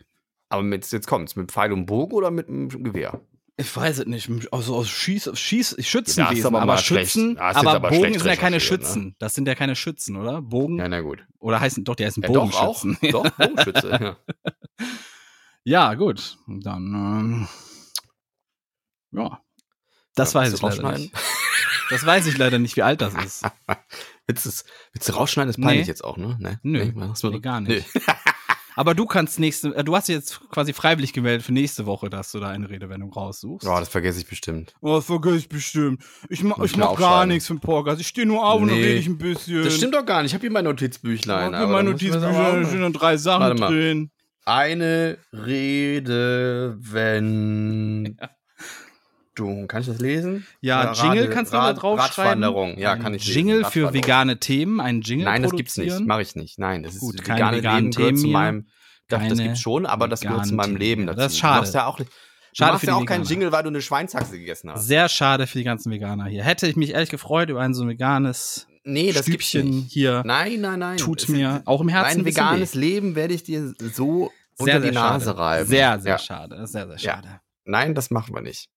[0.49, 3.21] Aber mit, jetzt kommt's, mit Pfeil und Bogen oder mit einem Gewehr?
[3.57, 4.29] Ich weiß es nicht.
[4.51, 6.47] Also aus Schieß, Schieß, das Schützenwesen.
[6.47, 6.77] aber aber.
[6.77, 8.59] Schützen, Das aber, aber Bogen sind ja keine ne?
[8.59, 9.15] Schützen.
[9.17, 10.41] Das sind ja keine Schützen, oder?
[10.41, 10.77] Bogen.
[10.77, 11.25] Ja, na gut.
[11.39, 12.81] Oder heißen, doch, die heißen Ja, doch, auch.
[12.81, 13.11] Bogenschützen.
[13.11, 13.89] Doch, Bogenschütze.
[13.91, 14.17] ja.
[15.63, 16.37] Ja, gut.
[16.47, 17.47] Dann, ähm,
[19.11, 19.41] ja.
[20.15, 21.13] Das Ja, weiß ich du leider nicht.
[21.89, 23.43] Das weiß ich leider nicht, wie alt das ist.
[24.27, 25.49] Willst, du's- willst du rausschneiden?
[25.51, 25.87] ist peinlich Nee.
[25.91, 26.35] jetzt auch, ne?
[26.39, 26.91] Nee, Nö.
[26.93, 27.87] Nee, Nee, gar nicht.
[28.75, 32.09] Aber du kannst nächste, äh, du hast dich jetzt quasi freiwillig gemeldet für nächste Woche,
[32.09, 33.65] dass du da eine Redewendung raussuchst.
[33.65, 34.73] Ja, das vergesse ich bestimmt.
[34.81, 36.03] Oh, das vergesse ich bestimmt.
[36.29, 38.01] Ich, ma ich mach gar nichts für den Podcast.
[38.01, 38.83] Ich stehe nur auf und dann Nee.
[38.83, 39.63] rede ich ein bisschen.
[39.63, 40.31] Das stimmt doch gar nicht.
[40.31, 41.53] Ich habe hier mein Notizbüchlein.
[41.53, 44.11] Ich aber mein mal- stehen dann drei Sachen drin.
[44.47, 48.17] Eine Rede, wenn.
[49.35, 50.45] Du, kann ich das lesen?
[50.61, 52.43] Ja, Oder Jingle Rade- kannst du da Rad- draufschreiben.
[52.43, 53.37] Radwanderung, ja, Ein kann ich lesen.
[53.37, 53.93] Jingle für Radwanderung.
[53.93, 55.99] vegane Themen, ein Jingle Nein, das gibt's nicht.
[55.99, 56.57] Mache ich nicht.
[56.57, 58.67] Nein, das ist Gut, das keine vegane Leben gehört Themen zu meinem.
[59.09, 61.19] Doch, das gibt's schon, aber das gehört zu meinem Leben dazu.
[61.19, 61.55] Das ist schade.
[61.55, 61.99] Du machst ja auch,
[62.53, 63.25] Schade machst für ja auch keinen.
[63.25, 64.87] Jingle, weil du eine Schweinshaxe gegessen hast.
[64.87, 66.43] Sehr schade für die ganzen Veganer hier.
[66.43, 69.91] Hätte ich mich ehrlich gefreut über ein so veganes nee, das gibt's Stübchen nicht.
[69.91, 70.23] hier.
[70.25, 70.97] Nein, nein, nein.
[70.97, 72.79] Tut Es- mir auch im Herzen ein Mein veganes weh.
[72.79, 75.37] Leben werde ich dir so unter die sehr Nase schade.
[75.37, 75.67] reiben.
[75.67, 76.17] Sehr, sehr Ja.
[76.17, 76.55] schade.
[76.67, 76.97] Sehr, sehr Ja.
[76.97, 77.41] schade.
[77.65, 78.69] Nein, das machen wir nicht.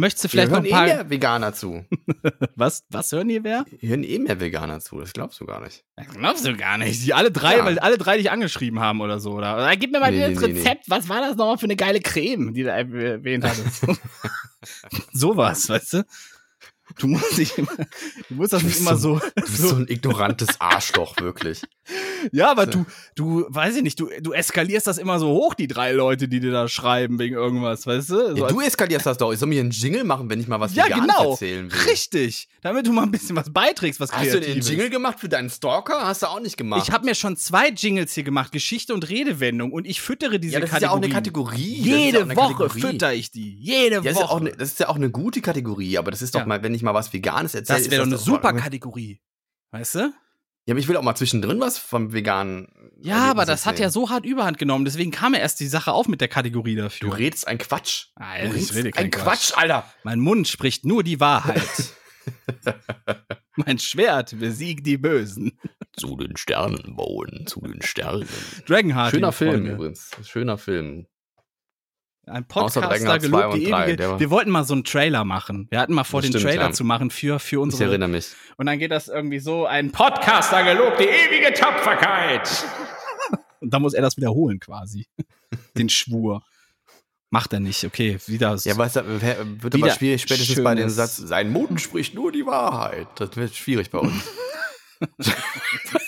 [0.00, 0.84] Möchtest du Vielleicht noch hören ein eh paar.
[0.84, 1.84] mehr Veganer zu.
[2.54, 3.64] Was, was hören hier wer?
[3.80, 5.00] Hier hören eh mehr Veganer zu.
[5.00, 5.84] Das glaubst du gar nicht.
[5.96, 7.04] Das glaubst du gar nicht.
[7.04, 7.64] Die alle drei, Ja.
[7.64, 9.32] weil alle drei dich angeschrieben haben oder so.
[9.32, 10.88] Oder, oder gib mir mal Nee, das nee, nee, Rezept.
[10.88, 13.84] Was war das nochmal für eine geile Creme, die du erwähnt hattest?
[15.12, 16.04] Sowas, weißt du?
[16.98, 17.70] Du musst nicht immer,
[18.28, 19.24] du musst das nicht immer so- so.
[19.36, 21.62] Du bist so ein ignorantes Arschloch, wirklich.
[22.32, 22.84] Ja, aber du,
[23.14, 26.40] du, weiß ich nicht, du, du eskalierst das immer so hoch, die drei Leute, die
[26.40, 28.36] dir da schreiben wegen irgendwas, weißt du?
[28.36, 29.32] So Ja, du eskalierst das doch.
[29.32, 31.32] Ich soll mir einen Jingle machen, wenn ich mal was ja genau.
[31.32, 31.78] erzählen will.
[31.88, 32.48] Richtig.
[32.60, 34.68] Damit du mal ein bisschen was beiträgst, was Hast du den Kreatives.
[34.68, 36.04] Jingle gemacht für deinen Stalker?
[36.06, 36.82] Hast du auch nicht gemacht.
[36.86, 40.54] Ich habe mir schon zwei Jingles hier gemacht, Geschichte und Redewendung, und ich füttere diese
[40.54, 41.08] ja, das ist ja auch eine.
[41.08, 41.80] Kategorie.
[41.82, 42.80] Ja Jede auch eine Woche Kategorie.
[42.80, 43.54] fütter ich die.
[43.60, 44.36] Jede Ja, das, ist ja Woche.
[44.40, 46.46] eine, das ist ja auch eine gute Kategorie, aber das ist doch Ja.
[46.46, 47.78] mal, wenn ich mal was Veganes erzähle.
[47.78, 49.20] das wäre doch eine super Kategorie.
[49.70, 50.12] Weißt du?
[50.68, 52.68] Ja, aber ich will auch mal zwischendrin was vom veganen.
[53.00, 54.84] Ja, aber das hat ja so hart Überhand genommen.
[54.84, 57.16] Deswegen kam ja erst die Sache auf mit der Kategorie Du dafür.
[57.16, 58.08] redest ein Quatsch.
[58.16, 59.90] Alter, du ich redest rede kein ein Quatsch, Alter.
[60.04, 61.94] Mein Mund spricht nur die Wahrheit.
[63.56, 65.58] mein Schwert besiegt die Bösen.
[65.96, 68.28] Zu den Sternen bauen, zu den Sternen.
[68.66, 69.12] Dragonheart.
[69.12, 69.72] Schöner Film Freunde.
[69.72, 70.10] übrigens.
[70.22, 71.06] Schöner Film.
[72.28, 74.18] Ein Podcaster gelobt die drei, ewige.
[74.20, 75.66] Wir wollten mal so einen Trailer machen.
[75.70, 76.72] Wir hatten mal vor, den stimmt, Trailer ja.
[76.72, 77.90] zu machen für, für Ich unsere.
[77.90, 78.28] erinnere mich.
[78.56, 82.48] Und dann geht das irgendwie so: ein Podcaster gelobt die ewige Tapferkeit.
[83.60, 85.06] Und dann muss er das wiederholen quasi.
[85.76, 86.42] den Schwur.
[87.30, 88.18] Macht er nicht, okay.
[88.26, 88.56] Wieder.
[88.62, 89.04] Ja, aber es wär-
[89.62, 93.06] wird aber schwierig, spätestens bei dem Satz, sein Mund spricht nur die Wahrheit.
[93.16, 94.12] Das wird schwierig bei uns.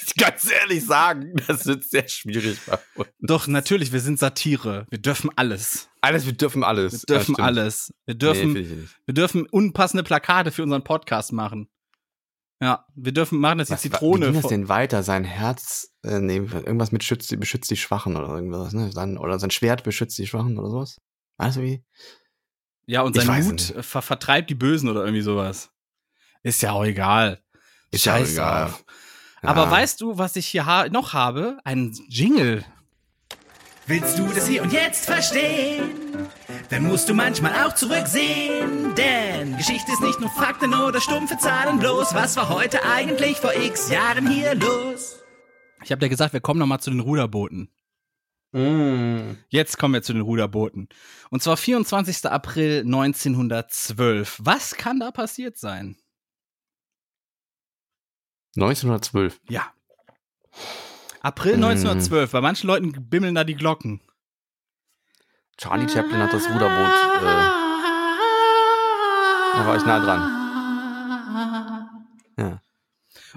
[0.06, 3.08] Ich ganz ehrlich sagen, das wird sehr schwierig bei uns.
[3.20, 4.86] Doch, natürlich, wir sind Satire.
[4.90, 5.88] Wir dürfen alles.
[6.00, 7.04] Alles, wir dürfen alles.
[7.08, 7.92] Wir dürfen Ja, alles.
[8.06, 8.96] Wir Nee, dürfen, nicht.
[9.06, 11.68] wir dürfen unpassende Plakate für unseren Podcast machen.
[12.60, 14.28] Ja, wir dürfen machen, dass die Was, Zitrone.
[14.28, 15.02] Wie ging das denn weiter?
[15.02, 18.90] Sein Herz, äh, nee, irgendwas mit schützt, beschützt die Schwachen oder irgendwas, ne?
[18.92, 20.98] Sein, oder sein Schwert beschützt die Schwachen oder sowas?
[21.38, 21.84] Weißt du wie?
[22.86, 25.70] ja, und Ich sein Mut ver vertreibt die Bösen oder irgendwie sowas.
[26.42, 27.40] Ist ja auch egal.
[27.90, 28.66] Ist ja egal.
[28.68, 28.84] drauf.
[29.42, 29.70] Aber Ja.
[29.70, 31.58] weißt du, was ich hier ha noch habe?
[31.64, 32.64] Ein Jingle.
[33.86, 35.90] Willst du das hier und jetzt verstehen?
[36.68, 38.94] Dann musst du manchmal auch zurücksehen.
[38.94, 42.14] Denn Geschichte ist nicht nur Fakten oder stumpfe Zahlen bloß.
[42.14, 45.16] Was war heute eigentlich vor x Jahren hier los?
[45.82, 47.70] Ich habe dir gesagt, wir kommen noch mal zu den Ruderbooten.
[48.52, 49.36] Mm.
[49.48, 50.88] Jetzt kommen wir zu den Ruderbooten.
[51.30, 52.26] Und zwar 24.
[52.26, 54.38] April 1912.
[54.42, 55.96] Was kann da passiert sein?
[58.56, 59.40] 1912.
[59.48, 59.72] Ja.
[61.20, 61.64] April Mm.
[61.64, 62.30] 1912.
[62.32, 64.00] Bei manchen Leuten bimmeln da die Glocken.
[65.56, 66.90] Charlie Chaplin hat das Ruderboot.
[67.20, 67.50] Äh,
[69.52, 70.36] da war ich nah dran.
[72.38, 72.62] Ja.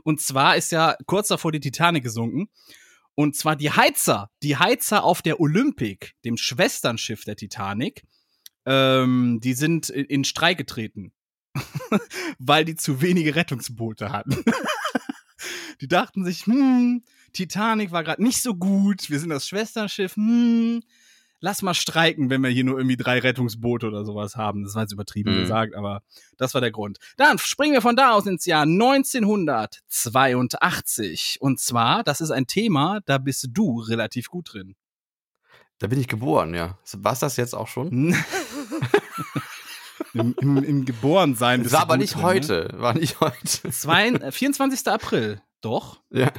[0.04, 2.50] Und zwar ist ja kurz davor die Titanic gesunken.
[3.16, 8.04] Und zwar die Heizer, die Heizer auf der Olympic, dem Schwesternschiff der Titanic,
[8.66, 11.12] ähm, die sind in, in Streik getreten,
[12.40, 14.44] weil die zu wenige Rettungsboote hatten.
[15.82, 17.04] die dachten sich, hm,
[17.34, 20.82] Titanic war gerade nicht so gut, wir sind das Schwesternschiff, hm,
[21.40, 24.64] lass mal streiken, wenn wir hier nur irgendwie drei Rettungsboote oder sowas haben.
[24.64, 25.42] Das war jetzt übertrieben Mhm.
[25.42, 26.02] gesagt, aber
[26.38, 27.00] das war der Grund.
[27.18, 31.38] Dann springen wir von da aus ins Jahr 1982.
[31.42, 34.76] Und zwar, das ist ein Thema, da bist du relativ gut drin.
[35.80, 36.78] Da bin ich geboren, ja.
[36.94, 38.16] War's das jetzt auch schon?
[40.14, 42.28] Im, im, im Geborensein Das war aber nicht drin, ne?
[42.28, 42.70] heute.
[42.78, 43.70] War nicht heute.
[43.72, 44.88] Zwei, äh, 24.
[44.88, 45.42] April.
[45.62, 46.02] Doch?
[46.12, 46.32] Ja.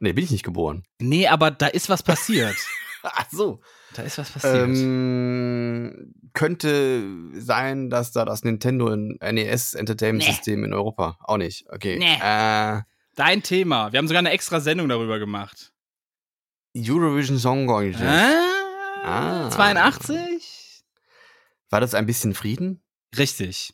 [0.00, 0.82] Nee, bin ich nicht geboren.
[0.98, 2.56] Nee, aber da ist was passiert.
[3.02, 3.60] Ach so.
[3.94, 4.54] Da ist was passiert.
[4.68, 7.02] Ähm, könnte
[7.34, 10.32] sein, dass da das Nintendo NES Entertainment Nee.
[10.32, 11.66] System in Europa auch nicht.
[11.70, 11.98] Okay.
[11.98, 12.14] Nee.
[12.22, 12.82] Äh,
[13.16, 13.92] Dein Thema.
[13.92, 15.72] Wir haben sogar eine extra Sendung darüber gemacht.
[16.76, 18.02] Eurovision Song Contest.
[18.02, 18.46] Ah,
[19.02, 19.50] Ah.
[19.50, 20.84] 82?
[21.70, 22.82] War das ein bisschen Frieden?
[23.16, 23.72] Richtig.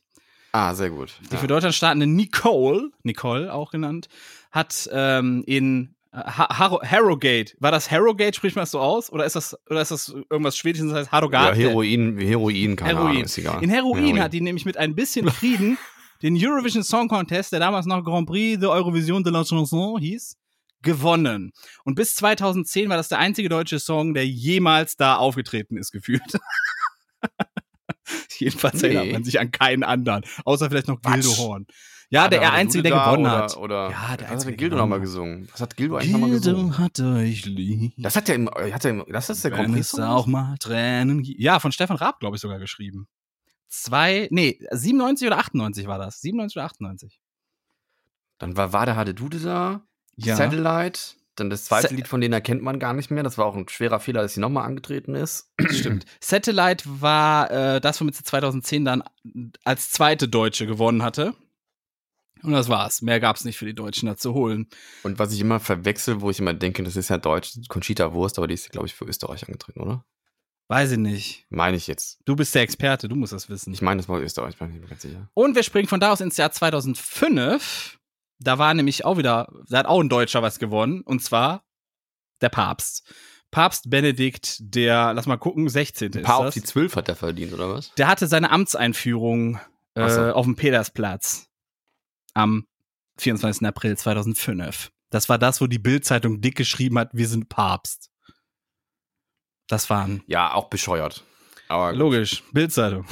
[0.53, 1.13] Ah, sehr gut.
[1.31, 1.41] Die Ja.
[1.41, 4.09] für Deutschland startende Nicole, Nicole auch genannt,
[4.53, 9.13] hat ähm, in äh, Ha- Harro Harrogate, war das Harrogate, spricht man das so aus?
[9.13, 11.57] Oder ist das, oder ist das irgendwas Schwedisches, das heißt Ja, Harrogate?
[11.59, 13.11] Heroin, Heroin, keine Heroin.
[13.11, 13.63] Ahnung, ist egal.
[13.63, 15.77] In Heroin, hat die nämlich mit ein bisschen Frieden
[16.23, 20.39] den Eurovision Song Contest, der damals noch Grand Prix de Eurovision de la Chanson hieß,
[20.81, 21.53] gewonnen.
[21.85, 26.23] Und bis 2010 war das der einzige deutsche Song, der jemals da aufgetreten ist, gefühlt.
[28.39, 28.89] Jedenfalls Nee.
[28.89, 30.25] erinnert man sich an keinen anderen.
[30.45, 31.23] Außer vielleicht noch Quatsch.
[31.23, 31.67] Gildo Horn.
[32.09, 33.57] Ja, Hat der er einzige, der gewonnen oder, hat.
[33.57, 35.49] Oder, Ja, der was einzige, hat Gildo der nochmal gesungen?
[35.51, 36.71] Was hat Gildo eigentlich nochmal gesungen?
[36.71, 37.95] Gildo hat euch lieb.
[37.99, 41.23] Das hat er im, hat er im, das ist der es auch mal Tränen.
[41.25, 43.09] Ja, von Stefan Raab, glaube ich, sogar geschrieben.
[43.69, 46.21] Zwei, nee, 97 oder 98 war das.
[46.21, 47.21] 97 oder 98.
[48.39, 49.83] Dann war, war der Hade Dude da,
[50.15, 50.37] Ja.
[50.37, 51.01] Satellite,
[51.37, 53.23] dann das zweite Sa- Lied von denen erkennt man gar nicht mehr.
[53.23, 55.51] Das war auch ein schwerer Fehler, dass sie nochmal angetreten ist.
[55.71, 56.05] Stimmt.
[56.21, 59.03] Satellite war äh, das, womit sie 2010 dann
[59.65, 61.35] als zweite Deutsche gewonnen hatte.
[62.43, 63.01] Und das war's.
[63.03, 64.69] Mehr gab's nicht für die Deutschen da zu holen.
[65.03, 68.39] Und was ich immer verwechsel, wo ich immer denke, das ist ja Deutsch, Conchita Wurst,
[68.39, 70.05] aber die ist, glaube ich, für Österreich angetreten, oder?
[70.69, 71.47] Weiß ich nicht.
[71.49, 72.19] Meine ich jetzt.
[72.25, 73.73] Du bist der Experte, du musst das wissen.
[73.73, 75.29] Ich meine, das war Österreich, bin ich mir ganz sicher.
[75.33, 77.99] Und wir springen von da aus ins Jahr 2005.
[78.39, 81.01] Da war nämlich auch wieder, da hat auch ein Deutscher was gewonnen.
[81.03, 81.65] Und zwar
[82.41, 83.11] der Papst.
[83.51, 86.13] Papst Benedikt, der, lass mal gucken, 16.
[86.13, 86.55] Ein ist paar auf das.
[86.55, 87.93] die 12 hat er verdient, oder was?
[87.95, 89.59] Der hatte seine Amtseinführung
[89.95, 90.33] äh, so.
[90.33, 91.49] auf dem Petersplatz
[92.35, 92.67] am
[93.19, 93.67] 24.
[93.67, 94.91] April 2005.
[95.11, 98.11] Das war das, wo die Bild-Zeitung dick geschrieben hat, wir sind Papst.
[99.69, 101.25] Das waren, Ja, auch bescheuert.
[101.69, 103.07] Aber logisch, Bild-Zeitung.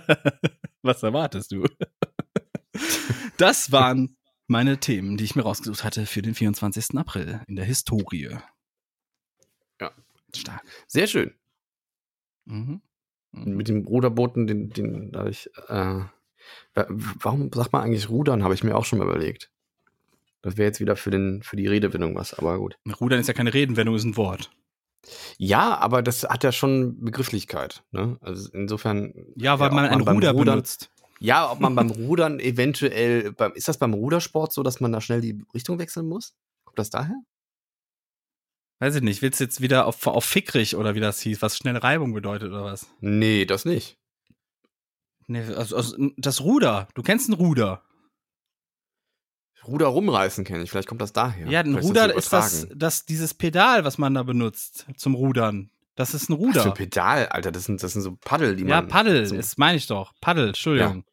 [0.82, 1.64] Was erwartest du?
[3.38, 4.16] Das waren
[4.46, 6.96] meine Themen, die ich mir rausgesucht hatte für den 24.
[6.96, 8.36] April in der Historie.
[9.80, 9.90] Ja.
[10.34, 10.62] Stark.
[10.86, 11.32] Sehr schön.
[12.44, 12.80] Mhm.
[13.32, 13.56] Mhm.
[13.56, 16.00] Mit dem Ruderbooten, den, den da hab ich, äh,
[16.74, 19.50] wa- warum sagt man eigentlich Rudern, habe ich mir auch schon mal überlegt.
[20.42, 22.78] Das wäre jetzt wieder für, den, für die Redewendung was, aber gut.
[23.00, 24.50] Rudern ist ja keine Redenwendung, ist ein Wort.
[25.36, 27.82] Ja, aber das hat ja schon Begrifflichkeit.
[27.92, 28.18] Ne?
[28.20, 29.14] Also insofern.
[29.36, 30.90] Ja, weil ob man ein Ruder benutzt.
[31.20, 35.00] Ja, ob man beim Rudern eventuell, beim, ist das beim Rudersport so, dass man da
[35.00, 36.34] schnell die Richtung wechseln muss?
[36.64, 37.16] Kommt das daher?
[38.80, 41.56] Weiß ich nicht, willst du jetzt wieder auf, auf fickrig oder wie das hieß, was
[41.56, 42.86] schnelle Reibung bedeutet oder was?
[43.00, 43.98] Nee, das nicht.
[45.26, 46.88] Nee, also, also das Ruder.
[46.94, 47.82] Du kennst ein Ruder.
[49.66, 51.46] Ruder rumreißen kenne ich, vielleicht kommt das daher.
[51.48, 55.70] Ja, ein Vielleicht Ruder ist das, das, dieses Pedal, was man da benutzt zum Rudern.
[55.98, 56.70] Das ist ein Was für Ruder.
[56.74, 58.88] Pedal, Alter, das sind, das sind so Paddel, die Ja, man.
[58.88, 60.12] Paddel, zum- das meine ich doch.
[60.20, 61.04] Paddel, Entschuldigung.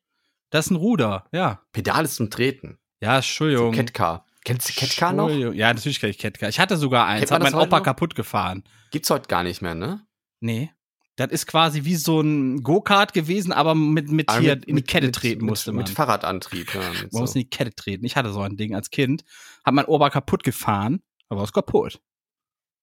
[0.52, 1.62] Das ist ein Ruder, ja.
[1.74, 2.78] Pedal ist zum Treten.
[3.02, 3.72] Ja, So Entschuldigung.
[3.74, 4.26] Catcar.
[4.46, 5.30] Kennst du Catcar noch?
[5.30, 6.50] Ja, natürlich kenne ich Catcar.
[6.50, 7.84] Ich hatte sogar eins, hat mein Opa noch?
[7.84, 8.64] kaputt gefahren.
[8.92, 10.06] Gibt's heute gar nicht mehr, ne?
[10.40, 10.72] Nee.
[11.16, 14.76] Das ist quasi wie so ein Go-Kart gewesen, aber mit, mit Aber hier mit- in
[14.76, 15.80] die Kette mit- treten musste man.
[15.86, 16.82] Mit Fahrradantrieb, ja.
[16.82, 17.40] Man muss so.
[17.40, 18.06] in die Kette treten.
[18.06, 19.24] Ich hatte so ein Ding als Kind.
[19.64, 22.00] Hat mein Opa kaputt gefahren, aber ist kaputt.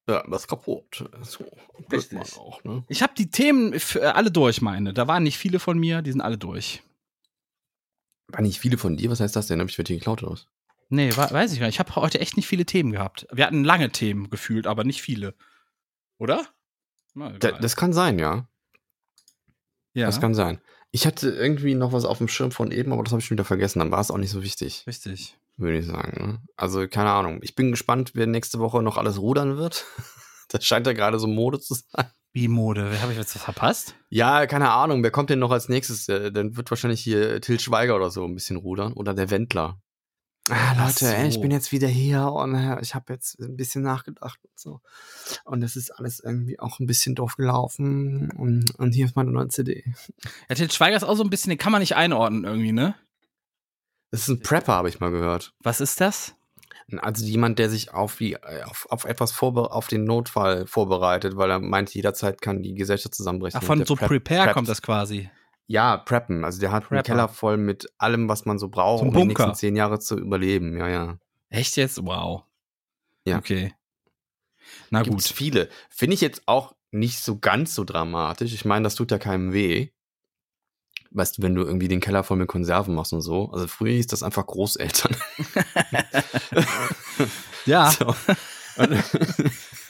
[0.08, 1.08] Ja, was kaputt.
[1.22, 1.44] So,
[1.90, 2.36] Richtig.
[2.36, 2.84] auch, ne?
[2.88, 4.92] Ich habe die Themen für alle durch, meine.
[4.92, 6.82] Da waren nicht viele von mir, die sind alle durch.
[8.28, 9.10] War nicht viele von dir?
[9.10, 9.60] Was heißt das denn?
[9.60, 10.46] Hab ich für die geklaut oder was?
[10.88, 11.76] Nee, wa- weiß ich gar nicht.
[11.76, 13.26] Ich habe heute echt nicht viele Themen gehabt.
[13.32, 15.34] Wir hatten lange Themen gefühlt, aber nicht viele.
[16.18, 16.46] Oder?
[17.14, 18.48] Na, Da, das kann sein, ja.
[19.94, 20.60] ja, Das kann sein.
[20.90, 23.36] Ich hatte irgendwie noch was auf dem Schirm von eben, aber das habe ich schon
[23.36, 23.78] wieder vergessen.
[23.78, 25.38] Dann war es auch nicht so wichtig, richtig.
[25.56, 26.26] Würde ich sagen.
[26.26, 26.38] Ne?
[26.56, 27.40] Also, keine Ahnung.
[27.42, 29.84] Ich bin gespannt, wer nächste Woche noch alles rudern wird.
[30.48, 32.10] Das scheint ja gerade so Mode zu sein.
[32.34, 33.00] Wie Mode?
[33.00, 33.94] Habe ich jetzt was verpasst?
[34.10, 35.02] Ja, keine Ahnung.
[35.02, 36.08] Wer kommt denn noch als nächstes?
[36.10, 38.92] Äh, Dann wird wahrscheinlich hier Till Schweiger oder so ein bisschen rudern.
[38.92, 39.80] Oder der Wendler.
[40.50, 41.40] Ah, Leute, ey, ich so.
[41.40, 44.80] bin jetzt wieder hier und äh, ich habe jetzt ein bisschen nachgedacht und so.
[45.44, 48.30] Und das ist alles irgendwie auch ein bisschen doof gelaufen.
[48.32, 49.84] Und, und hier ist meine neue CD.
[50.48, 52.94] Ja, Til Schweiger ist auch so ein bisschen, den kann man nicht einordnen irgendwie, ne?
[54.12, 55.52] Das ist ein Prepper, habe ich mal gehört.
[55.60, 56.36] Was ist das?
[56.98, 61.36] Also jemand, der sich auf, die, äh, auf, auf etwas vorbe auf den Notfall vorbereitet,
[61.36, 63.58] weil er meint, jederzeit kann die Gesellschaft zusammenbrechen.
[63.60, 64.54] Ach, von so prep- Prepare preppt.
[64.54, 65.30] kommt das quasi.
[65.66, 66.44] Ja, preppen.
[66.44, 67.02] Also der hat einen Prepper.
[67.04, 69.46] Keller voll mit allem, was man so braucht, So um die Bunker.
[69.46, 70.76] nächsten zehn Jahre zu überleben.
[70.76, 71.18] Ja, ja.
[71.48, 72.04] Echt jetzt?
[72.04, 72.44] Wow.
[73.24, 73.38] Ja.
[73.38, 73.74] Okay.
[74.90, 75.36] Na Gibt's gut.
[75.36, 75.68] viele.
[75.88, 78.52] Finde ich jetzt auch nicht so ganz so dramatisch.
[78.52, 79.88] Ich meine, das tut ja keinem weh.
[81.14, 83.50] Weißt du, wenn du irgendwie den Keller voll mit Konserven machst und so.
[83.52, 85.14] Also früher hieß das einfach Großeltern.
[87.66, 88.14] Ja, So.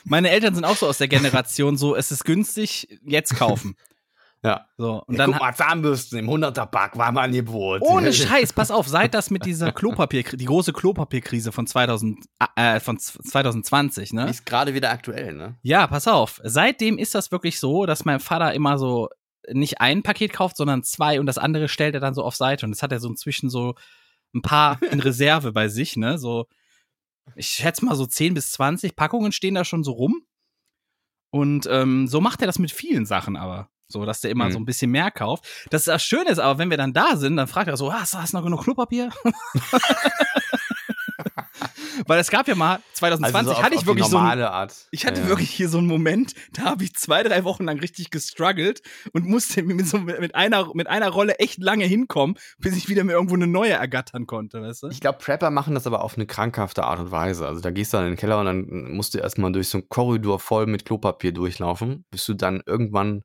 [0.05, 3.77] meine Eltern sind auch so aus der Generation, so, es ist günstig, jetzt kaufen.
[4.45, 4.67] ja.
[4.77, 7.81] So, und ja, dann guck mal, Zahnbürsten im 100er-Pack war im Angebot.
[7.83, 12.25] Ohne Scheiß, pass auf, seit das mit dieser Klopapier, die große Klopapierkrise von 2000,
[12.57, 14.29] äh, von 2020, Die ne?
[14.29, 15.57] ist gerade wieder aktuell, ne?
[15.63, 16.41] Ja, pass auf.
[16.45, 19.09] Seitdem ist das wirklich so, dass mein Vater immer so
[19.51, 22.67] nicht ein Paket kauft, sondern zwei und das andere stellt er dann so auf Seite.
[22.67, 23.75] Und das hat er so inzwischen so
[24.35, 26.19] ein paar in Reserve bei sich, ne?
[26.19, 26.47] So,
[27.37, 30.27] ich schätze mal so 10 bis 20 Packungen stehen da schon so rum.
[31.31, 33.69] Und ähm, so macht er das mit vielen Sachen aber.
[33.89, 34.53] So, dass der immer Mhm.
[34.53, 35.47] so ein bisschen mehr kauft.
[35.71, 37.93] Das ist das Schöne ist aber, wenn wir dann da sind, dann fragt er so,
[37.93, 39.11] hast, hast du noch genug Klopapier?
[42.07, 44.51] Weil es gab ja mal, 2020 Also so auf, hatte ich wirklich so ein, normale
[44.51, 44.75] Art.
[44.91, 45.29] ich hatte ja.
[45.29, 49.27] wirklich hier so einen Moment, da habe ich zwei, drei Wochen lang richtig gestruggelt und
[49.27, 53.13] musste mit, so, mit, einer, mit einer Rolle echt lange hinkommen, bis ich wieder mir
[53.13, 54.89] irgendwo eine neue ergattern konnte, weißt du?
[54.89, 57.47] Ich glaube, Prepper machen das aber auf eine krankhafte Art und Weise.
[57.47, 59.79] Also da gehst du dann in den Keller und dann musst du erstmal durch so
[59.79, 63.23] einen Korridor voll mit Klopapier durchlaufen, bis du dann irgendwann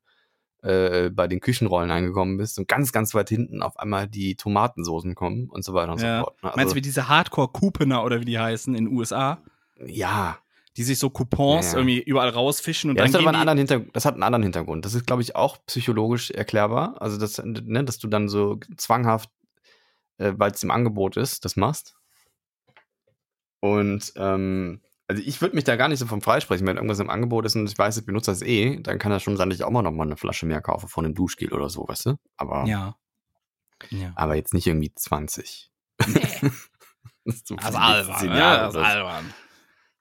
[0.62, 5.14] äh, bei den Küchenrollen angekommen bist und ganz, ganz weit hinten auf einmal die Tomatensoßen
[5.14, 6.18] kommen und so weiter und Ja.
[6.18, 6.42] so fort.
[6.42, 6.52] ne?
[6.56, 9.42] Meinst du, wie diese Hardcore-Couponer oder wie die heißen in den USA,
[9.84, 10.38] ja,
[10.76, 13.40] die sich so Coupons Ja, irgendwie überall rausfischen und ja das, dann hat aber einen
[13.48, 14.84] anderen Hintergrund, das hat einen anderen Hintergrund.
[14.84, 17.00] Das ist, glaube ich, auch psychologisch erklärbar.
[17.00, 19.30] Also, das, ne, dass du dann so zwanghaft,
[20.18, 21.94] äh, weil es im Angebot ist, das machst.
[23.60, 27.10] Und ähm, also ich würde mich da gar nicht so vom freisprechen, wenn irgendwas im
[27.10, 29.58] Angebot ist und ich weiß, ich benutze das eh, dann kann das schon sein, dass
[29.58, 32.06] ich auch mal noch mal eine Flasche mehr kaufe von einem Duschgel oder so, weißt
[32.06, 32.14] du?
[32.36, 32.94] Aber, Ja.
[33.90, 34.12] Ja.
[34.16, 35.70] aber jetzt nicht irgendwie 20.
[36.06, 36.20] Nee.
[37.24, 39.34] Das ist so Also für die nächsten albern, zehn ja, Jahre das ist albern.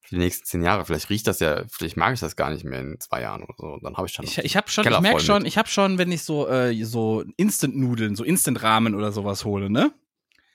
[0.02, 0.86] für die nächsten zehn Jahre.
[0.86, 3.54] Vielleicht riecht das ja, vielleicht mag ich das gar nicht mehr in zwei Jahren oder
[3.58, 3.78] so.
[3.82, 4.24] Dann habe ich schon.
[4.24, 5.48] Ich, ich habe schon, Keller ich merke schon, mit.
[5.50, 9.92] ich habe schon, wenn ich so äh, so Instant-Nudeln, so Instant-Ramen oder sowas hole, ne?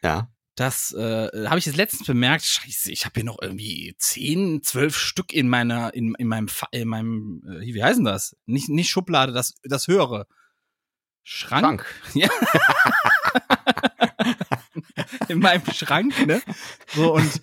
[0.02, 0.28] ja.
[0.54, 2.44] Das äh, habe ich jetzt letztens bemerkt.
[2.44, 6.88] Scheiße, ich habe hier noch irgendwie zehn, zwölf Stück in meiner, in, in meinem, in
[6.88, 8.36] meinem, äh, wie heißen das?
[8.44, 10.26] Nicht, nicht Schublade, das, das höhere.
[11.22, 11.62] Schrank?
[11.64, 11.86] Schrank.
[12.14, 12.28] Ja.
[15.28, 16.42] in meinem Schrank, ne?
[16.94, 17.40] So und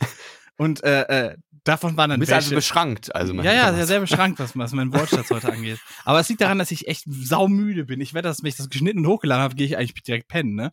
[0.57, 2.55] und äh, äh, davon waren Du dann bist also welche.
[2.57, 3.15] beschrankt.
[3.15, 5.79] Also ja, ja, sehr, sehr beschrankt, was, was mein Wortschatz heute angeht.
[6.05, 8.01] Aber es liegt daran, dass ich echt saumüde bin.
[8.01, 10.55] Ich werde, dass wenn ich das geschnitten und hochgeladen habe, gehe ich eigentlich direkt pennen,
[10.55, 10.71] ne?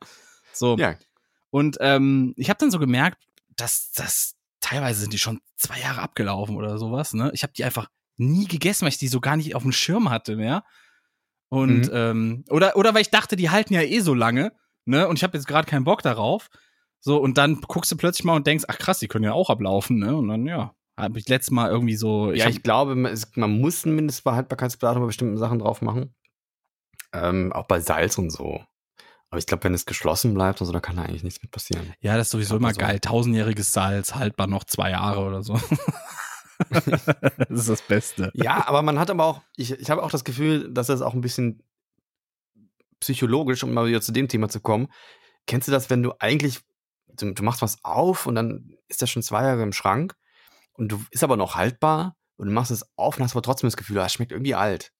[0.52, 0.76] So.
[0.76, 0.96] Ja,
[1.50, 3.22] Und ähm, ich habe dann so gemerkt,
[3.56, 7.30] dass das teilweise sind die schon zwei Jahre abgelaufen oder sowas, ne?
[7.34, 10.10] Ich habe die einfach nie gegessen, weil ich die so gar nicht auf dem Schirm
[10.10, 10.64] hatte mehr.
[11.48, 11.90] Und Mhm.
[11.92, 14.52] ähm, oder oder weil ich dachte, die halten ja eh so lange,
[14.84, 15.06] ne?
[15.08, 16.48] Und ich habe jetzt gerade keinen Bock darauf.
[17.00, 19.48] So und dann guckst du plötzlich mal und denkst, ach krass, die können ja auch
[19.50, 20.16] ablaufen, ne?
[20.16, 23.86] Und dann ja, habe ich letztes Mal irgendwie so, ja, hab- ich glaube, man muss
[23.86, 26.14] ein Mindestbehaltbarkeitsdatum bei bestimmten Sachen drauf machen.
[27.12, 28.64] Ähm, auch bei Salz und so.
[29.36, 31.50] Aber ich glaube, wenn es geschlossen bleibt und so, da kann da eigentlich nichts mit
[31.50, 31.92] passieren.
[32.00, 33.00] Ja, das ist sowieso immer also- geil.
[33.00, 35.60] Tausendjähriges Salz, haltbar noch zwei Jahre oder so.
[36.70, 36.86] das
[37.50, 38.30] ist das Beste.
[38.32, 41.12] Ja, aber man hat aber auch, ich, ich habe auch das Gefühl, dass das auch
[41.12, 41.62] ein bisschen
[43.00, 44.88] psychologisch, um mal wieder zu dem Thema zu kommen.
[45.46, 46.60] Kennst du das, wenn du eigentlich,
[47.08, 50.16] du, du machst was auf und dann ist das schon zwei Jahre im Schrank
[50.72, 53.66] und du ist aber noch haltbar und du machst es auf und hast aber trotzdem
[53.66, 54.92] das Gefühl, ah, es schmeckt irgendwie alt.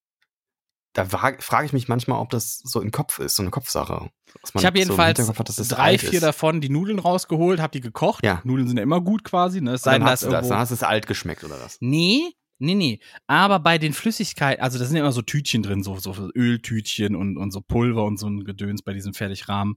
[0.97, 4.09] Da frage frag ich mich manchmal, ob das so im Kopf ist, so eine Kopfsache.
[4.55, 6.23] Ich habe so jedenfalls Hinterkopf hat, drei, vier ist.
[6.23, 8.25] davon die Nudeln rausgeholt, habe die gekocht.
[8.25, 8.41] Ja.
[8.45, 9.73] Nudeln sind ja immer gut quasi, ne?
[9.73, 10.49] Es sei dann hast das, irgendwo.
[10.49, 11.77] dann hast du es alt geschmeckt oder was?
[11.81, 12.23] Nee,
[12.59, 13.01] nee, nee.
[13.27, 17.15] Aber bei den Flüssigkeiten, also da sind ja immer so Tütchen drin, so, so Öltütchen
[17.15, 19.77] und, und so Pulver und so ein Gedöns bei diesem Fertigrahmen.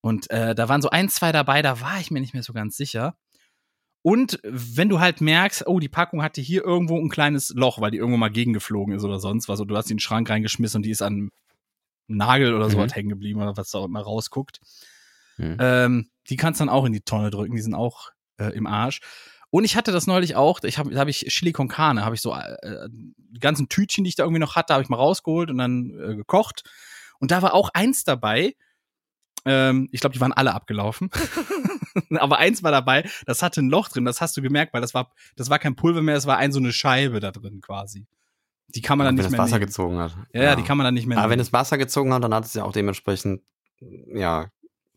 [0.00, 2.52] Und äh, da waren so ein, zwei dabei, da war ich mir nicht mehr so
[2.52, 3.16] ganz sicher.
[4.02, 7.90] Und wenn du halt merkst, oh, die Packung hatte hier irgendwo ein kleines Loch, weil
[7.90, 10.30] die irgendwo mal gegengeflogen ist oder sonst was, und du hast die in den Schrank
[10.30, 11.30] reingeschmissen und die ist an
[12.06, 12.72] Nagel oder Mhm.
[12.72, 14.60] sowas hängen geblieben oder was da auch immer rausguckt.
[15.36, 15.56] Hm.
[15.60, 19.00] Ähm, die kannst dann auch in die Tonne drücken, die sind auch äh, im Arsch.
[19.50, 22.20] Und ich hatte das neulich auch, ich habe hab ich Chili con Carne, habe ich
[22.20, 25.50] so äh, die ganzen Tütchen, die ich da irgendwie noch hatte, habe ich mal rausgeholt
[25.50, 26.68] und dann äh, gekocht.
[27.18, 28.54] Und da war auch eins dabei.
[29.44, 31.10] Ähm, ich glaube, die waren alle abgelaufen.
[32.18, 34.94] Aber eins war dabei, das hatte ein Loch drin, das hast du gemerkt, weil das
[34.94, 38.06] war, das war kein Pulver mehr, das war ein so eine Scheibe da drin quasi.
[38.74, 39.66] Die kann man dann wenn nicht mehr Wasser nehmen.
[39.66, 40.14] gezogen hat.
[40.32, 41.46] Ja, ja, die kann man dann nicht mehr Aber wenn nehmen.
[41.46, 43.40] es Wasser gezogen hat, dann hat es ja auch dementsprechend
[44.14, 44.50] ja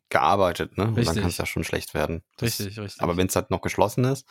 [0.10, 0.86] gearbeitet, ne?
[0.88, 1.14] Und Richtig.
[1.16, 2.22] dann kann es ja schon schlecht werden.
[2.38, 3.02] Das- Richtig, richtig.
[3.02, 4.28] Aber wenn es halt noch geschlossen ist.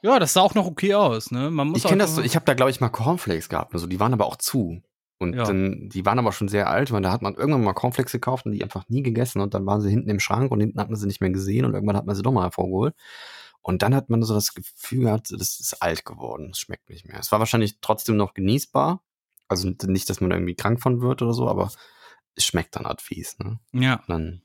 [0.00, 1.50] ja, das sah auch noch okay aus, ne?
[1.50, 3.86] Man muss Ich kenne das so, ich habe da glaube ich mal Cornflakes gehabt, also
[3.86, 4.80] die waren aber auch zu.
[5.18, 5.44] Und Ja.
[5.44, 8.46] dann, die waren aber schon sehr alt, weil da hat man irgendwann mal Cornflakes gekauft
[8.46, 10.90] und die einfach nie gegessen und dann waren sie hinten im Schrank und hinten hat
[10.90, 12.94] man sie nicht mehr gesehen und irgendwann hat man sie doch mal hervorgeholt.
[13.62, 17.06] Und dann hat man so das Gefühl gehabt, das ist alt geworden, es schmeckt nicht
[17.06, 17.18] mehr.
[17.18, 19.02] Es war wahrscheinlich trotzdem noch genießbar.
[19.48, 21.70] Also nicht, dass man irgendwie krank von wird oder so, aber
[22.36, 23.58] es schmeckt dann halt fies, ne?
[23.72, 24.42] Ja, Dann.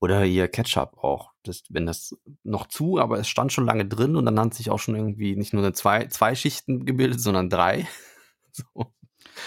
[0.00, 1.30] Oder hier Ketchup auch.
[1.44, 4.68] Das, wenn das noch zu, aber es stand schon lange drin und dann hat sich
[4.68, 7.86] auch schon irgendwie nicht nur zwei, zwei Schichten gebildet, sondern drei.
[8.54, 8.92] So.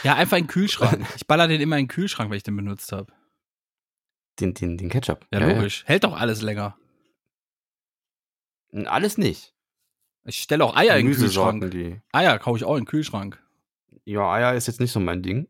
[0.04, 1.06] Ja, einfach in den Kühlschrank.
[1.16, 3.12] Ich baller den immer in den Kühlschrank, wenn ich den benutzt habe.
[4.40, 5.26] Den, den, den Ketchup.
[5.32, 5.84] Ja, logisch.
[5.86, 6.78] Hält doch alles länger.
[8.72, 8.84] Ja.
[8.90, 9.54] Alles nicht.
[10.26, 11.72] Ich stelle auch Eier in den Kühlschrank.
[11.72, 12.02] die.
[12.12, 13.42] Eier kaufe ich auch in den Kühlschrank.
[14.04, 15.48] Ja, Eier ist jetzt nicht so mein Ding.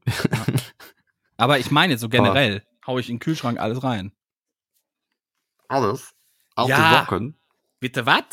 [1.37, 4.11] Aber ich meine jetzt so generell, hau ich in den Kühlschrank alles rein.
[5.67, 6.13] Alles.
[6.55, 6.89] Auch Ja.
[6.91, 7.39] die Socken.
[7.79, 8.23] Bitte was?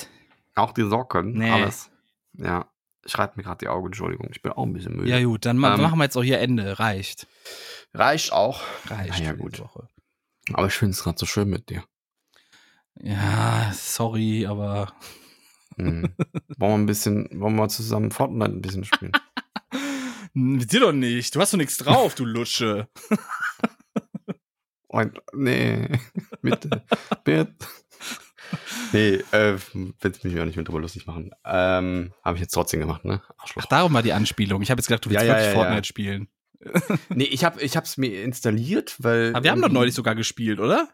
[0.55, 1.33] Auch die Socken.
[1.33, 1.51] Nee.
[1.51, 1.91] Alles.
[2.35, 2.71] Ja.
[3.07, 4.29] Schreibt mir gerade die Augen, Entschuldigung.
[4.31, 5.11] Ich bin auch ein bisschen müde.
[5.11, 6.79] Ja gut, dann ma Ähm, machen wir jetzt auch hier Ende.
[6.79, 7.27] Reicht.
[7.95, 8.63] Reicht auch.
[8.87, 9.15] Reicht.
[9.19, 9.59] Na ja, gut.
[9.59, 9.89] Woche.
[10.53, 11.85] Aber ich finde es gerade so schön mit dir.
[13.01, 14.93] Ja, sorry, aber
[15.77, 16.15] Mhm.
[16.59, 19.13] wollen wir ein bisschen, wollen wir zusammen Fortnite ein bisschen spielen?
[20.35, 21.35] mit dir doch nicht.
[21.35, 22.89] Du hast doch nichts drauf, du Lutsche.
[24.89, 25.89] Und, nee,
[26.43, 26.85] bitte,
[27.25, 27.55] bitte.
[28.93, 29.57] Nee, äh,
[30.01, 31.31] willst mich auch nicht mehr drüber lustig machen.
[31.45, 33.23] Ähm, habe ich jetzt trotzdem gemacht, ne?
[33.39, 33.63] Arschloch.
[33.65, 34.63] Ach, darum war die Anspielung.
[34.63, 35.61] Ich habe jetzt gedacht, du willst Ja, ja, wirklich ja.
[35.61, 36.29] Fortnite spielen.
[37.09, 39.35] Nee, ich habe ich hab's mir installiert, weil.
[39.35, 40.89] Aber wir haben doch neulich sogar gespielt, oder?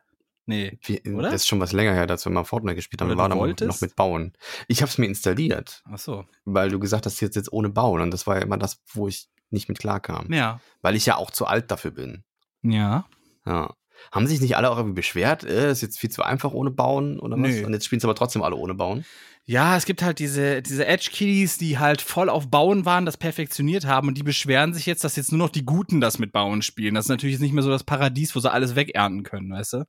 [0.46, 0.78] Nee.
[0.82, 1.30] Wir, oder?
[1.30, 3.10] Das ist schon was länger her, dass wir mal Fortnite gespielt haben.
[3.10, 3.68] Wir waren wolltest?
[3.68, 4.32] noch mit Bauen.
[4.66, 6.24] Ich habe es mir installiert, Ach so.
[6.46, 8.00] weil du gesagt hast, jetzt, jetzt ohne Bauen.
[8.00, 10.32] Und das war ja immer das, wo ich nicht mit klarkam.
[10.32, 10.60] Ja.
[10.80, 12.24] Weil ich ja auch zu alt dafür bin.
[12.62, 13.06] Ja.
[13.44, 13.74] Ja.
[14.12, 17.18] Haben sich nicht alle auch irgendwie beschwert, äh, ist jetzt viel zu einfach ohne Bauen
[17.18, 17.50] oder was?
[17.50, 17.66] Nö.
[17.66, 19.04] Und jetzt spielen sie aber trotzdem alle ohne Bauen.
[19.44, 23.86] Ja, es gibt halt diese, diese Edge-Kiddies, die halt voll auf Bauen waren, das perfektioniert
[23.86, 26.60] haben und die beschweren sich jetzt, dass jetzt nur noch die Guten das mit Bauen
[26.60, 26.94] spielen.
[26.94, 29.84] Das ist natürlich nicht mehr so das Paradies, wo sie alles wegernten können, weißt du?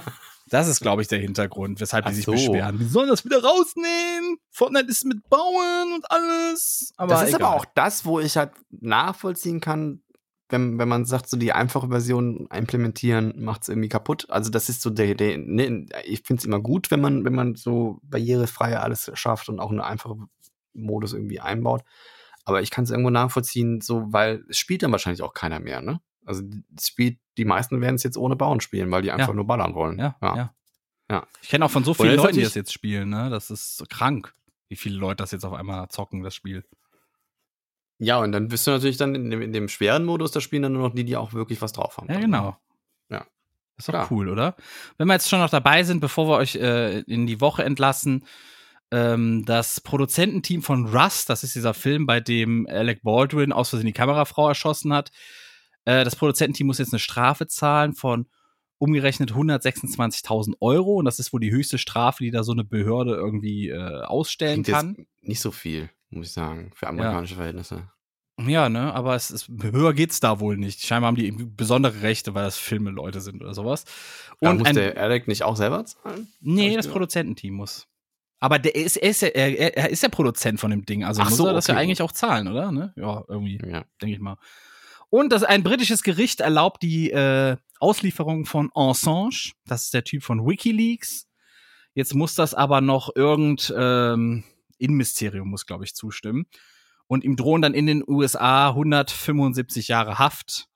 [0.50, 2.32] Das ist, glaube ich, der Hintergrund, weshalb die Ach sich so.
[2.32, 2.76] beschweren.
[2.76, 4.38] Die sollen das wieder rausnehmen.
[4.50, 6.92] Fortnite ist mit Bauen und alles.
[6.96, 7.42] Aber das ist egal.
[7.42, 10.02] aber auch das, wo ich halt nachvollziehen kann,
[10.50, 14.26] wenn, wenn man sagt, so die einfache Version implementieren, macht es irgendwie kaputt.
[14.30, 17.34] Also das ist so der, der ne, ich finde es immer gut, wenn man, wenn
[17.34, 20.16] man so barrierefrei alles schafft und auch eine einfache
[20.72, 21.82] Modus irgendwie einbaut.
[22.44, 25.80] Aber ich kann es irgendwo nachvollziehen, so, weil es spielt dann wahrscheinlich auch keiner mehr,
[25.82, 26.00] ne?
[26.24, 26.42] Also
[26.76, 29.34] es spielt, die meisten werden es jetzt ohne Bauen spielen, weil die einfach Ja.
[29.34, 29.98] nur ballern wollen.
[29.98, 30.54] Ja, ja.
[31.10, 31.26] Ja.
[31.42, 33.30] Ich kenne auch von so vielen Leuten, die das jetzt spielen, ne?
[33.30, 34.32] Das ist so krank,
[34.68, 36.64] wie viele Leute das jetzt auf einmal zocken, das Spiel.
[38.00, 40.62] Ja, und dann bist du natürlich dann in dem, in dem schweren Modus, da spielen
[40.62, 42.10] dann nur noch die, die auch wirklich was drauf haben.
[42.10, 42.56] Ja, genau.
[43.10, 43.26] Ja.
[43.76, 44.08] Ist doch Klar.
[44.10, 44.56] cool, oder?
[44.96, 48.24] Wenn wir jetzt schon noch dabei sind, bevor wir euch äh, in die Woche entlassen,
[48.90, 53.86] ähm, das Produzententeam von Rust, das ist dieser Film, bei dem Alec Baldwin aus Versehen
[53.86, 55.12] die Kamerafrau erschossen hat,
[55.84, 58.26] äh, das Produzententeam muss jetzt eine Strafe zahlen von
[58.78, 63.14] umgerechnet 126.000 Euro und das ist wohl die höchste Strafe, die da so eine Behörde
[63.14, 65.06] irgendwie äh, ausstellen Klingt kann.
[65.20, 67.88] nicht so viel, muss ich sagen, für amerikanische Verhältnisse.
[68.46, 70.80] Ja, ne, aber es ist, höher geht's da wohl nicht.
[70.86, 73.84] Scheinbar haben die irgendwie besondere Rechte, weil das Filme Leute sind oder sowas.
[74.38, 76.28] Und Und muss ein, der Alec nicht auch selber zahlen?
[76.40, 76.92] nee, das gehört.
[76.94, 77.86] Produzententeam muss.
[78.38, 81.20] Aber der ist, er ist, ja, er, er ist der Produzent von dem Ding, also
[81.20, 81.82] Ach muss so, er das ja okay.
[81.82, 82.72] eigentlich auch zahlen, oder?
[82.72, 82.94] Ne?
[82.96, 83.84] Ja, irgendwie, Ja.
[84.00, 84.38] denke ich mal.
[85.10, 89.52] Und das, ein britisches Gericht erlaubt die äh, Auslieferung von Assange.
[89.66, 91.26] Das ist der Typ von WikiLeaks.
[91.92, 94.44] Jetzt muss das aber noch irgend ähm,
[94.80, 96.46] Innenministerium muss, glaube ich, zustimmen.
[97.06, 100.68] Und ihm drohen dann in den USA 175 Jahre Haft,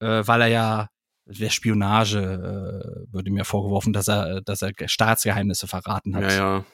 [0.00, 0.88] äh, weil er ja
[1.26, 6.22] der Spionage äh, ihm ja vorgeworfen, dass er, dass er Staatsgeheimnisse verraten hat.
[6.22, 6.64] ja, ja.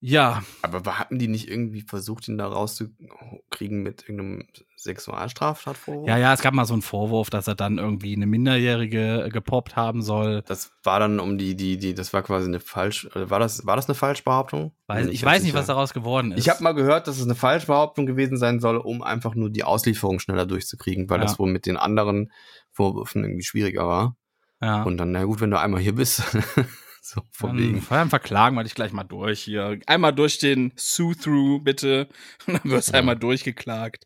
[0.00, 4.46] ja, Aber hatten die nicht irgendwie versucht, ihn da rauszukriegen mit irgendeinem
[4.88, 6.08] Sexualstraftatvorwurf?
[6.08, 9.28] ja, ja, es gab mal so einen Vorwurf, dass er dann irgendwie eine Minderjährige äh,
[9.30, 10.42] gepoppt haben soll.
[10.46, 13.66] Das war dann um die, die, die, das war quasi eine falsch, äh, war das,
[13.66, 14.72] war das eine Falschbehauptung?
[14.86, 16.38] Weiß, ich hab's weiß nicht, was daraus geworden ist.
[16.40, 19.64] Ich habe mal gehört, dass es eine Falschbehauptung gewesen sein soll, um einfach nur die
[19.64, 21.24] Auslieferung schneller durchzukriegen, weil Ja.
[21.26, 22.32] das wohl mit den anderen
[22.72, 24.16] Vorwürfen irgendwie schwieriger war.
[24.62, 24.82] ja.
[24.82, 26.22] Und dann, na gut, wenn du einmal hier bist,
[27.02, 27.80] so von Dann, wegen.
[27.82, 29.78] vor allem verklagen wir dich gleich mal durch hier.
[29.86, 32.08] Einmal durch den Sue-Through, bitte.
[32.46, 32.98] Und dann wirst du Ja.
[33.00, 34.04] einmal durchgeklagt.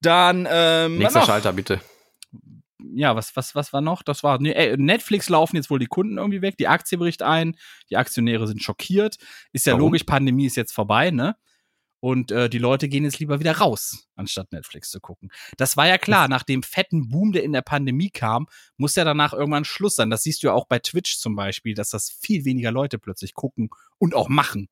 [0.00, 1.22] Dann, ähm, Nächster?
[1.22, 1.80] Schalter, bitte.
[2.94, 4.02] ja, was, was, was war noch?
[4.02, 7.56] Das war, nee, Netflix laufen jetzt wohl die Kunden irgendwie weg, die Aktie bricht ein,
[7.90, 9.16] die Aktionäre sind schockiert.
[9.52, 9.86] Ist ja Warum?
[9.86, 11.36] logisch, Pandemie ist jetzt vorbei, ne?
[12.00, 15.30] Und äh, die Leute gehen jetzt lieber wieder raus, anstatt Netflix zu gucken.
[15.56, 18.46] Das war ja klar, nach dem fetten Boom, der in der Pandemie kam,
[18.76, 20.08] muss ja danach irgendwann Schluss sein.
[20.08, 23.34] Das siehst du ja auch bei Twitch zum Beispiel, dass das viel weniger Leute plötzlich
[23.34, 24.68] gucken und auch machen,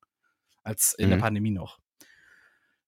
[0.62, 1.22] als in der Mhm.
[1.22, 1.80] Pandemie noch.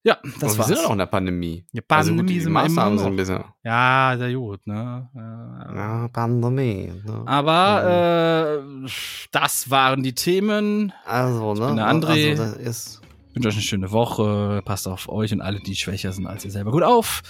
[0.04, 1.64] Ja, das Das wir sind ja noch in der Pandemie.
[1.72, 3.12] Ja, Also Pandemie gut, die sind wir immer Maßnahmen sind noch.
[3.12, 3.44] ein bisschen.
[3.64, 5.08] Ja, sehr gut, ne?
[5.14, 6.92] Ja, Ja, Pandemie.
[7.04, 7.22] Ne?
[7.26, 8.88] Aber äh,
[9.32, 10.92] das waren die Themen.
[11.04, 11.66] Also, ne?
[11.66, 12.30] bin der André.
[12.40, 13.00] Also, ist,
[13.30, 14.62] Ich wünsche euch eine schöne Woche.
[14.64, 16.70] Passt auf euch und alle, die schwächer sind als ihr selber.
[16.70, 17.22] Gut auf.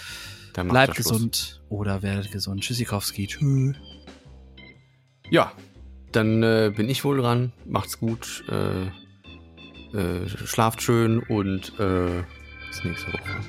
[0.53, 2.61] da macht Bleibt gesund oder werdet gesund.
[2.61, 3.27] Tschüssikowski.
[3.27, 3.75] Tschüss.
[5.31, 5.51] Ja,
[6.11, 7.51] dann äh, bin ich wohl dran.
[7.65, 8.43] Macht's gut.
[8.49, 8.87] Äh,
[9.97, 12.23] äh, schlaft schön und äh,
[12.69, 13.39] bis nächste Woche.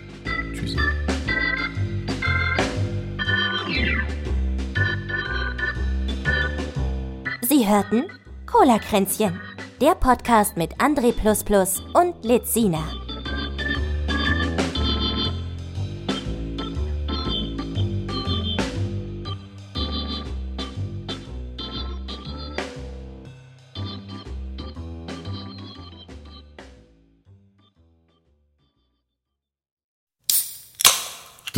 [0.54, 0.76] Tschüss.
[7.42, 8.04] Sie hörten
[8.46, 9.40] Cola-Kränzchen,
[9.80, 11.12] der Podcast mit André
[11.94, 13.09] und Lizina.